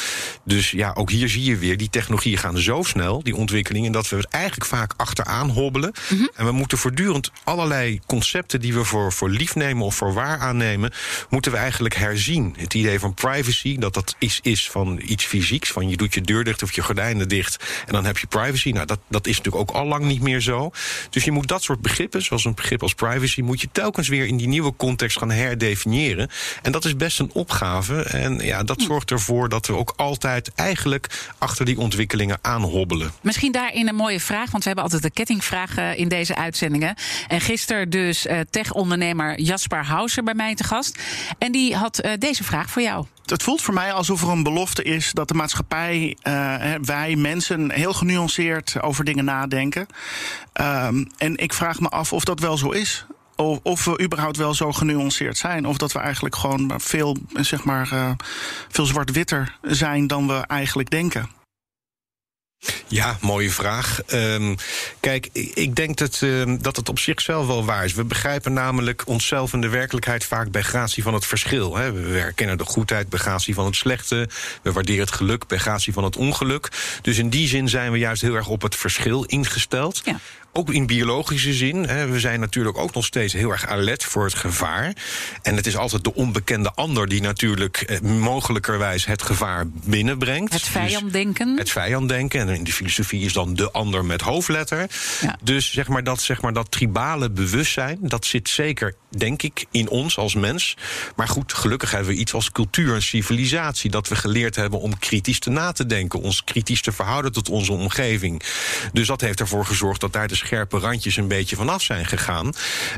Dus 0.43 0.71
ja, 0.71 0.93
ook 0.93 1.11
hier 1.11 1.29
zie 1.29 1.43
je 1.43 1.57
weer, 1.57 1.77
die 1.77 1.89
technologieën 1.89 2.37
gaan 2.37 2.57
zo 2.57 2.83
snel, 2.83 3.23
die 3.23 3.35
ontwikkelingen, 3.35 3.91
dat 3.91 4.09
we 4.09 4.15
het 4.15 4.27
eigenlijk 4.27 4.65
vaak 4.65 4.93
achteraan 4.97 5.49
hobbelen. 5.49 5.93
Mm 6.09 6.17
-hmm. 6.17 6.29
En 6.35 6.45
we 6.45 6.51
moeten 6.51 6.77
voortdurend 6.77 7.31
allerlei 7.43 7.99
concepten 8.05 8.61
die 8.61 8.73
we 8.73 8.83
voor, 8.83 9.13
voor 9.13 9.29
lief 9.29 9.55
nemen 9.55 9.85
of 9.85 9.95
voor 9.95 10.13
waar 10.13 10.39
aannemen, 10.39 10.93
moeten 11.29 11.51
we 11.51 11.57
eigenlijk 11.57 11.95
herzien. 11.95 12.55
Het 12.57 12.73
idee 12.73 12.99
van 12.99 13.13
privacy, 13.13 13.77
dat 13.77 13.93
dat 13.93 14.15
iets 14.19 14.39
is 14.41 14.69
van 14.69 15.01
iets 15.05 15.25
fysieks, 15.25 15.71
van 15.71 15.89
je 15.89 15.97
doet 15.97 16.13
je 16.13 16.21
deur 16.21 16.43
dicht 16.43 16.63
of 16.63 16.75
je 16.75 16.81
gordijnen 16.81 17.27
dicht 17.27 17.63
en 17.85 17.93
dan 17.93 18.05
heb 18.05 18.17
je 18.17 18.24
privacy. 18.27 18.69
Nou, 18.69 18.85
dat, 18.85 18.99
dat 19.07 19.27
is 19.27 19.37
natuurlijk 19.37 19.69
ook 19.69 19.75
al 19.75 19.85
lang 19.85 20.05
niet 20.05 20.21
meer 20.21 20.41
zo. 20.41 20.71
Dus 21.09 21.23
je 21.23 21.31
moet 21.31 21.47
dat 21.47 21.63
soort 21.63 21.81
begrippen, 21.81 22.21
zoals 22.21 22.45
een 22.45 22.53
begrip 22.53 22.81
als 22.81 22.93
privacy, 22.93 23.41
moet 23.41 23.61
je 23.61 23.69
telkens 23.71 24.07
weer 24.07 24.25
in 24.25 24.37
die 24.37 24.47
nieuwe 24.47 24.73
context 24.75 25.17
gaan 25.17 25.31
herdefiniëren. 25.31 26.29
En 26.61 26.71
dat 26.71 26.85
is 26.85 26.95
best 26.95 27.19
een 27.19 27.31
opgave. 27.33 28.01
En 28.01 28.39
ja, 28.39 28.63
dat 28.63 28.81
zorgt 28.81 29.11
ervoor 29.11 29.49
dat 29.49 29.67
we 29.67 29.75
ook 29.75 29.93
altijd 29.95 30.51
eigenlijk 30.55 31.33
achter 31.37 31.65
die 31.65 31.79
ontwikkelingen 31.79 32.37
aanhobbelen. 32.41 33.11
Misschien 33.21 33.51
daarin 33.51 33.87
een 33.87 33.95
mooie 33.95 34.19
vraag, 34.19 34.51
want 34.51 34.63
we 34.63 34.69
hebben 34.69 34.83
altijd 34.83 35.03
de 35.03 35.11
kettingvraag 35.11 35.77
uh, 35.77 35.97
in 35.97 36.07
deze 36.07 36.35
uitzendingen. 36.35 36.95
En 37.27 37.41
gisteren 37.41 37.89
dus 37.89 38.25
uh, 38.25 38.39
tech-ondernemer 38.49 39.39
Jasper 39.41 39.85
Hauser 39.85 40.23
bij 40.23 40.33
mij 40.33 40.55
te 40.55 40.63
gast. 40.63 40.99
En 41.37 41.51
die 41.51 41.75
had 41.75 42.05
uh, 42.05 42.11
deze 42.19 42.43
vraag 42.43 42.69
voor 42.69 42.81
jou. 42.81 43.05
Het 43.25 43.43
voelt 43.43 43.61
voor 43.61 43.73
mij 43.73 43.93
alsof 43.93 44.21
er 44.21 44.29
een 44.29 44.43
belofte 44.43 44.83
is 44.83 45.11
dat 45.11 45.27
de 45.27 45.33
maatschappij, 45.33 46.17
wij 46.81 47.15
mensen, 47.15 47.71
heel 47.71 47.93
genuanceerd 47.93 48.81
over 48.81 49.05
dingen 49.05 49.25
nadenken. 49.25 49.87
Um, 50.61 51.07
en 51.17 51.37
ik 51.37 51.53
vraag 51.53 51.79
me 51.79 51.89
af 51.89 52.13
of 52.13 52.23
dat 52.23 52.39
wel 52.39 52.57
zo 52.57 52.69
is 52.69 53.05
of 53.63 53.85
we 53.85 54.01
überhaupt 54.01 54.37
wel 54.37 54.53
zo 54.53 54.71
genuanceerd 54.71 55.37
zijn. 55.37 55.65
Of 55.67 55.77
dat 55.77 55.91
we 55.91 55.99
eigenlijk 55.99 56.35
gewoon 56.35 56.73
veel, 56.77 57.17
zeg 57.33 57.63
maar, 57.63 57.93
uh, 57.93 58.11
veel 58.69 58.85
zwart-witter 58.85 59.57
zijn 59.61 60.07
dan 60.07 60.27
we 60.27 60.33
eigenlijk 60.33 60.89
denken. 60.89 61.29
Ja, 62.87 63.17
mooie 63.21 63.51
vraag. 63.51 63.99
Um, 64.13 64.55
kijk, 64.99 65.29
ik 65.53 65.75
denk 65.75 65.97
dat, 65.97 66.21
uh, 66.23 66.53
dat 66.59 66.75
het 66.75 66.89
op 66.89 66.99
zichzelf 66.99 67.47
wel 67.47 67.65
waar 67.65 67.85
is. 67.85 67.93
We 67.93 68.03
begrijpen 68.03 68.53
namelijk 68.53 69.03
onszelf 69.05 69.53
en 69.53 69.61
de 69.61 69.69
werkelijkheid 69.69 70.25
vaak 70.25 70.51
bij 70.51 70.61
gratie 70.61 71.03
van 71.03 71.13
het 71.13 71.25
verschil. 71.25 71.75
Hè. 71.75 71.91
We 71.91 72.17
herkennen 72.17 72.57
de 72.57 72.65
goedheid 72.65 73.09
bij 73.09 73.19
gratie 73.19 73.53
van 73.53 73.65
het 73.65 73.75
slechte. 73.75 74.29
We 74.61 74.71
waarderen 74.71 75.05
het 75.05 75.11
geluk 75.11 75.47
bij 75.47 75.57
gratie 75.57 75.93
van 75.93 76.03
het 76.03 76.17
ongeluk. 76.17 76.69
Dus 77.01 77.17
in 77.17 77.29
die 77.29 77.47
zin 77.47 77.69
zijn 77.69 77.91
we 77.91 77.97
juist 77.97 78.21
heel 78.21 78.35
erg 78.35 78.47
op 78.47 78.61
het 78.61 78.75
verschil 78.75 79.23
ingesteld. 79.23 80.01
Ja. 80.03 80.19
Ook 80.57 80.69
in 80.69 80.85
biologische 80.85 81.53
zin. 81.53 81.83
Hè. 81.87 82.07
We 82.07 82.19
zijn 82.19 82.39
natuurlijk 82.39 82.77
ook 82.77 82.93
nog 82.93 83.05
steeds 83.05 83.33
heel 83.33 83.51
erg 83.51 83.67
alert 83.67 84.03
voor 84.03 84.23
het 84.23 84.33
gevaar. 84.33 84.93
En 85.41 85.55
het 85.55 85.67
is 85.67 85.77
altijd 85.77 86.03
de 86.03 86.13
onbekende 86.13 86.71
ander 86.71 87.07
die 87.07 87.21
natuurlijk 87.21 87.81
eh, 87.81 87.99
mogelijkerwijs 87.99 89.05
het 89.05 89.21
gevaar 89.21 89.63
binnenbrengt. 89.67 90.53
Het 90.53 90.61
vijanddenken. 90.61 91.47
Dus 91.47 91.59
het 91.59 91.71
vijanddenken. 91.71 92.39
En 92.39 92.49
in 92.49 92.63
de 92.63 92.71
filosofie 92.75 93.25
is 93.25 93.33
dan 93.33 93.53
de 93.53 93.71
ander 93.71 94.05
met 94.05 94.21
hoofdletter. 94.21 94.89
Ja. 95.21 95.37
Dus 95.43 95.71
zeg 95.71 95.87
maar, 95.87 96.03
dat, 96.03 96.21
zeg 96.21 96.41
maar 96.41 96.53
dat 96.53 96.71
tribale 96.71 97.29
bewustzijn, 97.29 97.97
dat 98.01 98.25
zit 98.25 98.49
zeker, 98.49 98.95
denk 99.17 99.41
ik, 99.41 99.65
in 99.71 99.89
ons 99.89 100.17
als 100.17 100.35
mens. 100.35 100.77
Maar 101.15 101.27
goed, 101.27 101.53
gelukkig 101.53 101.91
hebben 101.91 102.13
we 102.13 102.19
iets 102.19 102.33
als 102.33 102.51
cultuur 102.51 102.93
en 102.93 103.01
civilisatie. 103.01 103.89
Dat 103.89 104.07
we 104.07 104.15
geleerd 104.15 104.55
hebben 104.55 104.79
om 104.79 104.99
kritisch 104.99 105.39
te 105.39 105.49
na 105.49 105.71
te 105.71 105.85
denken. 105.85 106.21
Ons 106.21 106.43
kritisch 106.43 106.81
te 106.81 106.91
verhouden 106.91 107.31
tot 107.31 107.49
onze 107.49 107.71
omgeving. 107.71 108.41
Dus 108.93 109.07
dat 109.07 109.21
heeft 109.21 109.39
ervoor 109.39 109.65
gezorgd 109.65 110.01
dat 110.01 110.13
daar 110.13 110.27
de 110.27 110.35
scherpe 110.35 110.77
randjes 110.77 111.17
een 111.17 111.27
beetje 111.27 111.55
vanaf 111.55 111.81
zijn 111.81 112.05
gegaan. 112.05 112.53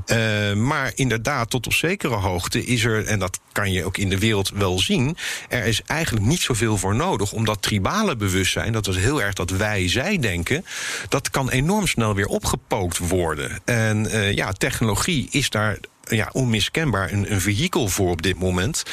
Uh, 0.06 0.54
maar 0.54 0.92
inderdaad, 0.96 1.50
tot 1.50 1.66
op 1.66 1.74
zekere 1.74 2.16
hoogte 2.16 2.66
is 2.66 2.84
er, 2.84 3.06
en 3.06 3.20
dat 3.20 3.40
kan 3.52 3.72
je 3.72 3.86
ook 3.86 3.98
in 3.98 4.10
de 4.10 4.20
wereld 4.20 4.50
wel 4.50 4.80
zien, 4.80 5.18
er 5.50 5.66
is 5.66 5.82
eigenlijk 5.86 6.26
niet 6.26 6.42
zoveel 6.42 6.78
voor 6.78 6.96
nodig 6.96 7.32
om 7.32 7.46
dat 7.46 7.62
tribale 7.62 8.16
bewustzijn, 8.16 8.72
dat 8.72 8.88
is 8.88 8.98
heel 8.98 9.22
erg 9.22 9.34
dat 9.34 9.50
wij-zij 9.68 10.18
denken, 10.18 10.66
dat 11.10 11.30
kan 11.30 11.50
enorm 11.50 11.88
snel 11.88 12.16
weer 12.16 12.26
opgepookt 12.26 12.98
worden. 12.98 13.60
En 13.66 14.06
uh, 14.06 14.34
ja, 14.34 14.52
technologie 14.52 15.28
is 15.32 15.50
daar 15.50 15.78
ja, 16.10 16.30
onmiskenbaar 16.32 17.12
een, 17.12 17.32
een 17.32 17.42
vehikel 17.42 17.88
voor 17.88 18.10
op 18.10 18.22
dit 18.22 18.40
moment. 18.40 18.84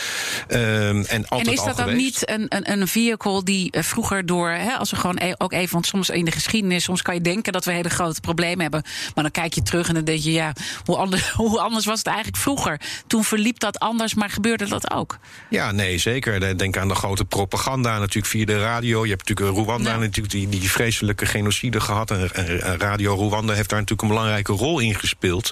Um, 0.48 1.04
en, 1.04 1.28
altijd 1.28 1.46
en 1.46 1.52
is 1.52 1.64
dat 1.64 1.76
dan 1.76 1.96
niet 1.96 2.30
een, 2.30 2.46
een, 2.48 2.70
een 2.70 2.88
vehicle 2.88 3.42
die 3.44 3.76
uh, 3.76 3.82
vroeger 3.82 4.26
door, 4.26 4.50
hè, 4.50 4.72
als 4.72 4.90
we 4.90 4.96
gewoon 4.96 5.18
e 5.18 5.32
ook 5.38 5.52
even, 5.52 5.72
want 5.72 5.86
soms 5.86 6.10
in 6.10 6.24
de 6.24 6.30
geschiedenis, 6.30 6.84
soms 6.84 7.02
kan 7.02 7.14
je 7.14 7.20
denken 7.20 7.52
dat 7.52 7.64
we 7.64 7.72
hele 7.72 7.88
grote 7.88 8.20
problemen 8.20 8.60
hebben. 8.60 8.82
Maar 9.14 9.24
dan 9.24 9.32
kijk 9.32 9.52
je 9.52 9.62
terug 9.62 9.88
en 9.88 9.94
dan 9.94 10.04
denk 10.04 10.20
je, 10.20 10.32
ja, 10.32 10.52
hoe 10.84 10.96
anders, 10.96 11.30
hoe 11.42 11.60
anders 11.60 11.84
was 11.84 11.98
het 11.98 12.06
eigenlijk 12.06 12.36
vroeger? 12.36 12.80
Toen 13.06 13.24
verliep 13.24 13.58
dat 13.58 13.78
anders, 13.78 14.14
maar 14.14 14.30
gebeurde 14.30 14.68
dat 14.68 14.90
ook? 14.90 15.18
Ja, 15.50 15.72
nee, 15.72 15.98
zeker. 15.98 16.58
Denk 16.58 16.76
aan 16.76 16.88
de 16.88 16.94
grote 16.94 17.24
propaganda, 17.24 17.98
natuurlijk 17.98 18.26
via 18.26 18.44
de 18.44 18.58
radio. 18.58 19.04
Je 19.04 19.10
hebt 19.10 19.28
natuurlijk 19.28 19.58
Rwanda, 19.58 19.90
ja. 19.90 19.98
natuurlijk 19.98 20.34
die, 20.34 20.48
die 20.48 20.70
vreselijke 20.70 21.26
genocide 21.26 21.80
gehad. 21.80 22.10
En, 22.10 22.34
en 22.34 22.78
Radio 22.78 23.14
Rwanda 23.14 23.52
heeft 23.52 23.68
daar 23.68 23.78
natuurlijk 23.78 24.08
een 24.08 24.14
belangrijke 24.14 24.52
rol 24.52 24.78
in 24.78 24.94
gespeeld. 24.94 25.50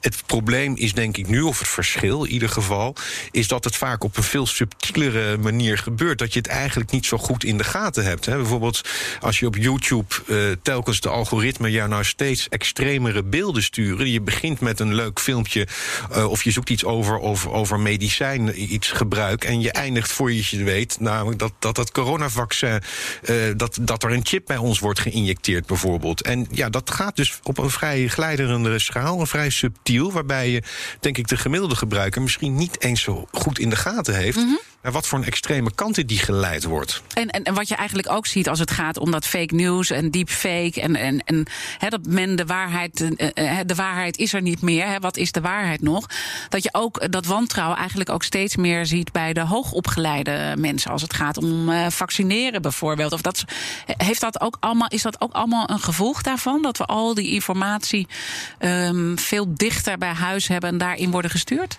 Het 0.00 0.22
probleem 0.26 0.76
is 0.76 0.87
denk 0.92 1.16
ik 1.16 1.28
nu, 1.28 1.40
of 1.40 1.58
het 1.58 1.68
verschil 1.68 2.24
in 2.24 2.32
ieder 2.32 2.48
geval, 2.48 2.94
is 3.30 3.48
dat 3.48 3.64
het 3.64 3.76
vaak 3.76 4.04
op 4.04 4.16
een 4.16 4.22
veel 4.22 4.46
subtielere 4.46 5.36
manier 5.38 5.78
gebeurt. 5.78 6.18
Dat 6.18 6.32
je 6.32 6.38
het 6.38 6.48
eigenlijk 6.48 6.90
niet 6.90 7.06
zo 7.06 7.18
goed 7.18 7.44
in 7.44 7.58
de 7.58 7.64
gaten 7.64 8.04
hebt. 8.04 8.26
Hè. 8.26 8.36
Bijvoorbeeld 8.36 8.80
als 9.20 9.38
je 9.38 9.46
op 9.46 9.56
YouTube 9.56 10.14
uh, 10.26 10.38
telkens 10.62 11.00
de 11.00 11.08
algoritme 11.08 11.70
jou 11.70 11.88
nou 11.88 12.04
steeds 12.04 12.48
extremere 12.48 13.22
beelden 13.22 13.62
sturen. 13.62 14.10
Je 14.10 14.20
begint 14.20 14.60
met 14.60 14.80
een 14.80 14.94
leuk 14.94 15.20
filmpje 15.20 15.66
uh, 16.12 16.30
of 16.30 16.44
je 16.44 16.50
zoekt 16.50 16.70
iets 16.70 16.84
over, 16.84 17.20
over, 17.20 17.50
over 17.50 17.80
medicijn, 17.80 18.72
iets 18.74 18.90
gebruik. 18.90 19.44
En 19.44 19.60
je 19.60 19.72
eindigt 19.72 20.12
voor 20.12 20.32
je 20.32 20.42
het 20.50 20.62
weet, 20.62 21.00
namelijk 21.00 21.38
dat 21.38 21.52
dat, 21.58 21.74
dat 21.74 21.92
coronavaccin, 21.92 22.82
uh, 23.30 23.36
dat, 23.56 23.78
dat 23.80 24.02
er 24.02 24.12
een 24.12 24.26
chip 24.26 24.46
bij 24.46 24.56
ons 24.56 24.78
wordt 24.78 25.00
geïnjecteerd 25.00 25.66
bijvoorbeeld. 25.66 26.22
En 26.22 26.46
ja, 26.50 26.68
dat 26.70 26.90
gaat 26.90 27.16
dus 27.16 27.38
op 27.42 27.58
een 27.58 27.70
vrij 27.70 28.08
glijderende 28.08 28.78
schaal, 28.78 29.20
een 29.20 29.26
vrij 29.26 29.50
subtiel, 29.50 30.12
waarbij 30.12 30.50
je 30.50 30.62
denk 31.00 31.18
ik 31.18 31.28
de 31.28 31.36
gemiddelde 31.36 31.76
gebruiker 31.76 32.22
misschien 32.22 32.54
niet 32.54 32.82
eens 32.82 33.02
zo 33.02 33.28
goed 33.32 33.58
in 33.58 33.70
de 33.70 33.76
gaten 33.76 34.14
heeft. 34.14 34.36
-hmm. 34.36 34.60
Wat 34.92 35.06
voor 35.06 35.18
een 35.18 35.24
extreme 35.24 35.74
kant 35.74 36.08
die 36.08 36.18
geleid 36.18 36.64
wordt. 36.64 37.02
En, 37.14 37.28
en, 37.30 37.42
en 37.42 37.54
wat 37.54 37.68
je 37.68 37.74
eigenlijk 37.74 38.10
ook 38.10 38.26
ziet 38.26 38.48
als 38.48 38.58
het 38.58 38.70
gaat 38.70 38.98
om 38.98 39.10
dat 39.10 39.26
fake 39.26 39.54
news 39.54 39.90
en 39.90 40.10
deepfake. 40.10 40.80
En, 40.80 40.96
en, 40.96 41.22
en 41.24 41.46
dat 41.88 42.06
men 42.06 42.36
de 42.36 42.46
waarheid. 42.46 43.00
Uh, 43.00 43.58
de 43.66 43.74
waarheid 43.74 44.16
is 44.16 44.32
er 44.32 44.42
niet 44.42 44.62
meer. 44.62 45.00
Wat 45.00 45.16
is 45.16 45.32
de 45.32 45.40
waarheid 45.40 45.82
nog? 45.82 46.06
Dat 46.48 46.62
je 46.62 46.68
ook 46.72 47.12
dat 47.12 47.26
wantrouwen 47.26 47.78
eigenlijk 47.78 48.10
ook 48.10 48.22
steeds 48.22 48.56
meer 48.56 48.86
ziet 48.86 49.12
bij 49.12 49.32
de 49.32 49.40
hoogopgeleide 49.40 50.54
mensen. 50.58 50.90
Als 50.90 51.02
het 51.02 51.14
gaat 51.14 51.36
om 51.36 51.70
vaccineren 51.90 52.62
bijvoorbeeld. 52.62 53.12
Of 53.12 53.20
dat, 53.20 53.44
heeft 53.86 54.20
dat 54.20 54.40
ook 54.40 54.56
allemaal, 54.60 54.88
is 54.88 55.02
dat 55.02 55.20
ook 55.20 55.32
allemaal 55.32 55.70
een 55.70 55.80
gevolg 55.80 56.22
daarvan? 56.22 56.62
Dat 56.62 56.78
we 56.78 56.84
al 56.84 57.14
die 57.14 57.30
informatie 57.30 58.06
um, 58.60 59.18
veel 59.18 59.54
dichter 59.54 59.98
bij 59.98 60.12
huis 60.12 60.48
hebben 60.48 60.70
en 60.70 60.78
daarin 60.78 61.10
worden 61.10 61.30
gestuurd? 61.30 61.78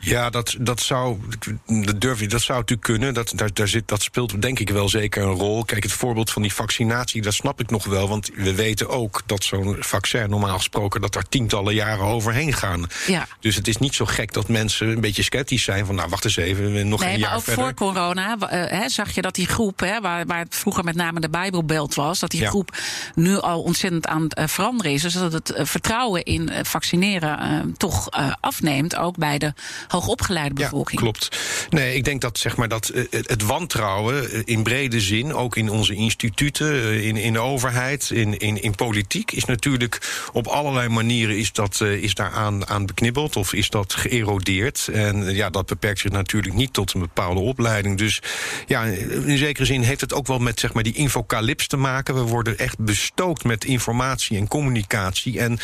Ja, 0.00 0.30
dat, 0.30 0.56
dat 0.60 0.80
zou. 0.80 1.18
Dat 1.66 2.00
durf 2.00 2.20
je, 2.20 2.28
dat 2.28 2.42
zou 2.42 2.58
natuurlijk 2.58 2.88
kunnen. 2.88 3.14
Dat, 3.14 3.32
daar, 3.34 3.50
daar 3.52 3.68
zit, 3.68 3.88
dat 3.88 4.02
speelt 4.02 4.42
denk 4.42 4.58
ik 4.58 4.70
wel 4.70 4.88
zeker 4.88 5.22
een 5.22 5.34
rol. 5.34 5.64
Kijk, 5.64 5.82
het 5.82 5.92
voorbeeld 5.92 6.30
van 6.30 6.42
die 6.42 6.52
vaccinatie, 6.52 7.22
dat 7.22 7.34
snap 7.34 7.60
ik 7.60 7.70
nog 7.70 7.84
wel. 7.84 8.08
Want 8.08 8.30
we 8.34 8.54
weten 8.54 8.88
ook 8.88 9.22
dat 9.26 9.44
zo'n 9.44 9.76
vaccin 9.80 10.30
normaal 10.30 10.56
gesproken 10.56 11.00
dat 11.00 11.14
er 11.14 11.28
tientallen 11.28 11.74
jaren 11.74 12.04
overheen 12.04 12.52
gaan. 12.52 12.86
Ja. 13.06 13.26
Dus 13.40 13.56
het 13.56 13.68
is 13.68 13.76
niet 13.76 13.94
zo 13.94 14.04
gek 14.04 14.32
dat 14.32 14.48
mensen 14.48 14.88
een 14.88 15.00
beetje 15.00 15.22
sceptisch 15.22 15.62
zijn 15.62 15.86
van 15.86 15.94
nou 15.94 16.08
wacht 16.08 16.24
eens 16.24 16.36
even, 16.36 16.88
nog 16.88 17.00
nee, 17.00 17.12
een 17.12 17.18
jaar 17.18 17.28
maar 17.28 17.38
ook 17.38 17.44
verder. 17.44 17.64
voor 17.64 17.74
corona 17.74 18.36
hè, 18.48 18.88
zag 18.88 19.10
je 19.14 19.22
dat 19.22 19.34
die 19.34 19.46
groep, 19.46 19.80
waar, 19.80 20.26
waar 20.26 20.38
het 20.38 20.56
vroeger 20.56 20.84
met 20.84 20.94
name 20.94 21.20
de 21.20 21.28
Bijbelbelt 21.30 21.94
was, 21.94 22.18
dat 22.18 22.30
die 22.30 22.40
Ja. 22.40 22.48
groep 22.48 22.76
nu 23.14 23.36
al 23.36 23.62
ontzettend 23.62 24.06
aan 24.06 24.22
het 24.22 24.38
uh, 24.38 24.46
veranderen 24.46 24.92
is. 24.92 25.02
Dus 25.02 25.12
dat 25.12 25.32
het 25.32 25.50
uh, 25.50 25.64
vertrouwen 25.64 26.24
in 26.24 26.50
vaccineren 26.62 27.38
uh, 27.42 27.72
toch 27.76 28.18
uh, 28.18 28.32
afneemt, 28.40 28.96
ook 28.96 29.16
bij 29.16 29.38
de 29.38 29.52
hoogopgeleide 29.88 30.54
bevolking. 30.54 31.00
Ja, 31.00 31.06
klopt. 31.06 31.38
Nee, 31.70 31.94
ik 31.94 32.04
denk 32.04 32.20
dat 32.20 32.38
zeg 32.38 32.56
maar 32.56 32.68
dat 32.68 32.92
het 33.10 33.42
wantrouwen 33.42 34.46
in 34.46 34.62
brede 34.62 35.00
zin, 35.00 35.34
ook 35.34 35.56
in 35.56 35.70
onze 35.70 35.94
instituten, 35.94 37.02
in, 37.02 37.16
in 37.16 37.32
de 37.32 37.38
overheid, 37.38 38.10
in, 38.10 38.38
in, 38.38 38.62
in 38.62 38.74
politiek, 38.74 39.32
is 39.32 39.44
natuurlijk 39.44 40.26
op 40.32 40.46
allerlei 40.46 40.88
manieren 40.88 41.38
is 41.38 41.52
dat, 41.52 41.80
is 41.80 42.14
daar 42.14 42.30
aan, 42.30 42.86
beknibbeld 42.86 43.36
of 43.36 43.52
is 43.52 43.70
dat 43.70 43.94
geërodeerd. 43.94 44.88
En 44.92 45.34
ja, 45.34 45.50
dat 45.50 45.66
beperkt 45.66 46.00
zich 46.00 46.10
natuurlijk 46.10 46.54
niet 46.54 46.72
tot 46.72 46.92
een 46.94 47.00
bepaalde 47.00 47.40
opleiding. 47.40 47.98
Dus 47.98 48.22
ja, 48.66 48.84
in 48.84 49.38
zekere 49.38 49.64
zin 49.64 49.82
heeft 49.82 50.00
het 50.00 50.14
ook 50.14 50.26
wel 50.26 50.38
met 50.38 50.60
zeg 50.60 50.72
maar, 50.72 50.82
die 50.82 50.94
infocalips 50.94 51.66
te 51.66 51.76
maken. 51.76 52.14
We 52.14 52.20
worden 52.20 52.58
echt 52.58 52.78
bestookt 52.78 53.44
met 53.44 53.64
informatie 53.64 54.36
en 54.36 54.48
communicatie. 54.48 55.40
En 55.40 55.58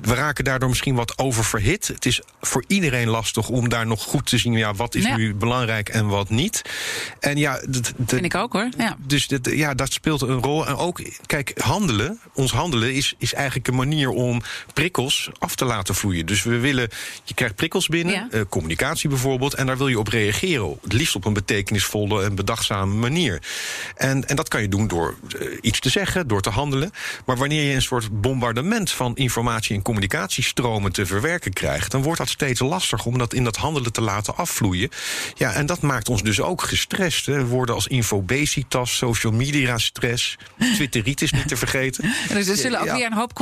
we 0.00 0.14
raken 0.14 0.44
daardoor 0.44 0.68
misschien 0.68 0.94
wat 0.94 1.18
oververhit. 1.18 1.88
Het 1.88 2.06
is 2.06 2.20
voor 2.40 2.64
iedereen 2.66 3.08
lastig 3.08 3.48
om 3.48 3.68
daar 3.68 3.86
nog 3.86 4.02
goed 4.02 4.26
te 4.26 4.38
zien. 4.38 4.52
Ja, 4.52 4.74
wat 4.74 4.94
is 4.94 5.06
nu 5.16 5.34
belangrijk 5.34 5.88
en 5.88 6.06
wat 6.06 6.30
niet. 6.30 6.62
En 7.20 7.36
ja, 7.36 7.60
dat 7.68 7.92
vind 8.06 8.24
ik 8.24 8.34
ook 8.34 8.52
hoor. 8.52 8.68
Ja. 8.78 8.96
Dus 9.06 9.26
dat, 9.26 9.50
ja, 9.50 9.74
dat 9.74 9.92
speelt 9.92 10.22
een 10.22 10.42
rol. 10.42 10.66
En 10.66 10.76
ook, 10.76 11.00
kijk, 11.26 11.52
handelen, 11.58 12.20
ons 12.34 12.52
handelen 12.52 12.94
is, 12.94 13.14
is 13.18 13.34
eigenlijk 13.34 13.68
een 13.68 13.74
manier 13.74 14.10
om 14.10 14.42
prikkels 14.74 15.30
af 15.38 15.54
te 15.54 15.64
laten 15.64 15.94
vloeien. 15.94 16.26
Dus 16.26 16.42
we 16.42 16.58
willen, 16.58 16.88
je 17.24 17.34
krijgt 17.34 17.54
prikkels 17.54 17.86
binnen, 17.86 18.30
eh, 18.30 18.40
communicatie 18.48 19.08
bijvoorbeeld, 19.08 19.54
en 19.54 19.66
daar 19.66 19.78
wil 19.78 19.88
je 19.88 19.98
op 19.98 20.08
reageren. 20.08 20.78
Het 20.82 20.92
liefst 20.92 21.14
op 21.14 21.24
een 21.24 21.32
betekenisvolle 21.32 22.24
en 22.24 22.34
bedachtzame 22.34 22.94
manier. 22.94 23.42
En, 23.96 24.28
en 24.28 24.36
dat 24.36 24.48
kan 24.48 24.62
je 24.62 24.68
doen 24.68 24.88
door 24.88 25.16
eh, 25.38 25.48
iets 25.60 25.80
te 25.80 25.88
zeggen, 25.88 26.28
door 26.28 26.40
te 26.40 26.50
handelen. 26.50 26.90
Maar 27.26 27.36
wanneer 27.36 27.62
je 27.62 27.74
een 27.74 27.82
soort 27.82 28.20
bombardement 28.20 28.90
van 28.90 29.16
informatie- 29.16 29.76
en 29.76 29.82
communicatiestromen 29.82 30.92
te 30.92 31.06
verwerken 31.06 31.52
krijgt, 31.52 31.90
dan 31.90 32.02
wordt 32.02 32.18
dat 32.18 32.27
steeds 32.28 32.60
lastiger 32.60 33.06
om 33.06 33.18
dat 33.18 33.34
in 33.34 33.44
dat 33.44 33.56
handelen 33.56 33.92
te 33.92 34.00
laten 34.00 34.36
afvloeien. 34.36 34.88
Ja, 35.34 35.52
en 35.52 35.66
dat 35.66 35.80
maakt 35.80 36.08
ons 36.08 36.22
dus 36.22 36.40
ook 36.40 36.62
gestrest. 36.62 37.26
Hè. 37.26 37.46
Woorden 37.46 37.74
als 37.74 37.86
infobesitas, 37.86 38.96
social 38.96 39.32
media 39.32 39.78
stress, 39.78 40.36
twitteritis 40.74 41.32
niet 41.32 41.48
te 41.48 41.56
vergeten. 41.56 42.04
En 42.28 42.34
dus 42.34 42.48
er 42.48 42.56
zullen 42.56 42.80
ook 42.80 42.90
weer 42.90 43.06
een 43.06 43.12
hoop 43.12 43.32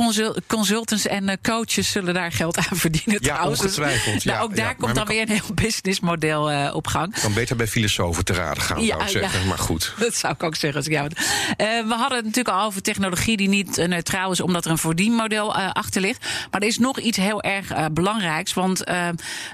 consultants 0.47 1.07
en 1.07 1.29
eh, 1.29 1.35
coaches 1.41 1.91
zullen 1.91 2.13
daar 2.13 2.31
geld 2.31 2.57
aan 2.57 2.77
verdienen. 2.77 3.17
Ja, 3.21 3.33
trouwens. 3.33 3.59
Dus, 3.59 3.77
ongetwijfeld. 3.77 4.25
nou, 4.25 4.43
ook 4.43 4.55
daar 4.55 4.75
komt 4.75 4.95
dan 4.95 5.07
weer 5.07 5.21
een 5.21 5.29
heel 5.29 5.53
businessmodel 5.53 6.51
uh, 6.51 6.75
op 6.75 6.87
gang. 6.87 7.19
Kan 7.19 7.33
beter 7.33 7.55
bij 7.55 7.67
filosofen 7.67 8.25
te 8.25 8.33
raden 8.33 8.63
gaan, 8.63 8.85
zou 8.85 9.01
ik 9.01 9.07
zeggen. 9.07 9.47
Maar 9.47 9.57
goed. 9.57 9.93
Dat 9.99 10.15
zou 10.15 10.33
ik 10.33 10.43
ook 10.43 10.55
zeggen 10.55 10.79
als 10.79 10.87
ik 10.87 10.93
jou. 10.93 11.09
Uh, 11.09 11.87
we 11.87 11.93
hadden 11.93 12.17
het 12.17 12.25
natuurlijk 12.25 12.55
al 12.55 12.65
over 12.65 12.81
technologie 12.81 13.37
die 13.37 13.49
niet 13.49 13.87
neutraal 13.87 14.31
is, 14.31 14.41
omdat 14.41 14.65
er 14.65 14.71
een 14.71 14.77
verdienmodel 14.77 15.55
achter 15.55 16.01
ligt. 16.01 16.25
Maar 16.51 16.61
er 16.61 16.67
is 16.67 16.77
nog 16.77 16.99
iets 16.99 17.17
heel 17.17 17.41
erg 17.41 17.91
belangrijks. 17.91 18.53
Want 18.53 18.76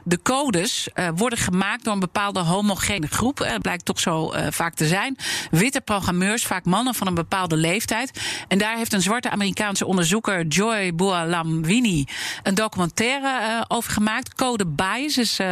de 0.03 0.19
codes 0.23 0.88
worden 1.15 1.39
gemaakt 1.39 1.83
door 1.83 1.93
een 1.93 1.99
bepaalde 1.99 2.39
homogene 2.39 3.07
groep. 3.07 3.38
Dat 3.38 3.62
blijkt 3.62 3.86
toch 3.86 3.99
zo 3.99 4.33
vaak 4.49 4.73
te 4.73 4.88
zijn. 4.88 5.17
Witte 5.51 5.81
programmeurs, 5.81 6.45
vaak 6.45 6.65
mannen 6.65 6.95
van 6.95 7.07
een 7.07 7.13
bepaalde 7.13 7.55
leeftijd. 7.55 8.21
En 8.47 8.57
daar 8.57 8.77
heeft 8.77 8.93
een 8.93 9.01
zwarte 9.01 9.29
Amerikaanse 9.29 9.86
onderzoeker, 9.86 10.45
Joy 10.45 10.95
Bualamwini, 10.95 12.05
een 12.43 12.55
documentaire 12.55 13.65
over 13.67 13.91
gemaakt. 13.91 14.36
Code 14.36 14.65
bias. 14.65 15.13
Dus, 15.13 15.39
uh, 15.39 15.47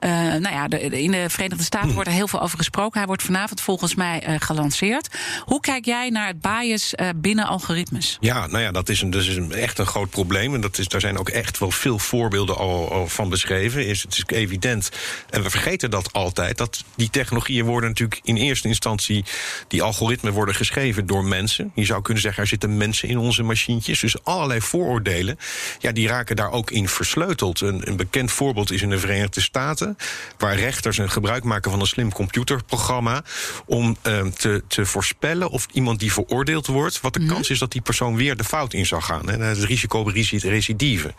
nou 0.00 0.48
ja, 0.48 0.68
de, 0.68 0.80
in 1.02 1.10
de 1.10 1.24
Verenigde 1.28 1.64
Staten 1.64 1.92
wordt 1.92 2.08
er 2.08 2.14
heel 2.14 2.28
veel 2.28 2.40
over 2.40 2.58
gesproken. 2.58 2.98
Hij 2.98 3.06
wordt 3.06 3.22
vanavond 3.22 3.60
volgens 3.60 3.94
mij 3.94 4.38
gelanceerd. 4.38 5.18
Hoe 5.44 5.60
kijk 5.60 5.84
jij 5.84 6.10
naar 6.10 6.26
het 6.26 6.40
bias 6.40 6.94
binnen 7.16 7.46
algoritmes? 7.46 8.16
Ja, 8.20 8.46
nou 8.46 8.62
ja, 8.62 8.70
dat 8.70 8.88
is, 8.88 9.02
een, 9.02 9.10
dat 9.10 9.22
is 9.22 9.36
een, 9.36 9.52
echt 9.52 9.78
een 9.78 9.86
groot 9.86 10.10
probleem. 10.10 10.54
En 10.54 10.60
dat 10.60 10.78
is, 10.78 10.88
daar 10.88 11.00
zijn 11.00 11.18
ook 11.18 11.28
echt 11.28 11.58
wel 11.58 11.70
veel 11.70 11.98
voorbeelden 11.98 12.56
al, 12.56 12.92
al 12.92 13.05
van 13.08 13.28
beschreven. 13.28 13.86
Is, 13.86 14.02
het 14.02 14.12
is 14.12 14.24
evident. 14.26 14.90
En 15.30 15.42
we 15.42 15.50
vergeten 15.50 15.90
dat 15.90 16.12
altijd. 16.12 16.58
Dat 16.58 16.84
die 16.96 17.10
technologieën 17.10 17.64
worden 17.64 17.88
natuurlijk 17.88 18.20
in 18.22 18.36
eerste 18.36 18.68
instantie. 18.68 19.24
Die 19.68 19.82
algoritmen 19.82 20.32
worden 20.32 20.54
geschreven 20.54 21.06
door 21.06 21.24
mensen. 21.24 21.72
Je 21.74 21.84
zou 21.84 22.02
kunnen 22.02 22.22
zeggen, 22.22 22.42
er 22.42 22.48
zitten 22.48 22.76
mensen 22.76 23.08
in 23.08 23.18
onze 23.18 23.42
machientjes. 23.42 24.00
Dus 24.00 24.24
allerlei 24.24 24.60
vooroordelen. 24.60 25.38
Ja, 25.78 25.92
die 25.92 26.08
raken 26.08 26.36
daar 26.36 26.50
ook 26.50 26.70
in 26.70 26.88
versleuteld. 26.88 27.60
Een, 27.60 27.88
een 27.88 27.96
bekend 27.96 28.32
voorbeeld 28.32 28.70
is 28.70 28.82
in 28.82 28.90
de 28.90 28.98
Verenigde 28.98 29.40
Staten, 29.40 29.96
waar 30.38 30.56
rechters 30.56 30.98
een 30.98 31.10
gebruik 31.10 31.44
maken 31.44 31.70
van 31.70 31.80
een 31.80 31.86
slim 31.86 32.12
computerprogramma 32.12 33.24
om 33.66 33.96
uh, 34.06 34.26
te, 34.26 34.62
te 34.68 34.86
voorspellen 34.86 35.50
of 35.50 35.66
iemand 35.72 35.98
die 35.98 36.12
veroordeeld 36.12 36.66
wordt, 36.66 37.00
wat 37.00 37.12
de 37.12 37.18
mm 37.18 37.26
-hmm. 37.26 37.34
kans 37.34 37.50
is 37.50 37.58
dat 37.58 37.72
die 37.72 37.80
persoon 37.80 38.16
weer 38.16 38.36
de 38.36 38.44
fout 38.44 38.72
in 38.72 38.86
zou 38.86 39.02
gaan. 39.02 39.28
Hè, 39.28 39.44
het 39.44 39.58
risico 39.58 40.02
recidive. 40.02 41.14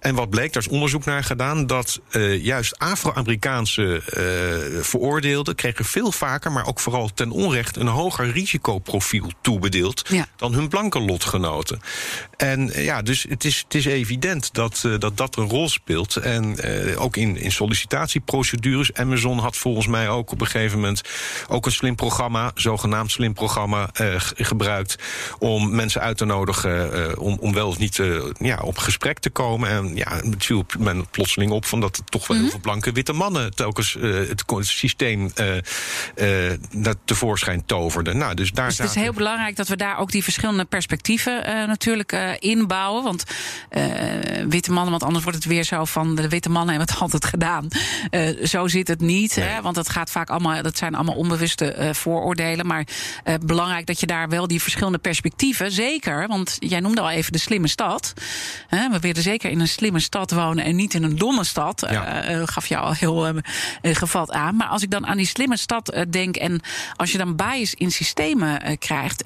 En 0.00 0.14
wat 0.14 0.30
bleek, 0.30 0.52
daar 0.52 0.62
is 0.62 0.68
onderzoek 0.68 1.04
naar 1.04 1.15
gedaan, 1.22 1.66
dat 1.66 2.00
uh, 2.10 2.44
juist 2.44 2.78
Afro-Amerikaanse 2.78 3.82
uh, 3.82 4.82
veroordeelden 4.82 5.54
kregen 5.54 5.84
veel 5.84 6.12
vaker, 6.12 6.52
maar 6.52 6.66
ook 6.66 6.80
vooral 6.80 7.10
ten 7.14 7.30
onrecht, 7.30 7.76
een 7.76 7.86
hoger 7.86 8.30
risicoprofiel 8.30 9.30
toebedeeld 9.40 10.02
ja. 10.08 10.26
dan 10.36 10.54
hun 10.54 10.68
blanke 10.68 11.00
lotgenoten. 11.00 11.80
En 12.36 12.70
ja, 12.82 13.02
dus 13.02 13.26
het 13.28 13.44
is, 13.44 13.62
het 13.64 13.74
is 13.74 13.84
evident 13.84 14.54
dat, 14.54 14.88
dat 14.98 15.16
dat 15.16 15.36
een 15.36 15.48
rol 15.48 15.68
speelt. 15.68 16.16
En 16.16 16.56
ook 16.96 17.16
in, 17.16 17.36
in 17.36 17.52
sollicitatieprocedures. 17.52 18.94
Amazon 18.94 19.38
had 19.38 19.56
volgens 19.56 19.86
mij 19.86 20.08
ook 20.08 20.30
op 20.32 20.40
een 20.40 20.46
gegeven 20.46 20.78
moment 20.78 21.02
ook 21.48 21.66
een 21.66 21.72
slim 21.72 21.94
programma, 21.94 22.50
zogenaamd 22.54 23.10
slim 23.10 23.34
programma, 23.34 23.90
gebruikt 24.36 24.96
om 25.38 25.74
mensen 25.74 26.00
uit 26.00 26.16
te 26.16 26.24
nodigen 26.24 27.18
om, 27.18 27.36
om 27.40 27.52
wel 27.52 27.68
of 27.68 27.78
niet 27.78 28.00
ja, 28.38 28.58
op 28.62 28.78
gesprek 28.78 29.18
te 29.18 29.30
komen. 29.30 29.70
En 29.70 29.96
ja, 29.96 30.20
het 31.06 31.14
plotseling 31.14 31.50
op 31.50 31.64
van 31.64 31.80
dat 31.80 31.96
er 31.96 32.04
toch 32.04 32.26
wel 32.26 32.36
mm 32.36 32.42
-hmm. 32.42 32.50
heel 32.50 32.60
veel 32.60 32.70
blanke 32.70 32.92
witte 32.92 33.12
mannen 33.12 33.54
telkens 33.54 33.96
het, 34.00 34.42
het 34.46 34.66
systeem 34.66 35.32
dat 36.70 36.96
tevoorschijn 37.04 37.64
toverden. 37.64 38.18
Nou, 38.18 38.34
dus 38.34 38.52
daar 38.52 38.68
dus 38.68 38.78
het 38.78 38.88
is 38.88 38.94
heel 38.94 39.12
belangrijk 39.12 39.56
dat 39.56 39.68
we 39.68 39.76
daar 39.76 39.98
ook 39.98 40.10
die 40.10 40.22
verschillende 40.22 40.64
perspectieven 40.64 41.42
natuurlijk 41.66 42.36
inbouwen. 42.38 43.02
Want 43.02 43.24
witte 44.48 44.72
mannen, 44.72 44.90
want 44.90 45.02
anders 45.02 45.24
wordt 45.24 45.38
het 45.38 45.48
weer 45.48 45.64
zo 45.64 45.84
van 45.84 46.14
de 46.14 46.28
witte 46.28 46.48
mannen 46.48 46.74
hebben 46.74 46.94
het 46.94 47.02
altijd 47.06 47.24
gedaan. 47.24 47.68
Uh, 48.10 48.46
zo 48.46 48.66
zit 48.66 48.88
het 48.88 49.00
niet, 49.00 49.36
nee. 49.36 49.48
hè, 49.48 49.62
want 49.62 49.74
dat 49.74 49.88
gaat 49.88 50.10
vaak 50.10 50.30
allemaal, 50.30 50.62
dat 50.62 50.76
zijn 50.76 50.94
allemaal 50.94 51.14
onbewuste 51.14 51.76
uh, 51.78 51.92
vooroordelen. 51.92 52.66
Maar 52.66 52.86
uh, 53.24 53.34
belangrijk 53.44 53.86
dat 53.86 54.00
je 54.00 54.06
daar 54.06 54.28
wel 54.28 54.46
die 54.46 54.62
verschillende 54.62 54.98
perspectieven, 54.98 55.72
zeker, 55.72 56.28
want 56.28 56.56
jij 56.58 56.80
noemde 56.80 57.00
al 57.00 57.10
even 57.10 57.32
de 57.32 57.38
slimme 57.38 57.68
stad. 57.68 58.12
Hè, 58.68 58.88
we 58.90 58.98
willen 58.98 59.22
zeker 59.22 59.50
in 59.50 59.60
een 59.60 59.68
slimme 59.68 60.00
stad 60.00 60.30
wonen 60.30 60.64
en 60.64 60.76
niet 60.76 60.94
in 60.96 61.02
een 61.02 61.16
domme 61.16 61.44
stad. 61.44 61.86
Ja. 61.90 62.46
gaf 62.46 62.66
je 62.66 62.76
al 62.76 62.92
heel 62.92 63.40
gevat 63.82 64.30
aan. 64.30 64.56
Maar 64.56 64.68
als 64.68 64.82
ik 64.82 64.90
dan 64.90 65.06
aan 65.06 65.16
die 65.16 65.26
slimme 65.26 65.56
stad 65.56 66.06
denk 66.08 66.36
en 66.36 66.60
als 66.96 67.12
je 67.12 67.18
dan 67.18 67.36
bias 67.36 67.74
in 67.74 67.90
systemen 67.90 68.78
krijgt, 68.78 69.22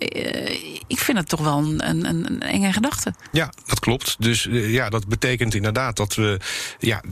ik 0.86 0.98
vind 0.98 1.18
het 1.18 1.28
toch 1.28 1.40
wel 1.40 1.58
een, 1.58 1.88
een, 1.88 2.26
een 2.26 2.42
enge 2.42 2.72
gedachte. 2.72 3.14
Ja, 3.32 3.52
dat 3.66 3.80
klopt. 3.80 4.16
Dus 4.18 4.48
ja, 4.50 4.88
dat 4.88 5.08
betekent 5.08 5.54
inderdaad 5.54 5.96
dat 5.96 6.14
we 6.14 6.40
ja, 6.78 7.02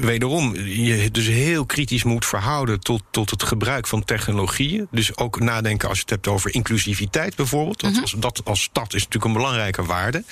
wederom 0.00 0.56
je 0.56 1.10
dus 1.10 1.26
heel 1.26 1.66
kritisch 1.66 2.04
moet 2.04 2.26
verhouden 2.26 2.80
tot, 2.80 3.02
tot 3.10 3.30
het 3.30 3.42
gebruik 3.42 3.86
van 3.86 4.04
technologieën. 4.04 4.86
Dus 4.90 5.16
ook 5.16 5.40
nadenken 5.40 5.88
als 5.88 5.96
je 5.96 6.02
het 6.02 6.12
hebt 6.12 6.28
over 6.28 6.54
inclusiviteit 6.54 7.36
bijvoorbeeld. 7.36 7.80
Dat, 7.80 7.92
-hmm. 7.92 8.00
als, 8.00 8.14
dat 8.18 8.40
als 8.44 8.62
stad 8.62 8.94
is 8.94 9.04
natuurlijk 9.04 9.24
een 9.24 9.32
belangrijke 9.32 9.84
waarde. 9.84 10.24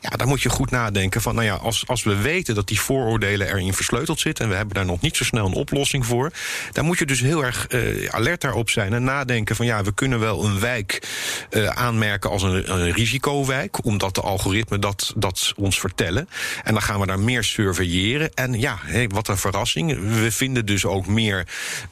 Ja, 0.00 0.08
dan 0.08 0.28
moet 0.28 0.42
je 0.42 0.48
goed 0.48 0.70
nadenken 0.70 1.22
van, 1.22 1.34
nou 1.34 1.46
ja, 1.46 1.54
als, 1.54 1.86
als 1.86 2.02
we 2.02 2.16
weten 2.16 2.54
dat 2.54 2.66
die 2.66 2.80
vooroordelen 2.80 3.27
erin 3.28 3.74
versleuteld 3.74 4.20
zitten 4.20 4.44
en 4.44 4.50
we 4.50 4.56
hebben 4.56 4.74
daar 4.74 4.84
nog 4.84 5.00
niet 5.00 5.16
zo 5.16 5.24
snel 5.24 5.46
een 5.46 5.52
oplossing 5.52 6.06
voor, 6.06 6.32
dan 6.72 6.84
moet 6.84 6.98
je 6.98 7.06
dus 7.06 7.20
heel 7.20 7.44
erg 7.44 7.66
uh, 7.68 8.08
alert 8.08 8.40
daarop 8.40 8.70
zijn 8.70 8.92
en 8.92 9.04
nadenken 9.04 9.56
van, 9.56 9.66
ja, 9.66 9.82
we 9.82 9.94
kunnen 9.94 10.20
wel 10.20 10.44
een 10.44 10.60
wijk 10.60 11.08
uh, 11.50 11.66
aanmerken 11.66 12.30
als 12.30 12.42
een, 12.42 12.72
een 12.72 12.92
risicowijk, 12.92 13.84
omdat 13.84 14.14
de 14.14 14.20
algoritmen 14.20 14.80
dat, 14.80 15.12
dat 15.16 15.52
ons 15.56 15.80
vertellen. 15.80 16.28
En 16.64 16.72
dan 16.72 16.82
gaan 16.82 17.00
we 17.00 17.06
daar 17.06 17.20
meer 17.20 17.44
surveilleren. 17.44 18.34
En 18.34 18.60
ja, 18.60 18.78
wat 19.08 19.28
een 19.28 19.36
verrassing. 19.36 19.98
We 20.20 20.32
vinden 20.32 20.66
dus 20.66 20.84
ook 20.84 21.06
meer 21.06 21.46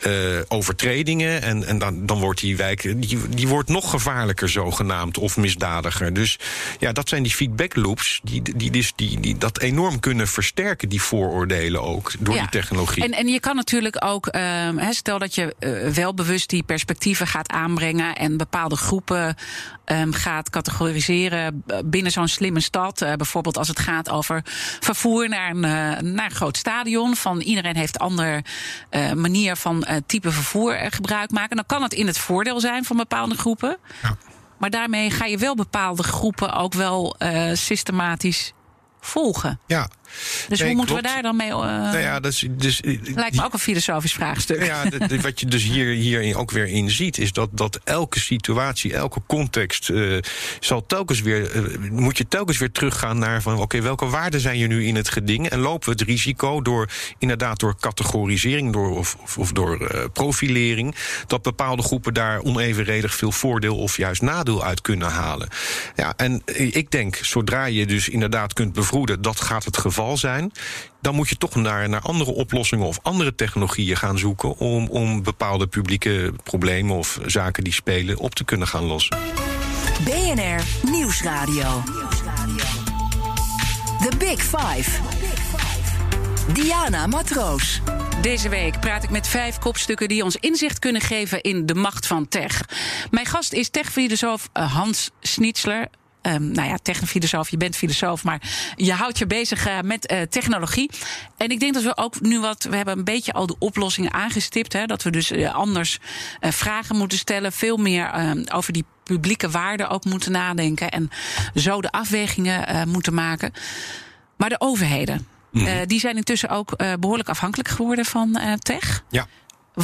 uh, 0.06 0.12
overtredingen. 0.48 1.42
En, 1.42 1.64
en 1.64 1.78
dan, 1.78 2.06
dan 2.06 2.18
wordt 2.18 2.40
die 2.40 2.56
wijk 2.56 2.82
die, 2.82 3.28
die 3.28 3.48
wordt 3.48 3.68
nog 3.68 3.90
gevaarlijker 3.90 4.48
zogenaamd 4.48 5.18
of 5.18 5.36
misdadiger. 5.36 6.12
Dus 6.12 6.38
ja, 6.78 6.92
dat 6.92 7.08
zijn 7.08 7.22
die 7.22 7.32
feedback 7.32 7.76
loops 7.76 8.20
die, 8.22 8.42
die, 8.42 8.70
die, 8.70 8.86
die, 8.96 9.20
die 9.20 9.38
dat 9.38 9.60
enorm 9.60 10.00
kunnen 10.00 10.28
versterken, 10.28 10.88
die 10.88 11.02
vooroordelen 11.26 11.82
ook, 11.82 12.12
door 12.18 12.34
ja. 12.34 12.40
die 12.40 12.50
technologie. 12.50 13.04
En, 13.04 13.12
en 13.12 13.28
je 13.28 13.40
kan 13.40 13.56
natuurlijk 13.56 14.04
ook, 14.04 14.34
uh, 14.36 14.90
stel 14.90 15.18
dat 15.18 15.34
je 15.34 15.54
uh, 15.60 15.88
wel 15.88 16.14
bewust 16.14 16.50
die 16.50 16.62
perspectieven 16.62 17.26
gaat 17.26 17.50
aanbrengen 17.50 18.16
en 18.16 18.36
bepaalde 18.36 18.76
groepen 18.76 19.34
um, 19.86 20.12
gaat 20.12 20.50
categoriseren 20.50 21.64
binnen 21.84 22.12
zo'n 22.12 22.28
slimme 22.28 22.60
stad. 22.60 23.02
Uh, 23.02 23.12
bijvoorbeeld 23.12 23.58
als 23.58 23.68
het 23.68 23.78
gaat 23.78 24.10
over 24.10 24.42
vervoer 24.80 25.28
naar 25.28 25.50
een, 25.50 25.56
uh, 25.56 26.12
naar 26.12 26.24
een 26.24 26.30
groot 26.30 26.56
stadion. 26.56 27.16
Van 27.16 27.40
iedereen 27.40 27.76
heeft 27.76 27.94
een 27.94 28.00
andere 28.00 28.44
uh, 28.90 29.12
manier 29.12 29.56
van 29.56 29.86
type 30.06 30.32
vervoer 30.32 30.76
gebruik 30.90 31.30
maken. 31.30 31.56
Dan 31.56 31.66
kan 31.66 31.82
het 31.82 31.92
in 31.92 32.06
het 32.06 32.18
voordeel 32.18 32.60
zijn 32.60 32.84
van 32.84 32.96
bepaalde 32.96 33.34
groepen. 33.34 33.76
Ja. 34.02 34.16
Maar 34.58 34.70
daarmee 34.70 35.10
ga 35.10 35.24
je 35.24 35.38
wel 35.38 35.54
bepaalde 35.54 36.02
groepen 36.02 36.52
ook 36.52 36.74
wel 36.74 37.16
systematisch 37.52 38.52
volgen. 39.00 39.60
Ja, 39.66 39.88
Dus 40.48 40.58
Nee, 40.58 40.68
hoe 40.68 40.76
moeten 40.76 40.96
we 40.96 41.02
daar 41.02 41.22
dan 41.22 41.36
mee... 41.36 41.48
eh, 41.48 41.56
nou 41.56 41.98
ja, 41.98 42.20
dat 42.20 42.32
is, 42.32 42.46
dus, 42.50 42.80
lijkt 43.14 43.36
me 43.36 43.44
ook 43.44 43.52
een 43.52 43.58
filosofisch 43.58 44.12
vraagstuk. 44.12 44.64
Ja, 44.64 44.84
de- 44.84 45.06
de- 45.06 45.20
wat 45.20 45.40
je 45.40 45.46
dus 45.46 45.62
hier, 45.62 45.86
hierin 45.86 46.34
ook 46.36 46.50
weer 46.50 46.66
in 46.66 46.90
ziet, 46.90 47.18
is 47.18 47.32
dat, 47.32 47.48
dat 47.52 47.80
elke 47.84 48.20
situatie, 48.20 48.94
elke 48.94 49.20
context, 49.26 49.88
eh, 49.90 50.16
zal 50.60 50.86
telkens 50.86 51.20
weer, 51.20 51.50
eh, 51.50 51.90
moet 51.90 52.18
je 52.18 52.28
telkens 52.28 52.58
weer 52.58 52.70
teruggaan 52.72 53.18
naar 53.18 53.42
van 53.42 53.58
oké, 53.58 53.80
welke 53.80 54.06
waarden 54.06 54.40
zijn 54.40 54.58
je 54.58 54.66
nu 54.66 54.86
in 54.86 54.94
het 54.96 55.08
geding? 55.08 55.48
En 55.48 55.58
lopen 55.58 55.84
we 55.88 55.90
het 55.98 56.08
risico 56.08 56.62
door 56.62 56.88
inderdaad 57.18 57.58
door 57.60 57.76
categorisering 57.80 58.72
door, 58.72 58.96
of, 58.98 59.16
of, 59.22 59.38
of 59.38 59.52
door 59.52 59.86
eh, 59.86 60.04
profilering, 60.12 60.94
dat 61.26 61.42
bepaalde 61.42 61.82
groepen 61.82 62.14
daar 62.14 62.40
onevenredig 62.42 63.14
veel 63.14 63.32
voordeel 63.32 63.76
of 63.76 63.96
juist 63.96 64.22
nadeel 64.22 64.64
uit 64.64 64.80
kunnen 64.80 65.08
halen. 65.10 65.48
Ja, 65.96 66.12
en 66.16 66.42
eh, 66.44 66.74
ik 66.76 66.90
denk, 66.90 67.16
zodra 67.22 67.64
je 67.64 67.86
dus 67.86 68.08
inderdaad 68.08 68.52
kunt 68.52 68.72
bevroeden, 68.72 69.22
dat 69.22 69.40
gaat 69.40 69.64
het 69.64 69.76
geval 69.78 69.94
zijn 70.14 70.52
dan 71.06 71.14
moet 71.14 71.28
je 71.28 71.36
toch 71.36 71.54
naar, 71.54 71.88
naar 71.88 72.00
andere 72.00 72.30
oplossingen 72.30 72.86
of 72.86 72.98
andere 73.02 73.34
technologieën 73.34 73.96
gaan 73.96 74.18
zoeken 74.18 74.58
om, 74.58 74.88
om 74.88 75.22
bepaalde 75.22 75.66
publieke 75.66 76.32
problemen 76.42 76.96
of 76.96 77.18
zaken 77.26 77.64
die 77.64 77.72
spelen 77.72 78.18
op 78.18 78.34
te 78.34 78.44
kunnen 78.44 78.68
gaan 78.68 78.84
lossen. 78.84 79.16
BNR 80.04 80.90
Nieuwsradio. 80.90 81.82
The 84.00 84.16
Big 84.18 84.42
Five. 84.42 84.90
Diana 86.52 87.06
Matroos. 87.06 87.80
Deze 88.22 88.48
week 88.48 88.80
praat 88.80 89.04
ik 89.04 89.10
met 89.10 89.28
vijf 89.28 89.58
kopstukken 89.58 90.08
die 90.08 90.24
ons 90.24 90.36
inzicht 90.36 90.78
kunnen 90.78 91.00
geven 91.00 91.40
in 91.40 91.66
de 91.66 91.74
macht 91.74 92.06
van 92.06 92.28
tech. 92.28 92.60
Mijn 93.10 93.26
gast 93.26 93.52
is 93.52 93.68
techfilosoof 93.68 94.48
eh, 94.52 94.72
Hans 94.72 95.10
Schnitzler. 95.20 95.88
Ehm, 96.26 96.50
nou 96.50 96.68
ja, 96.68 96.78
technofilosoof, 96.82 97.48
je 97.48 97.56
bent 97.56 97.76
filosoof, 97.76 98.24
maar 98.24 98.40
je 98.76 98.92
houdt 98.92 99.18
je 99.18 99.26
bezig 99.26 99.66
eh, 99.66 99.80
met 99.80 100.06
eh, 100.06 100.22
technologie. 100.22 100.90
En 101.36 101.50
ik 101.50 101.60
denk 101.60 101.74
dat 101.74 101.82
we 101.82 101.96
ook 101.96 102.20
nu 102.20 102.40
wat, 102.40 102.66
we 102.70 102.76
hebben 102.76 102.98
een 102.98 103.04
beetje 103.04 103.32
al 103.32 103.46
de 103.46 103.56
oplossingen 103.58 104.12
aangestipt. 104.12 104.72
Hè, 104.72 104.86
dat 104.86 105.02
we 105.02 105.10
dus 105.10 105.30
eh, 105.30 105.54
anders 105.54 105.98
vragen 106.40 106.96
moeten 106.96 107.18
stellen, 107.18 107.52
veel 107.52 107.76
meer 107.76 108.06
ehm, 108.06 108.44
over 108.52 108.72
die 108.72 108.84
publieke 109.02 109.50
waarden 109.50 109.88
ook 109.88 110.04
moeten 110.04 110.32
nadenken. 110.32 110.90
En 110.90 111.10
zo 111.54 111.80
de 111.80 111.90
afwegingen 111.90 112.88
moeten 112.88 113.14
maken. 113.14 113.52
Maar 114.36 114.48
de 114.48 114.60
overheden, 114.60 115.26
eh, 115.52 115.74
die 115.86 116.00
zijn 116.00 116.16
intussen 116.16 116.48
ook 116.48 116.72
eh, 116.72 116.92
behoorlijk 117.00 117.28
afhankelijk 117.28 117.68
geworden 117.68 118.04
van 118.04 118.38
tech. 118.58 119.04
Ja. 119.10 119.26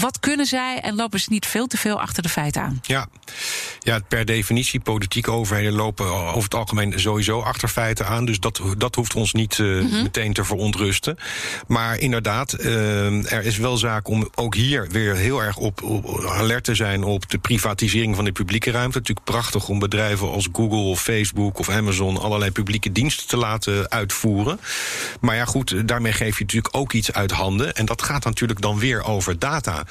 Wat 0.00 0.20
kunnen 0.20 0.46
zij 0.46 0.80
en 0.80 0.94
lopen 0.94 1.20
ze 1.20 1.26
niet 1.30 1.46
veel 1.46 1.66
te 1.66 1.76
veel 1.76 2.00
achter 2.00 2.22
de 2.22 2.28
feiten 2.28 2.62
aan? 2.62 2.78
Ja. 2.82 3.06
ja, 3.78 3.98
per 4.08 4.24
definitie, 4.24 4.80
politieke 4.80 5.30
overheden 5.30 5.72
lopen 5.72 6.06
over 6.06 6.42
het 6.42 6.54
algemeen 6.54 7.00
sowieso 7.00 7.40
achter 7.40 7.68
feiten 7.68 8.06
aan. 8.06 8.24
Dus 8.24 8.40
dat, 8.40 8.60
dat 8.78 8.94
hoeft 8.94 9.14
ons 9.14 9.32
niet 9.32 9.58
eh, 9.58 9.66
meteen 10.02 10.32
te 10.32 10.44
verontrusten. 10.44 11.16
Maar 11.66 11.98
inderdaad, 11.98 12.52
eh, 12.52 13.32
er 13.32 13.44
is 13.44 13.56
wel 13.56 13.76
zaak 13.76 14.08
om 14.08 14.28
ook 14.34 14.54
hier 14.54 14.88
weer 14.90 15.14
heel 15.14 15.42
erg 15.42 15.56
op, 15.56 15.82
op 15.82 16.24
alert 16.24 16.64
te 16.64 16.74
zijn 16.74 17.04
op 17.04 17.30
de 17.30 17.38
privatisering 17.38 18.14
van 18.14 18.24
de 18.24 18.32
publieke 18.32 18.70
ruimte. 18.70 18.98
Natuurlijk 18.98 19.26
prachtig 19.26 19.68
om 19.68 19.78
bedrijven 19.78 20.30
als 20.30 20.48
Google 20.52 20.90
of 20.90 21.02
Facebook 21.02 21.58
of 21.58 21.68
Amazon 21.68 22.20
allerlei 22.20 22.50
publieke 22.50 22.92
diensten 22.92 23.28
te 23.28 23.36
laten 23.36 23.90
uitvoeren. 23.90 24.60
Maar 25.20 25.36
ja, 25.36 25.44
goed, 25.44 25.88
daarmee 25.88 26.12
geef 26.12 26.38
je 26.38 26.44
natuurlijk 26.44 26.76
ook 26.76 26.92
iets 26.92 27.12
uit 27.12 27.30
handen. 27.30 27.74
En 27.74 27.86
dat 27.86 28.02
gaat 28.02 28.24
natuurlijk 28.24 28.60
dan 28.60 28.78
weer 28.78 29.04
over 29.04 29.38
data. 29.38 29.81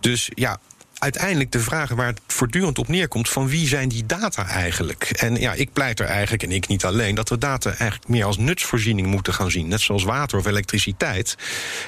Dus 0.00 0.30
ja, 0.34 0.58
uiteindelijk 0.98 1.52
de 1.52 1.60
vraag 1.60 1.90
waar 1.90 2.06
het 2.06 2.20
voortdurend 2.26 2.78
op 2.78 2.88
neerkomt: 2.88 3.28
van 3.28 3.48
wie 3.48 3.68
zijn 3.68 3.88
die 3.88 4.06
data 4.06 4.46
eigenlijk? 4.46 5.10
En 5.10 5.36
ja, 5.36 5.52
ik 5.52 5.72
pleit 5.72 6.00
er 6.00 6.06
eigenlijk, 6.06 6.42
en 6.42 6.52
ik 6.52 6.68
niet 6.68 6.84
alleen, 6.84 7.14
dat 7.14 7.28
we 7.28 7.38
data 7.38 7.68
eigenlijk 7.68 8.08
meer 8.08 8.24
als 8.24 8.38
nutsvoorziening 8.38 9.06
moeten 9.06 9.34
gaan 9.34 9.50
zien. 9.50 9.68
Net 9.68 9.80
zoals 9.80 10.04
water 10.04 10.38
of 10.38 10.46
elektriciteit. 10.46 11.36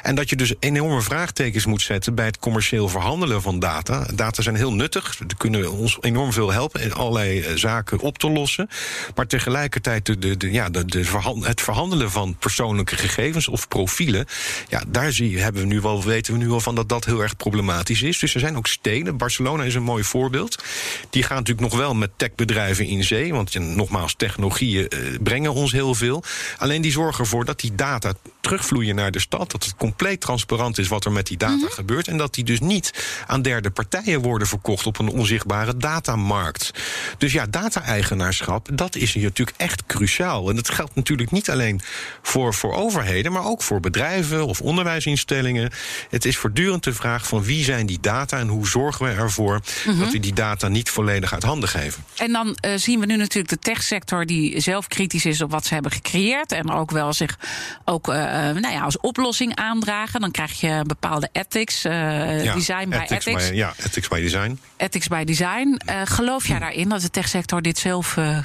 En 0.02 0.14
dat 0.14 0.30
je 0.30 0.36
dus 0.36 0.54
enorme 0.58 1.02
vraagtekens 1.02 1.66
moet 1.66 1.82
zetten 1.82 2.14
bij 2.14 2.26
het 2.26 2.38
commercieel 2.38 2.88
verhandelen 2.88 3.42
van 3.42 3.58
data. 3.58 4.06
Data 4.14 4.42
zijn 4.42 4.56
heel 4.56 4.72
nuttig. 4.72 5.16
Die 5.16 5.36
kunnen 5.36 5.72
ons 5.72 5.98
enorm 6.00 6.32
veel 6.32 6.52
helpen 6.52 6.80
in 6.80 6.92
allerlei 6.92 7.40
eh, 7.40 7.54
zaken 7.54 8.00
op 8.00 8.18
te 8.18 8.30
lossen. 8.30 8.68
Maar 9.14 9.26
tegelijkertijd 9.26 10.06
de, 10.06 10.36
de, 10.36 10.52
ja, 10.52 10.70
de, 10.70 10.84
de 10.84 11.04
het 11.40 11.60
verhandelen 11.60 12.10
van 12.10 12.36
persoonlijke 12.38 12.96
gegevens 12.96 13.48
of 13.48 13.68
profielen. 13.68 14.26
Ja, 14.68 14.82
daar 14.88 15.12
zie, 15.12 15.40
hebben 15.42 15.62
we 15.62 15.68
nu 15.68 15.80
wel, 15.80 16.04
weten 16.04 16.32
we 16.32 16.38
nu 16.38 16.48
wel 16.48 16.60
van 16.60 16.74
dat 16.74 16.88
dat 16.88 17.04
heel 17.04 17.22
erg 17.22 17.36
problematisch 17.36 18.02
is. 18.02 18.18
Dus 18.18 18.34
er 18.34 18.40
zijn 18.40 18.56
ook 18.56 18.66
Barcelona 19.04 19.64
is 19.64 19.74
een 19.74 19.82
mooi 19.82 20.04
voorbeeld. 20.04 20.62
Die 21.10 21.22
gaan 21.22 21.36
natuurlijk 21.36 21.70
nog 21.70 21.78
wel 21.78 21.94
met 21.94 22.10
techbedrijven 22.16 22.86
in 22.86 23.04
zee. 23.04 23.32
Want 23.32 23.58
nogmaals, 23.58 24.14
technologieën 24.14 24.88
eh, 24.88 24.98
brengen 25.22 25.52
ons 25.52 25.72
heel 25.72 25.94
veel. 25.94 26.22
Alleen 26.58 26.82
die 26.82 26.92
zorgen 26.92 27.24
ervoor 27.24 27.44
dat 27.44 27.60
die 27.60 27.74
data 27.74 28.12
terugvloeien 28.46 28.94
naar 28.94 29.10
de 29.10 29.18
stad. 29.18 29.50
Dat 29.50 29.64
het 29.64 29.76
compleet 29.76 30.20
transparant 30.20 30.78
is 30.78 30.88
wat 30.88 31.04
er 31.04 31.12
met 31.12 31.26
die 31.26 31.36
data 31.36 31.66
gebeurt. 31.68 32.08
En 32.08 32.16
dat 32.16 32.34
die 32.34 32.44
dus 32.44 32.60
niet 32.60 32.92
aan 33.26 33.42
derde 33.42 33.70
partijen 33.70 34.20
worden 34.20 34.48
verkocht 34.48 34.86
op 34.86 34.98
een 34.98 35.08
onzichtbare 35.08 35.76
datamarkt. 35.76 36.70
Dus 37.18 37.32
ja, 37.32 37.46
data-eigenaarschap, 37.46 38.68
dat 38.72 38.96
is 38.96 39.12
hier 39.12 39.22
natuurlijk 39.24 39.56
echt 39.56 39.86
cruciaal. 39.86 40.48
En 40.48 40.56
dat 40.56 40.70
geldt 40.70 40.94
natuurlijk 40.94 41.30
niet 41.30 41.50
alleen 41.50 41.80
voor, 42.22 42.54
voor 42.54 42.74
overheden, 42.74 43.32
maar 43.32 43.44
ook 43.44 43.62
voor 43.62 43.80
bedrijven 43.80 44.46
of 44.46 44.60
onderwijsinstellingen. 44.60 45.70
Het 46.10 46.24
is 46.24 46.36
voortdurend 46.36 46.84
de 46.84 46.92
vraag 46.92 47.26
van 47.26 47.42
wie 47.42 47.64
zijn 47.64 47.86
die 47.86 48.00
data 48.00 48.38
en 48.38 48.48
hoe 48.48 48.68
zorgen 48.68 49.06
we 49.06 49.12
ervoor 49.12 49.60
dat 49.98 50.12
we 50.12 50.20
die 50.20 50.34
data 50.34 50.68
niet 50.68 50.90
volledig 50.90 51.32
uit 51.32 51.42
handen 51.42 51.68
geven. 51.68 52.04
En 52.16 52.32
dan 52.32 52.56
eh, 52.60 52.72
zien 52.76 53.00
we 53.00 53.06
nu 53.06 53.16
natuurlijk 53.16 53.48
de 53.48 53.58
techsector 53.58 54.26
die 54.26 54.60
zelf 54.60 54.86
kritisch 54.86 55.24
is 55.24 55.42
op 55.42 55.50
wat 55.50 55.66
ze 55.66 55.74
hebben 55.74 55.92
gecreëerd. 55.92 56.52
En 56.52 56.70
ook 56.70 56.90
wel 56.90 57.12
zich 57.12 57.38
ook 57.84 58.08
eh, 58.08 58.35
nou 58.40 58.70
ja, 58.70 58.80
als 58.80 59.00
oplossing 59.00 59.54
aandragen. 59.56 60.20
Dan 60.20 60.30
krijg 60.30 60.60
je 60.60 60.82
bepaalde 60.86 61.28
ethics, 61.32 61.84
eh, 61.84 62.44
Ja, 62.44 62.54
design 62.54 62.88
by 62.88 62.96
ethics. 62.96 63.24
by- 63.24 63.50
ja, 63.54 63.74
ethics 63.84 64.08
by 64.08 64.20
design. 64.20 64.58
Ethics 64.76 65.08
by 65.08 65.24
design. 65.24 65.80
Eh, 65.86 66.00
geloof 66.04 66.46
jij 66.48 66.58
daarin 66.58 66.88
dat 66.88 67.00
de 67.00 67.10
techsector 67.10 67.62
dit 67.62 67.78
zelf 67.78 68.16
eh, 68.16 68.38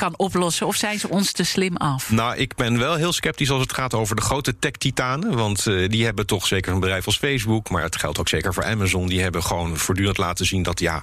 kan 0.00 0.14
oplossen? 0.16 0.66
Of 0.66 0.76
zijn 0.76 0.98
ze 0.98 1.08
ons 1.08 1.32
te 1.32 1.44
slim 1.44 1.76
af? 1.76 2.10
Nou, 2.10 2.36
ik 2.36 2.54
ben 2.54 2.78
wel 2.78 2.94
heel 2.94 3.12
sceptisch 3.12 3.50
als 3.50 3.62
het 3.62 3.72
gaat 3.72 3.94
over 3.94 4.16
de 4.16 4.22
grote 4.22 4.58
tech-titanen. 4.58 5.36
Want 5.36 5.66
eh, 5.66 5.88
die 5.88 6.04
hebben 6.04 6.26
toch 6.26 6.46
zeker 6.46 6.72
een 6.72 6.80
bedrijf 6.80 7.06
als 7.06 7.16
Facebook. 7.16 7.70
Maar 7.70 7.82
het 7.82 7.96
geldt 7.96 8.18
ook 8.18 8.28
zeker 8.28 8.54
voor 8.54 8.64
Amazon. 8.64 9.06
Die 9.06 9.22
hebben 9.22 9.42
gewoon 9.42 9.76
voortdurend 9.76 10.18
laten 10.18 10.46
zien 10.46 10.62
dat 10.62 10.80
ja, 10.80 11.02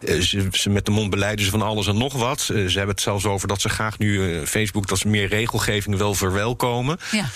eh, 0.00 0.20
ze, 0.20 0.48
ze 0.50 0.70
met 0.70 0.84
de 0.84 0.90
mond 0.90 1.10
beleiden 1.10 1.44
ze 1.44 1.50
van 1.50 1.62
alles 1.62 1.86
en 1.86 1.98
nog 1.98 2.12
wat. 2.12 2.40
Eh, 2.40 2.46
ze 2.46 2.76
hebben 2.76 2.94
het 2.94 3.00
zelfs 3.00 3.24
over 3.24 3.48
dat 3.48 3.60
ze 3.60 3.68
graag 3.68 3.98
nu 3.98 4.40
Facebook, 4.46 4.86
dat 4.86 4.98
ze 4.98 5.08
meer 5.08 5.28
regelgeving 5.28 5.96
wel 5.96 6.14
verwelkomen. 6.14 6.98
Ja. 7.10 7.28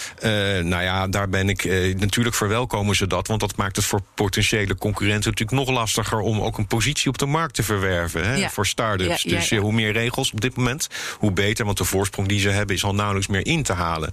Nou 0.62 0.82
ja, 0.82 1.08
daar 1.08 1.28
ben 1.28 1.48
ik. 1.48 1.64
natuurlijk 1.98 2.36
verwelkomen 2.36 2.96
ze 2.96 3.06
dat. 3.06 3.26
Want 3.26 3.40
dat 3.40 3.56
maakt 3.56 3.76
het 3.76 3.84
voor 3.84 4.00
potentiële 4.14 4.76
concurrenten 4.76 5.30
natuurlijk 5.30 5.66
nog 5.66 5.76
lastiger 5.76 6.18
om 6.18 6.40
ook 6.40 6.58
een 6.58 6.66
positie 6.66 7.08
op 7.08 7.18
de 7.18 7.26
markt 7.26 7.54
te 7.54 7.62
verwerven. 7.62 8.24
Hè, 8.26 8.34
Ja. 8.34 8.50
Voor 8.50 8.66
start-ups. 8.66 9.22
Ja, 9.22 9.36
dus 9.36 9.50
hoe 9.50 9.72
meer 9.72 9.92
regels 9.92 10.32
op 10.32 10.40
dit 10.40 10.56
moment, 10.56 10.88
hoe 11.18 11.32
beter. 11.32 11.64
Want 11.64 11.78
de 11.78 11.84
voorsprong 11.84 12.28
die 12.28 12.40
ze 12.40 12.48
hebben 12.48 12.76
is 12.76 12.84
al 12.84 12.94
nauwelijks 12.94 13.28
meer 13.28 13.46
in 13.46 13.62
te 13.62 13.72
halen. 13.72 14.10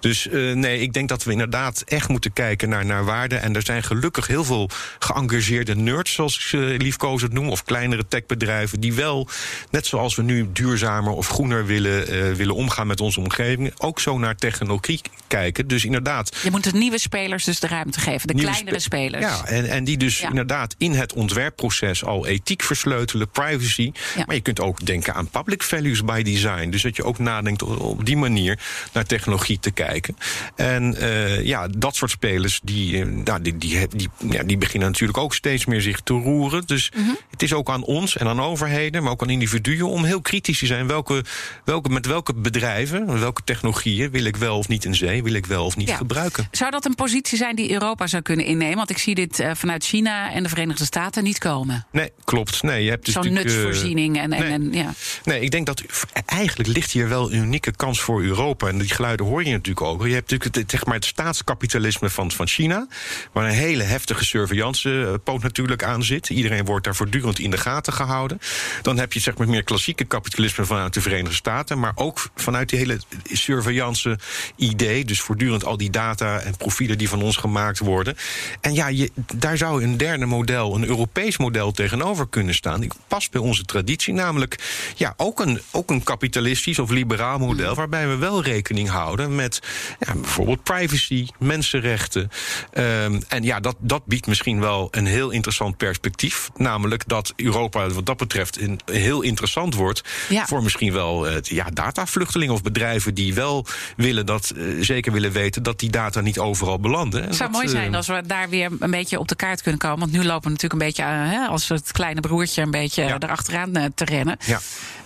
Dus 0.00 0.28
eh, 0.28 0.52
nee, 0.52 0.80
ik 0.80 0.92
denk 0.92 1.08
dat 1.08 1.24
we 1.24 1.30
inderdaad 1.32 1.82
echt 1.86 2.08
moeten 2.08 2.32
kijken 2.32 2.68
naar, 2.68 2.84
naar 2.86 3.04
waarde. 3.04 3.36
En 3.36 3.54
er 3.56 3.62
zijn 3.64 3.82
gelukkig 3.82 4.26
heel 4.26 4.44
veel 4.44 4.70
geëngageerde 4.98 5.74
nerds, 5.76 6.12
zoals 6.12 6.34
ik 6.34 6.40
ze 6.40 6.56
liefkozend 6.78 7.32
noem. 7.32 7.48
Of 7.48 7.64
kleinere 7.64 8.08
techbedrijven 8.08 8.80
die 8.80 8.92
wel, 8.92 9.28
net 9.70 9.86
zoals 9.86 10.14
we 10.16 10.22
nu 10.22 10.48
duurzamer 10.52 11.12
of 11.12 11.28
groener 11.28 11.66
willen, 11.66 12.08
eh, 12.08 12.32
willen 12.32 12.54
omgaan 12.54 12.86
met 12.86 13.00
onze 13.00 13.20
omgeving, 13.20 13.72
ook 13.76 14.00
zo 14.00 14.18
naar 14.18 14.36
technologie 14.36 15.00
kijken. 15.26 15.66
Dus 15.68 15.84
inderdaad, 15.84 16.36
Je 16.42 16.50
moet 16.50 16.64
de 16.64 16.72
nieuwe 16.78 16.98
spelers 16.98 17.44
dus 17.44 17.60
de 17.60 17.66
ruimte 17.66 18.00
geven, 18.00 18.26
de 18.28 18.34
kleinere 18.34 18.68
spe- 18.70 18.96
spelers. 18.96 19.22
Ja, 19.24 19.44
en, 19.46 19.68
en 19.68 19.84
die 19.84 19.96
dus 19.96 20.18
Ja. 20.18 20.28
inderdaad 20.28 20.74
in 20.78 20.92
het 20.92 21.12
ontwerpproces 21.12 22.04
al 22.04 22.26
ethiek 22.26 22.62
versleutelen, 22.62 23.28
privacy. 23.30 23.92
Ja. 24.16 24.22
Maar 24.26 24.34
je 24.34 24.40
kunt 24.40 24.60
ook 24.60 24.86
denken 24.86 25.14
aan 25.14 25.28
public 25.28 25.62
values 25.62 26.04
by 26.04 26.22
design. 26.26 26.70
Dus 26.70 26.82
dat 26.82 26.96
je 26.96 27.04
ook 27.04 27.18
nadenkt 27.18 27.62
op 27.62 28.04
die 28.04 28.16
manier 28.16 28.58
naar 28.92 29.04
technologie 29.04 29.58
te 29.58 29.70
kijken. 29.70 30.16
En 30.56 30.94
eh, 31.00 31.44
ja, 31.44 31.68
dat 31.68 31.96
soort 31.96 32.10
spelers, 32.10 32.60
die, 32.62 33.00
eh, 33.00 33.06
nou, 33.06 33.42
die, 33.42 33.58
die, 33.58 33.88
die, 33.96 34.08
ja, 34.30 34.42
die 34.42 34.58
beginnen 34.58 34.88
natuurlijk 34.88 35.18
ook 35.18 35.34
steeds 35.34 35.64
meer 35.66 35.80
zich 35.80 36.00
te 36.00 36.12
roeren. 36.14 36.66
Dus 36.66 36.90
Mhm. 36.96 37.10
het 37.30 37.42
is 37.42 37.52
ook 37.52 37.70
aan 37.70 37.84
ons 37.84 38.16
en 38.16 38.26
aan 38.26 38.40
overheden, 38.40 39.02
maar 39.02 39.12
ook 39.12 39.22
aan 39.22 39.30
individuen 39.30 39.88
om 39.88 40.04
heel 40.04 40.20
kritisch 40.20 40.58
te 40.58 40.66
zijn. 40.66 40.86
Welke, 40.86 41.24
welke, 41.64 41.88
met 41.88 42.06
welke 42.06 42.34
bedrijven, 42.34 43.20
welke 43.20 43.42
technologieën 43.44 44.10
wil 44.10 44.24
ik 44.24 44.36
wel 44.36 44.58
of 44.58 44.68
niet 44.68 44.84
in 44.84 44.94
zee, 44.94 45.22
wil 45.22 45.32
ik 45.34 45.46
wel 45.46 45.64
of 45.64 45.76
niet 45.76 45.88
Ja. 45.88 45.96
gebruiken? 45.96 46.48
Zou 46.50 46.70
dat 46.70 46.84
een 46.84 46.94
positie 46.94 47.38
zijn 47.38 47.56
die 47.56 47.72
Europa 47.72 48.06
zou 48.06 48.22
kunnen 48.22 48.44
innemen? 48.46 48.76
Want 48.76 48.90
ik 48.90 48.98
zie 48.98 49.14
dit 49.14 49.40
eh, 49.40 49.50
vanuit 49.54 49.84
China 49.84 50.32
en 50.32 50.42
de 50.42 50.48
Verenigde 50.48 50.84
Staten 50.84 51.24
niet 51.24 51.38
komen. 51.38 51.86
Nee, 51.92 52.10
klopt. 52.24 52.62
Nee, 52.62 52.84
je 52.84 52.90
hebt 52.90 53.04
dus 53.04 53.14
Zo'n 53.14 53.32
nutsvoorziening. 53.32 54.18
En, 54.18 54.32
en, 54.32 54.40
nee. 54.42 54.50
en, 54.52 54.72
ja. 54.72 54.94
Nee, 55.24 55.40
ik 55.40 55.50
denk 55.50 55.66
dat 55.66 55.82
eigenlijk 56.24 56.68
ligt 56.68 56.92
hier 56.92 57.08
wel 57.08 57.32
een 57.32 57.38
unieke 57.38 57.72
kans 57.72 58.00
voor 58.00 58.22
Europa. 58.22 58.68
En 58.68 58.78
die 58.78 58.88
geluiden 58.88 59.26
hoor 59.26 59.44
je 59.44 59.50
natuurlijk 59.50 59.86
ook. 59.86 60.06
Je 60.06 60.12
hebt 60.12 60.30
natuurlijk 60.30 60.56
het, 60.56 60.70
zeg 60.70 60.84
maar 60.84 60.94
het 60.94 61.04
staatskapitalisme 61.04 62.10
van, 62.10 62.30
van 62.30 62.46
China, 62.46 62.86
waar 63.32 63.44
een 63.44 63.54
hele 63.54 63.82
heftige 63.82 64.24
surveillance 64.24 65.20
poot 65.24 65.42
natuurlijk 65.42 65.84
aan 65.84 66.04
zit. 66.04 66.30
Iedereen 66.30 66.64
wordt 66.64 66.84
daar 66.84 66.94
voortdurend 66.96 67.38
in 67.38 67.50
de 67.50 67.58
gaten 67.58 67.92
gehouden. 67.92 68.38
Dan 68.82 68.98
heb 68.98 69.12
je 69.12 69.20
zeg 69.20 69.36
maar 69.36 69.48
meer 69.48 69.62
klassieke 69.62 70.04
kapitalisme 70.04 70.64
vanuit 70.64 70.94
de 70.94 71.00
Verenigde 71.00 71.34
Staten, 71.34 71.78
maar 71.78 71.92
ook 71.94 72.28
vanuit 72.34 72.68
die 72.68 72.78
hele 72.78 73.00
surveillance 73.32 74.18
idee. 74.56 75.04
Dus 75.04 75.20
voortdurend 75.20 75.64
al 75.64 75.76
die 75.76 75.90
data 75.90 76.38
en 76.38 76.56
profielen 76.56 76.98
die 76.98 77.08
van 77.08 77.22
ons 77.22 77.36
gemaakt 77.36 77.78
worden. 77.78 78.16
En 78.60 78.74
ja, 78.74 78.88
je, 78.88 79.10
daar 79.34 79.56
zou 79.56 79.82
een 79.82 79.96
derde 79.96 80.26
model, 80.26 80.74
een 80.74 80.86
Europees 80.86 81.36
model 81.36 81.72
tegenover 81.72 82.28
kunnen 82.28 82.54
staan. 82.54 82.80
Die 82.80 82.90
past 83.08 83.30
bij 83.30 83.40
onze 83.40 83.64
traditie, 83.64 84.14
namelijk 84.14 84.58
ja, 84.96 85.14
ook, 85.16 85.40
een, 85.40 85.60
ook 85.70 85.90
een 85.90 85.95
kapitalistisch 86.02 86.78
of 86.78 86.90
liberaal 86.90 87.38
model, 87.38 87.70
mm. 87.70 87.76
waarbij 87.76 88.08
we 88.08 88.16
wel 88.16 88.42
rekening 88.42 88.88
houden 88.88 89.34
met 89.34 89.60
ja, 89.98 90.14
bijvoorbeeld 90.14 90.62
privacy, 90.62 91.26
mensenrechten. 91.38 92.30
Um, 92.74 93.22
en 93.28 93.42
ja, 93.42 93.60
dat, 93.60 93.76
dat 93.78 94.06
biedt 94.06 94.26
misschien 94.26 94.60
wel 94.60 94.88
een 94.90 95.06
heel 95.06 95.30
interessant 95.30 95.76
perspectief. 95.76 96.50
Namelijk 96.56 97.08
dat 97.08 97.32
Europa 97.36 97.88
wat 97.88 98.06
dat 98.06 98.16
betreft 98.16 98.60
een, 98.60 98.80
heel 98.84 99.22
interessant 99.22 99.74
wordt 99.74 100.02
voor 100.28 100.62
misschien 100.62 100.92
wel 100.92 101.30
uh, 101.30 101.36
ja, 101.42 101.66
datavluchtelingen 101.72 102.54
of 102.54 102.62
bedrijven 102.62 103.14
die 103.14 103.34
wel 103.34 103.66
willen 103.96 104.26
dat, 104.26 104.52
uh, 104.56 104.82
zeker 104.82 105.12
willen 105.12 105.32
weten 105.32 105.62
dat 105.62 105.78
die 105.78 105.90
data 105.90 106.20
niet 106.20 106.38
overal 106.38 106.78
belanden. 106.78 107.22
Het 107.22 107.36
zou 107.36 107.50
mooi 107.50 107.68
zijn 107.68 107.90
uh, 107.90 107.96
als 107.96 108.06
we 108.06 108.22
daar 108.26 108.48
weer 108.48 108.70
een 108.78 108.90
beetje 108.90 109.18
op 109.18 109.28
de 109.28 109.36
kaart 109.36 109.62
kunnen 109.62 109.80
komen. 109.80 109.98
Want 109.98 110.12
nu 110.12 110.24
lopen 110.24 110.42
we 110.42 110.50
natuurlijk 110.50 110.82
een 110.82 110.86
beetje 110.86 111.02
hè, 111.02 111.46
als 111.46 111.68
het 111.68 111.92
kleine 111.92 112.20
broertje 112.20 112.62
een 112.62 112.70
beetje 112.70 113.02
ja. 113.02 113.16
erachteraan 113.18 113.92
te 113.94 114.04
rennen. 114.04 114.36
Ja. 114.46 114.60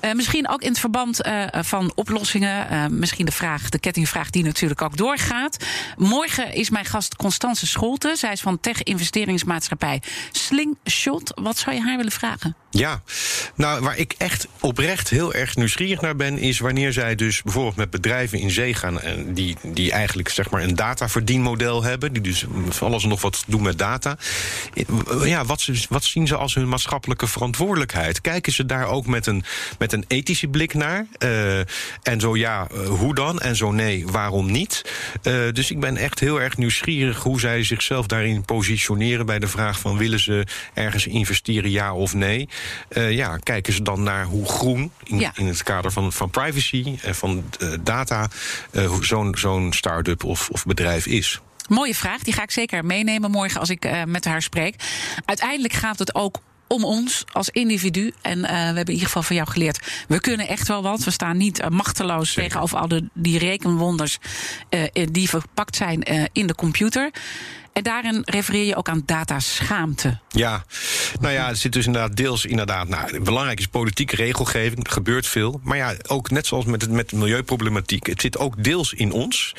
Uh, 0.04 0.12
misschien 0.12 0.48
ook 0.48 0.62
in 0.62 0.72
verband 0.80 1.26
uh, 1.26 1.44
van 1.50 1.92
oplossingen. 1.94 2.72
Uh, 2.72 2.86
misschien 2.86 3.26
de 3.26 3.32
vraag, 3.32 3.68
de 3.68 3.78
kettingvraag 3.78 4.30
die 4.30 4.44
natuurlijk 4.44 4.82
ook 4.82 4.96
doorgaat. 4.96 5.64
Morgen 5.96 6.54
is 6.54 6.70
mijn 6.70 6.84
gast 6.84 7.16
Constance 7.16 7.66
Scholte. 7.66 8.14
Zij 8.16 8.32
is 8.32 8.40
van 8.40 8.60
tech-investeringsmaatschappij 8.60 10.02
Slingshot. 10.32 11.32
Wat 11.34 11.58
zou 11.58 11.76
je 11.76 11.82
haar 11.82 11.96
willen 11.96 12.12
vragen? 12.12 12.56
Ja, 12.72 13.02
nou 13.54 13.82
waar 13.82 13.96
ik 13.98 14.14
echt 14.18 14.48
oprecht 14.60 15.08
heel 15.08 15.34
erg 15.34 15.56
nieuwsgierig 15.56 16.00
naar 16.00 16.16
ben, 16.16 16.38
is 16.38 16.58
wanneer 16.58 16.92
zij 16.92 17.14
dus 17.14 17.42
bijvoorbeeld 17.42 17.76
met 17.76 17.90
bedrijven 17.90 18.38
in 18.38 18.50
zee 18.50 18.74
gaan 18.74 19.00
en 19.00 19.34
die, 19.34 19.56
die 19.62 19.92
eigenlijk 19.92 20.28
zeg 20.28 20.50
maar 20.50 20.62
een 20.62 20.74
dataverdienmodel 20.74 21.82
hebben, 21.82 22.12
die 22.12 22.22
dus 22.22 22.44
alles 22.80 23.04
nog 23.04 23.20
wat 23.20 23.44
doen 23.46 23.62
met 23.62 23.78
data. 23.78 24.16
Ja, 25.24 25.44
wat, 25.44 25.60
ze, 25.60 25.84
wat 25.88 26.04
zien 26.04 26.26
ze 26.26 26.36
als 26.36 26.54
hun 26.54 26.68
maatschappelijke 26.68 27.26
verantwoordelijkheid? 27.26 28.20
Kijken 28.20 28.52
ze 28.52 28.66
daar 28.66 28.86
ook 28.86 29.06
met 29.06 29.26
een, 29.26 29.44
met 29.78 29.92
een 29.92 30.04
ethische 30.08 30.48
blik 30.48 30.74
naar? 30.74 31.06
Uh, 31.18 31.58
en 32.02 32.20
zo 32.20 32.36
ja, 32.36 32.66
hoe 32.88 33.14
dan? 33.14 33.40
En 33.40 33.56
zo 33.56 33.72
nee, 33.72 34.06
waarom 34.06 34.50
niet? 34.50 34.84
Dus 35.52 35.70
ik 35.70 35.80
ben 35.80 35.96
echt 35.96 36.20
heel 36.20 36.40
erg 36.40 36.56
nieuwsgierig 36.56 37.22
hoe 37.22 37.40
zij 37.40 37.64
zichzelf 37.64 38.06
daarin 38.06 38.44
positioneren 38.44 39.26
bij 39.26 39.38
de 39.38 39.48
vraag 39.48 39.78
van 39.78 39.96
willen 39.96 40.20
ze 40.20 40.46
ergens 40.74 41.06
investeren, 41.06 41.70
ja 41.70 41.94
of 41.94 42.14
nee? 42.14 42.48
Uh, 42.88 43.12
ja, 43.12 43.36
kijken 43.36 43.72
ze 43.72 43.82
dan 43.82 44.02
naar 44.02 44.24
hoe 44.24 44.46
groen 44.46 44.92
in, 45.04 45.18
ja. 45.18 45.32
in 45.34 45.46
het 45.46 45.62
kader 45.62 45.92
van, 45.92 46.12
van 46.12 46.30
privacy 46.30 46.98
en 47.02 47.14
van 47.14 47.44
uh, 47.62 47.72
data 47.80 48.28
uh, 48.72 49.00
zo'n 49.00 49.34
zo'n 49.38 49.72
start-up 49.72 50.24
of, 50.24 50.48
of 50.48 50.64
bedrijf 50.64 51.06
is. 51.06 51.40
Mooie 51.68 51.94
vraag, 51.94 52.22
die 52.22 52.34
ga 52.34 52.42
ik 52.42 52.50
zeker 52.50 52.84
meenemen 52.84 53.30
morgen 53.30 53.60
als 53.60 53.70
ik 53.70 54.06
met 54.06 54.24
haar 54.24 54.42
spreek. 54.42 54.74
Uiteindelijk 55.24 55.72
gaat 55.72 55.98
het 55.98 56.14
ook 56.14 56.40
om 56.72 56.84
ons 56.84 57.24
als 57.32 57.48
individu. 57.48 58.12
En 58.22 58.38
uh, 58.38 58.44
we 58.44 58.54
hebben 58.54 58.84
in 58.84 58.92
ieder 58.92 59.06
geval 59.06 59.22
van 59.22 59.36
jou 59.36 59.48
geleerd. 59.48 60.04
We 60.08 60.20
kunnen 60.20 60.48
echt 60.48 60.68
wel 60.68 60.82
wat. 60.82 61.04
We 61.04 61.10
staan 61.10 61.36
niet 61.36 61.60
uh, 61.60 61.66
machteloos 61.68 62.32
Zeker. 62.32 62.42
tegenover 62.42 62.78
al 62.78 62.88
de, 62.88 63.08
die 63.14 63.38
rekenwonders 63.38 64.18
uh, 64.70 65.06
die 65.10 65.28
verpakt 65.28 65.76
zijn 65.76 66.02
in 66.32 66.46
de 66.46 66.54
computer. 66.54 67.10
En 67.72 67.82
daarin 67.82 68.22
refereer 68.24 68.64
je 68.64 68.76
ook 68.76 68.88
aan 68.88 69.02
dataschaamte. 69.06 70.18
Ja, 70.28 70.64
nou 71.20 71.34
ja, 71.34 71.48
het 71.48 71.58
zit 71.58 71.72
dus 71.72 71.86
inderdaad 71.86 72.16
deels 72.16 72.44
inderdaad. 72.44 72.88
Nou, 72.88 73.20
belangrijk 73.20 73.58
is 73.58 73.66
politieke 73.66 74.16
regelgeving. 74.16 74.86
Er 74.86 74.92
gebeurt 74.92 75.26
veel. 75.26 75.60
Maar 75.62 75.76
ja, 75.76 75.94
ook 76.06 76.30
net 76.30 76.46
zoals 76.46 76.64
met, 76.64 76.82
het, 76.82 76.90
met 76.90 77.10
de 77.10 77.16
milieuproblematiek. 77.16 78.06
Het 78.06 78.20
zit 78.20 78.38
ook 78.38 78.64
deels 78.64 78.92
in 78.92 79.12
ons. 79.12 79.54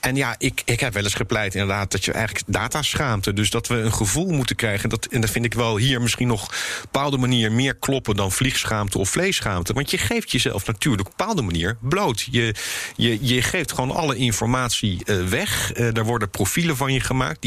En 0.00 0.16
ja, 0.16 0.34
ik, 0.38 0.62
ik 0.64 0.80
heb 0.80 0.92
wel 0.92 1.02
eens 1.02 1.14
gepleit 1.14 1.54
inderdaad 1.54 1.90
dat 1.90 2.04
je 2.04 2.12
eigenlijk 2.12 2.44
dataschaamte. 2.46 3.32
Dus 3.32 3.50
dat 3.50 3.66
we 3.66 3.74
een 3.74 3.92
gevoel 3.92 4.30
moeten 4.30 4.56
krijgen. 4.56 4.88
Dat, 4.88 5.06
en 5.06 5.20
dat 5.20 5.30
vind 5.30 5.44
ik 5.44 5.54
wel 5.54 5.76
hier 5.76 6.00
misschien 6.00 6.28
nog 6.28 6.44
op 6.44 6.50
een 6.50 6.80
bepaalde 6.82 7.16
manier 7.16 7.52
meer 7.52 7.74
kloppen 7.74 8.16
dan 8.16 8.32
vliegschaamte 8.32 8.98
of 8.98 9.10
vleesschaamte. 9.10 9.72
Want 9.72 9.90
je 9.90 9.98
geeft 9.98 10.30
jezelf 10.30 10.66
natuurlijk 10.66 11.08
op 11.08 11.10
een 11.10 11.16
bepaalde 11.16 11.42
manier 11.42 11.76
bloot. 11.80 12.28
Je, 12.30 12.54
je, 12.96 13.18
je 13.20 13.42
geeft 13.42 13.72
gewoon 13.72 13.90
alle 13.90 14.16
informatie 14.16 15.02
uh, 15.04 15.24
weg. 15.28 15.76
Uh, 15.76 15.96
er 15.96 16.04
worden 16.04 16.30
profielen 16.30 16.76
van 16.76 16.92
je 16.92 17.00
gemaakt. 17.00 17.42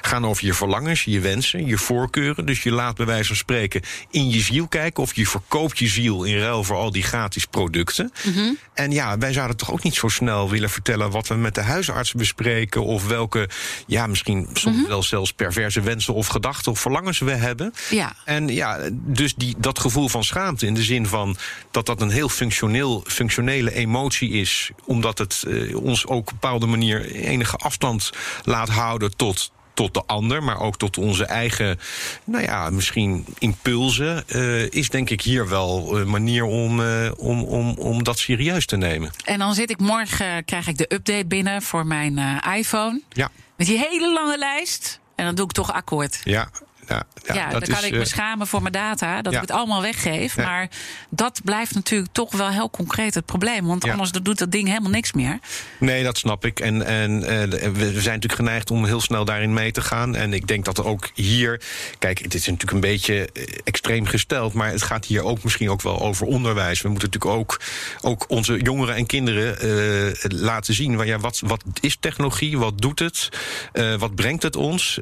Gaan 0.00 0.26
over 0.26 0.44
je 0.44 0.54
verlangens, 0.54 1.04
je 1.04 1.20
wensen, 1.20 1.66
je 1.66 1.78
voorkeuren. 1.78 2.46
Dus 2.46 2.62
je 2.62 2.70
laat 2.70 2.96
bij 2.96 3.06
wijze 3.06 3.26
van 3.26 3.36
spreken 3.36 3.80
in 4.10 4.30
je 4.30 4.40
ziel 4.40 4.66
kijken. 4.66 5.02
Of 5.02 5.14
je 5.14 5.26
verkoopt 5.26 5.78
je 5.78 5.86
ziel 5.86 6.24
in 6.24 6.38
ruil 6.38 6.64
voor 6.64 6.76
al 6.76 6.90
die 6.90 7.02
gratis 7.02 7.44
producten. 7.44 8.12
Mm 8.24 8.32
-hmm. 8.32 8.58
En 8.74 8.90
ja, 8.90 9.18
wij 9.18 9.32
zouden 9.32 9.56
toch 9.56 9.72
ook 9.72 9.82
niet 9.82 9.94
zo 9.94 10.08
snel 10.08 10.50
willen 10.50 10.70
vertellen 10.70 11.10
wat 11.10 11.28
we 11.28 11.34
met 11.34 11.54
de 11.54 11.60
huisarts 11.60 12.12
bespreken. 12.12 12.84
Of 12.84 13.06
welke, 13.06 13.48
ja, 13.86 14.06
misschien 14.06 14.48
soms 14.52 14.64
mm 14.64 14.80
-hmm. 14.80 14.88
wel 14.88 15.02
zelfs 15.02 15.32
perverse 15.32 15.80
wensen 15.80 16.14
of 16.14 16.26
gedachten 16.26 16.72
of 16.72 16.80
verlangens 16.80 17.18
we 17.18 17.30
hebben. 17.30 17.74
Ja. 17.90 18.12
En 18.24 18.48
ja, 18.48 18.78
dus 18.92 19.34
die, 19.34 19.54
dat 19.58 19.78
gevoel 19.78 20.08
van 20.08 20.24
schaamte 20.24 20.66
in 20.66 20.74
de 20.74 20.82
zin 20.82 21.06
van 21.06 21.36
dat 21.70 21.86
dat 21.86 22.00
een 22.00 22.10
heel 22.10 22.28
functioneel, 22.28 23.04
functionele 23.06 23.74
emotie 23.74 24.30
is. 24.30 24.70
Omdat 24.84 25.18
het 25.18 25.44
uh, 25.46 25.76
ons 25.76 26.06
ook 26.06 26.24
op 26.24 26.26
een 26.28 26.38
bepaalde 26.40 26.66
manier 26.66 27.10
enige 27.10 27.56
afstand 27.56 28.10
laat 28.44 28.68
houden 28.68 29.16
tot, 29.16 29.43
tot 29.74 29.94
de 29.94 30.02
ander, 30.06 30.42
maar 30.42 30.60
ook 30.60 30.76
tot 30.76 30.98
onze 30.98 31.24
eigen, 31.24 31.78
nou 32.24 32.44
ja, 32.44 32.70
misschien 32.70 33.26
impulsen, 33.38 34.24
uh, 34.28 34.70
is 34.70 34.88
denk 34.88 35.10
ik 35.10 35.20
hier 35.20 35.48
wel 35.48 35.98
een 35.98 36.10
manier 36.10 36.44
om, 36.44 36.80
uh, 36.80 37.10
om, 37.16 37.42
om, 37.42 37.70
om 37.78 38.02
dat 38.02 38.18
serieus 38.18 38.66
te 38.66 38.76
nemen. 38.76 39.10
En 39.24 39.38
dan 39.38 39.54
zit 39.54 39.70
ik 39.70 39.78
morgen, 39.78 40.44
krijg 40.44 40.66
ik 40.66 40.78
de 40.78 40.94
update 40.94 41.26
binnen 41.26 41.62
voor 41.62 41.86
mijn 41.86 42.18
uh, 42.18 42.56
iPhone. 42.56 43.02
Ja. 43.08 43.30
Met 43.56 43.66
die 43.66 43.78
hele 43.78 44.12
lange 44.12 44.38
lijst. 44.38 45.00
En 45.14 45.24
dan 45.24 45.34
doe 45.34 45.44
ik 45.44 45.52
toch 45.52 45.72
akkoord. 45.72 46.20
Ja, 46.24 46.48
ja, 46.88 47.02
ja, 47.26 47.34
ja 47.34 47.50
dan 47.50 47.60
kan 47.60 47.78
is, 47.78 47.84
ik 47.84 47.94
me 47.94 48.04
schamen 48.04 48.46
voor 48.46 48.60
mijn 48.60 48.72
data, 48.72 49.22
dat 49.22 49.32
ja. 49.32 49.40
ik 49.40 49.48
het 49.48 49.56
allemaal 49.56 49.82
weggeef. 49.82 50.36
Maar 50.36 50.68
dat 51.08 51.40
blijft 51.44 51.74
natuurlijk 51.74 52.12
toch 52.12 52.32
wel 52.32 52.48
heel 52.48 52.70
concreet 52.70 53.14
het 53.14 53.26
probleem. 53.26 53.66
Want 53.66 53.88
anders 53.88 54.10
doet 54.10 54.38
dat 54.38 54.50
ding 54.50 54.68
helemaal 54.68 54.90
niks 54.90 55.12
meer. 55.12 55.38
Nee, 55.78 56.02
dat 56.02 56.18
snap 56.18 56.44
ik. 56.44 56.60
En, 56.60 56.86
en 56.86 57.10
uh, 57.10 57.26
we 57.72 58.00
zijn 58.00 58.14
natuurlijk 58.14 58.34
geneigd 58.34 58.70
om 58.70 58.84
heel 58.84 59.00
snel 59.00 59.24
daarin 59.24 59.52
mee 59.52 59.72
te 59.72 59.80
gaan. 59.80 60.14
En 60.14 60.32
ik 60.32 60.46
denk 60.46 60.64
dat 60.64 60.78
er 60.78 60.86
ook 60.86 61.10
hier. 61.14 61.60
Kijk, 61.98 62.18
het 62.18 62.34
is 62.34 62.46
natuurlijk 62.46 62.72
een 62.72 62.80
beetje 62.80 63.28
extreem 63.64 64.06
gesteld. 64.06 64.52
Maar 64.52 64.70
het 64.70 64.82
gaat 64.82 65.04
hier 65.04 65.24
ook 65.24 65.42
misschien 65.42 65.70
ook 65.70 65.82
wel 65.82 66.00
over 66.00 66.26
onderwijs. 66.26 66.82
We 66.82 66.88
moeten 66.88 67.10
natuurlijk 67.10 67.40
ook, 67.40 67.60
ook 68.00 68.24
onze 68.28 68.60
jongeren 68.60 68.94
en 68.94 69.06
kinderen 69.06 69.66
uh, 69.66 70.40
laten 70.40 70.74
zien. 70.74 70.96
Van, 70.96 71.06
ja, 71.06 71.18
wat, 71.18 71.40
wat 71.44 71.64
is 71.80 71.96
technologie? 72.00 72.58
Wat 72.58 72.80
doet 72.80 72.98
het? 72.98 73.28
Uh, 73.72 73.94
wat 73.94 74.14
brengt 74.14 74.42
het 74.42 74.56
ons? 74.56 75.00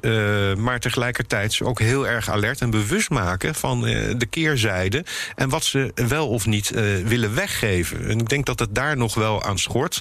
maar 0.56 0.80
tegelijkertijd 0.80 1.60
ook 1.62 1.71
heel 1.78 2.06
erg 2.06 2.30
alert 2.30 2.60
en 2.60 2.70
bewust 2.70 3.10
maken 3.10 3.54
van 3.54 3.88
uh, 3.88 4.14
de 4.16 4.26
keerzijde. 4.26 5.04
En 5.34 5.48
wat 5.48 5.64
ze 5.64 5.90
wel 5.94 6.28
of 6.28 6.46
niet 6.46 6.70
uh, 6.70 7.06
willen 7.06 7.34
weggeven. 7.34 8.08
En 8.08 8.18
ik 8.18 8.28
denk 8.28 8.46
dat 8.46 8.58
het 8.58 8.74
daar 8.74 8.96
nog 8.96 9.14
wel 9.14 9.42
aan 9.42 9.58
schort. 9.58 10.00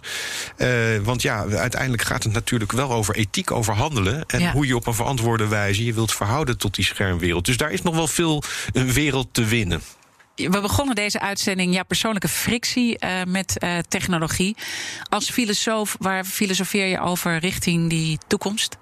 Uh, 0.58 0.68
want 1.04 1.22
ja, 1.22 1.46
uiteindelijk 1.50 2.04
gaat 2.04 2.24
het 2.24 2.34
natuurlijk 2.34 2.72
wel 2.72 2.92
over 2.92 3.16
ethiek, 3.16 3.52
over 3.52 3.74
handelen. 3.74 4.24
En 4.28 4.40
ja. 4.40 4.52
hoe 4.52 4.68
je 4.68 4.76
op 4.76 4.88
een 4.88 4.94
verantwoorde 4.94 5.48
wijze 5.48 5.86
je 5.86 5.94
wilt 5.94 6.14
verhouden 6.14 6.58
tot 6.58 6.76
die 6.76 6.86
schermwereld. 6.86 7.46
Dus 7.46 7.58
daar 7.58 7.72
is 7.72 7.82
nog 7.82 7.96
wel 7.96 8.08
veel 8.08 8.44
een 8.74 8.94
wereld 8.94 9.28
te 9.32 9.46
winnen. 9.46 9.82
We 10.36 10.62
begonnen 10.62 10.96
deze 10.96 11.20
uitzending, 11.20 11.74
ja, 11.74 11.84
persoonlijke 11.84 12.28
frictie 12.28 12.98
uh, 13.00 13.10
met 13.28 13.56
uh, 13.64 13.78
technologie. 13.88 14.56
Als 15.10 15.30
filosoof, 15.30 15.96
waar 16.00 16.24
filosofeer 16.24 16.86
je 16.86 17.00
over 17.00 17.38
richting 17.38 17.90
die 17.90 18.18
toekomst? 18.28 18.78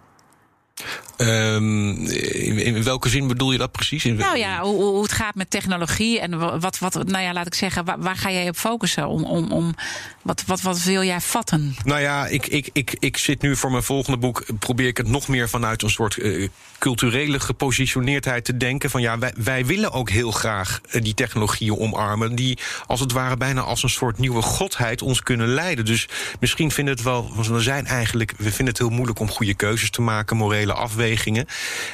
Um, 1.18 2.06
in, 2.06 2.58
in, 2.58 2.84
welke 2.84 3.10
zin 3.10 3.28
bedoel 3.28 3.52
je 3.52 3.58
dat 3.58 3.72
precies? 3.72 4.06
In 4.06 4.16
nou 4.16 4.38
ja, 4.38 4.62
hoe, 4.62 4.82
hoe, 4.82 5.04
het 5.04 5.12
gaat 5.12 5.36
met 5.36 5.50
technologie 5.50 6.20
en 6.20 6.60
wat, 6.60 6.80
wat, 6.80 6.94
nou 6.94 7.24
ja, 7.24 7.34
laat 7.34 7.46
ik 7.46 7.54
zeggen, 7.54 7.86
waar, 7.86 8.00
waar 8.00 8.16
ga 8.16 8.32
jij 8.32 8.50
op 8.50 8.56
focussen? 8.56 9.08
Om, 9.08 9.24
om, 9.24 9.52
om, 9.52 9.76
wat, 10.22 10.44
wat, 10.46 10.62
wat 10.62 10.84
wil 10.84 11.04
jij 11.04 11.22
vatten? 11.22 11.76
Nou 11.84 12.02
ja, 12.02 12.28
ik, 12.28 12.48
ik, 12.48 12.70
ik, 12.74 12.96
ik 13.00 13.18
zit 13.18 13.42
nu 13.42 13.56
voor 13.56 13.72
mijn 13.72 13.84
volgende 13.84 14.18
boek, 14.18 14.46
probeer 14.60 14.88
ik 14.88 14.98
het 14.98 15.08
nog 15.08 15.28
meer 15.28 15.50
vanuit 15.50 15.84
een 15.84 15.90
soort 15.90 16.18
uh, 16.18 16.48
culturele 16.78 17.40
gepositioneerdheid 17.40 18.46
te 18.46 18.58
denken. 18.58 18.90
Van 18.90 19.02
ja, 19.02 19.20
wij, 19.20 19.34
wij 19.38 19.66
willen 19.66 19.92
ook 19.92 20.10
heel 20.10 20.32
graag 20.32 20.82
uh, 20.92 21.02
die 21.02 21.14
technologieën 21.14 21.78
omarmen, 21.78 22.36
die 22.36 22.58
als 22.88 23.00
het 23.00 23.12
ware 23.12 23.38
bijna 23.38 23.62
als 23.62 23.84
een 23.84 23.90
soort 23.90 24.18
nieuwe 24.18 24.42
godheid 24.42 25.02
ons 25.02 25.24
kunnen 25.24 25.48
leiden. 25.48 25.86
Dus 25.86 26.08
misschien 26.40 26.72
vinden 26.72 26.94
het 26.94 27.04
wel, 27.04 27.34
we 27.36 27.62
zijn 27.62 27.86
eigenlijk, 27.86 28.34
we 28.38 28.52
vinden 28.52 28.68
het 28.68 28.78
heel 28.78 28.90
moeilijk 28.90 29.20
om 29.20 29.30
goede 29.30 29.54
keuzes 29.54 29.90
te 29.90 30.02
maken, 30.02 30.38
morele 30.38 30.69
afwegingen. 30.74 31.46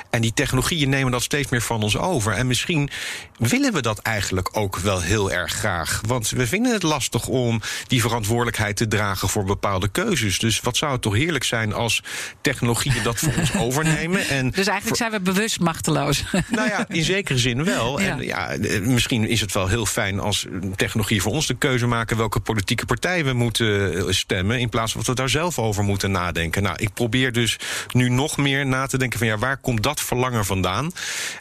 En 0.10 0.22
die 0.22 0.34
technologieën 0.34 0.90
nemen 0.90 1.12
dat 1.12 1.24
steeds 1.24 1.50
meer 1.50 1.62
van 1.62 1.84
ons 1.84 1.98
over. 1.98 2.34
En 2.34 2.48
misschien 2.48 2.90
willen 3.38 3.74
we 3.74 3.82
dat 3.82 4.00
eigenlijk 4.00 4.50
ook 4.52 4.78
wel 4.78 5.02
heel 5.02 5.32
erg 5.32 5.54
graag. 5.54 6.02
Want 6.08 6.30
we 6.30 6.48
vinden 6.48 6.74
het 6.74 6.84
lastig 6.84 7.28
om 7.28 7.62
die 7.88 8.02
verantwoordelijkheid 8.02 8.76
te 8.76 8.88
dragen 8.88 9.30
voor 9.30 9.44
bepaalde 9.44 9.88
keuzes. 9.88 10.40
Dus 10.40 10.62
wat 10.62 10.78
zou 10.78 10.92
het 10.92 11.02
toch 11.02 11.14
heerlijk 11.14 11.44
zijn 11.44 11.74
als 11.74 12.04
technologieën 12.42 13.04
dat 13.04 13.18
voor 13.18 13.34
ons 13.38 13.56
overnemen. 13.66 14.28
En 14.28 14.50
dus 14.50 14.68
eigenlijk 14.68 14.98
zijn 14.98 15.12
we 15.12 15.20
bewust 15.20 15.60
machteloos. 15.60 16.24
Nou 16.48 16.68
ja, 16.70 16.86
in 16.88 17.04
zekere 17.04 17.38
zin 17.38 17.64
wel. 17.64 18.00
En 18.00 18.22
ja, 18.22 18.56
misschien 18.82 19.28
is 19.28 19.42
het 19.42 19.54
wel 19.54 19.68
heel 19.68 19.86
fijn 19.86 20.20
als 20.20 20.46
technologie 20.76 21.22
voor 21.22 21.32
ons 21.32 21.48
de 21.48 21.56
keuze 21.58 21.88
maken 21.88 22.18
welke 22.18 22.40
politieke 22.40 22.86
partij 22.86 23.26
we 23.26 23.34
moeten 23.34 23.98
eh, 23.98 24.04
stemmen. 24.10 24.60
In 24.60 24.70
plaats 24.70 24.92
van 24.92 25.02
dat 25.02 25.10
we 25.10 25.22
daar 25.22 25.30
zelf 25.30 25.60
over 25.60 25.84
moeten 25.84 26.12
nadenken. 26.12 26.64
Nou, 26.64 26.76
ik 26.80 26.94
probeer 26.94 27.32
dus 27.32 27.58
nu 27.92 28.10
nog 28.10 28.38
meer 28.38 28.66
na 28.66 28.86
te 28.86 28.98
denken 28.98 29.20
van 29.20 29.28
ja, 29.28 29.38
waar 29.38 29.58
komt 29.58 29.84
dat 29.84 30.02
verlangen 30.02 30.46
vandaan? 30.46 30.92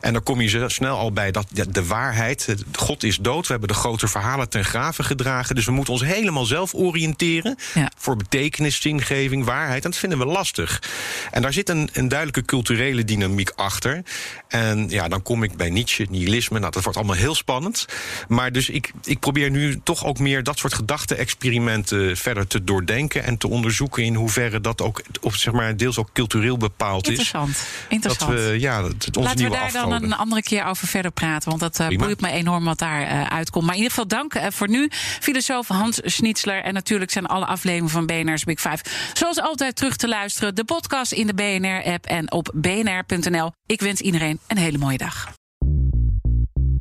En 0.01 0.12
dan 0.12 0.22
kom 0.22 0.40
je 0.40 0.68
snel 0.68 0.99
al 0.99 1.12
bij 1.12 1.30
dat 1.30 1.47
de 1.51 1.84
waarheid. 1.87 2.55
God 2.72 3.03
is 3.03 3.18
dood. 3.18 3.47
We 3.47 3.51
hebben 3.51 3.68
de 3.68 3.74
grote 3.74 4.09
verhalen 4.09 4.49
ten 4.49 4.64
graven 4.64 5.05
gedragen. 5.05 5.55
Dus 5.55 5.64
we 5.64 5.72
moeten 5.72 5.93
ons 5.93 6.03
helemaal 6.05 6.45
zelf 6.45 6.74
oriënteren. 6.74 7.57
Voor 7.97 8.16
betekenis, 8.16 8.80
zingeving, 8.80 9.45
waarheid. 9.45 9.85
En 9.85 9.91
dat 9.91 9.99
vinden 9.99 10.18
we 10.18 10.24
lastig. 10.24 10.82
En 11.30 11.43
daar 11.43 11.53
zit 11.53 11.68
een, 11.68 11.89
een 11.93 12.09
duidelijke 12.09 12.45
culturele 12.45 13.05
dynamiek 13.05 13.51
achter. 13.51 14.03
En 14.49 14.89
ja, 14.89 15.09
dan 15.09 15.22
kom 15.22 15.43
ik 15.43 15.57
bij 15.57 15.70
Nietzsche, 15.70 16.07
nihilisme. 16.11 16.59
Nou, 16.59 16.72
dat 16.72 16.82
wordt 16.82 16.99
allemaal 16.99 17.16
heel 17.16 17.35
spannend. 17.35 17.87
Maar 18.28 18.53
dus 18.53 18.68
ik, 18.68 18.93
ik 19.05 19.18
probeer 19.18 19.51
nu 19.51 19.80
toch 19.85 20.05
ook 20.05 20.18
meer 20.18 20.43
dat 20.43 20.59
soort 20.59 20.74
gedachte-experimenten 20.74 22.16
verder 22.16 22.47
te 22.47 22.64
doordenken 22.64 23.24
en 23.24 23.39
te 23.39 23.49
onderzoeken 23.49 24.05
in 24.05 24.14
hoeverre 24.14 24.61
dat 24.61 24.82
ook 24.82 25.03
op, 25.20 25.35
zeg 25.35 25.53
maar, 25.53 25.76
deels 25.76 25.99
ook 25.99 26.09
cultureel 26.12 26.57
bepaald 26.57 27.05
is. 27.05 27.11
Interessant. 27.11 27.66
Interessant. 27.89 28.30
Dat 28.30 28.41
we, 28.41 28.61
ja, 28.61 28.85
het, 28.85 29.16
onze 29.16 29.28
Laten 29.28 29.45
we 29.45 29.51
daar 29.51 29.72
dan 29.72 29.93
een 29.93 30.14
andere 30.14 30.43
keer 30.43 30.64
over 30.64 30.89
verder 30.89 31.11
praten. 31.11 31.49
Want 31.49 31.61
dat 31.77 31.93
uh, 31.93 31.99
boeit 31.99 32.20
me 32.20 32.31
enorm 32.31 32.64
wat 32.64 32.79
daar 32.79 33.03
uh, 33.03 33.27
uitkomt. 33.27 33.64
Maar 33.64 33.75
in 33.75 33.81
ieder 33.81 33.95
geval 33.95 34.09
dank 34.18 34.35
uh, 34.35 34.47
voor 34.49 34.68
nu. 34.68 34.89
Filosoof 35.20 35.68
Hans 35.68 36.01
Schnitzler. 36.03 36.62
En 36.62 36.75
natuurlijk 36.75 37.11
zijn 37.11 37.27
alle 37.27 37.47
afleveringen 37.47 37.91
van 37.91 38.07
BNR's 38.07 38.45
Big 38.45 38.61
Five. 38.61 38.85
Zoals 39.12 39.41
altijd 39.41 39.77
terug 39.77 39.97
te 39.97 40.09
luisteren. 40.09 40.55
De 40.55 40.64
podcast 40.64 41.12
in 41.12 41.27
de 41.27 41.35
BNR-app 41.35 42.07
en 42.07 42.33
op 42.33 42.51
bnr.nl. 42.55 43.53
Ik 43.66 43.81
wens 43.81 44.01
iedereen 44.01 44.41
een 44.47 44.59
hele 44.59 44.79
mooie 44.79 44.99
dag. 44.99 45.43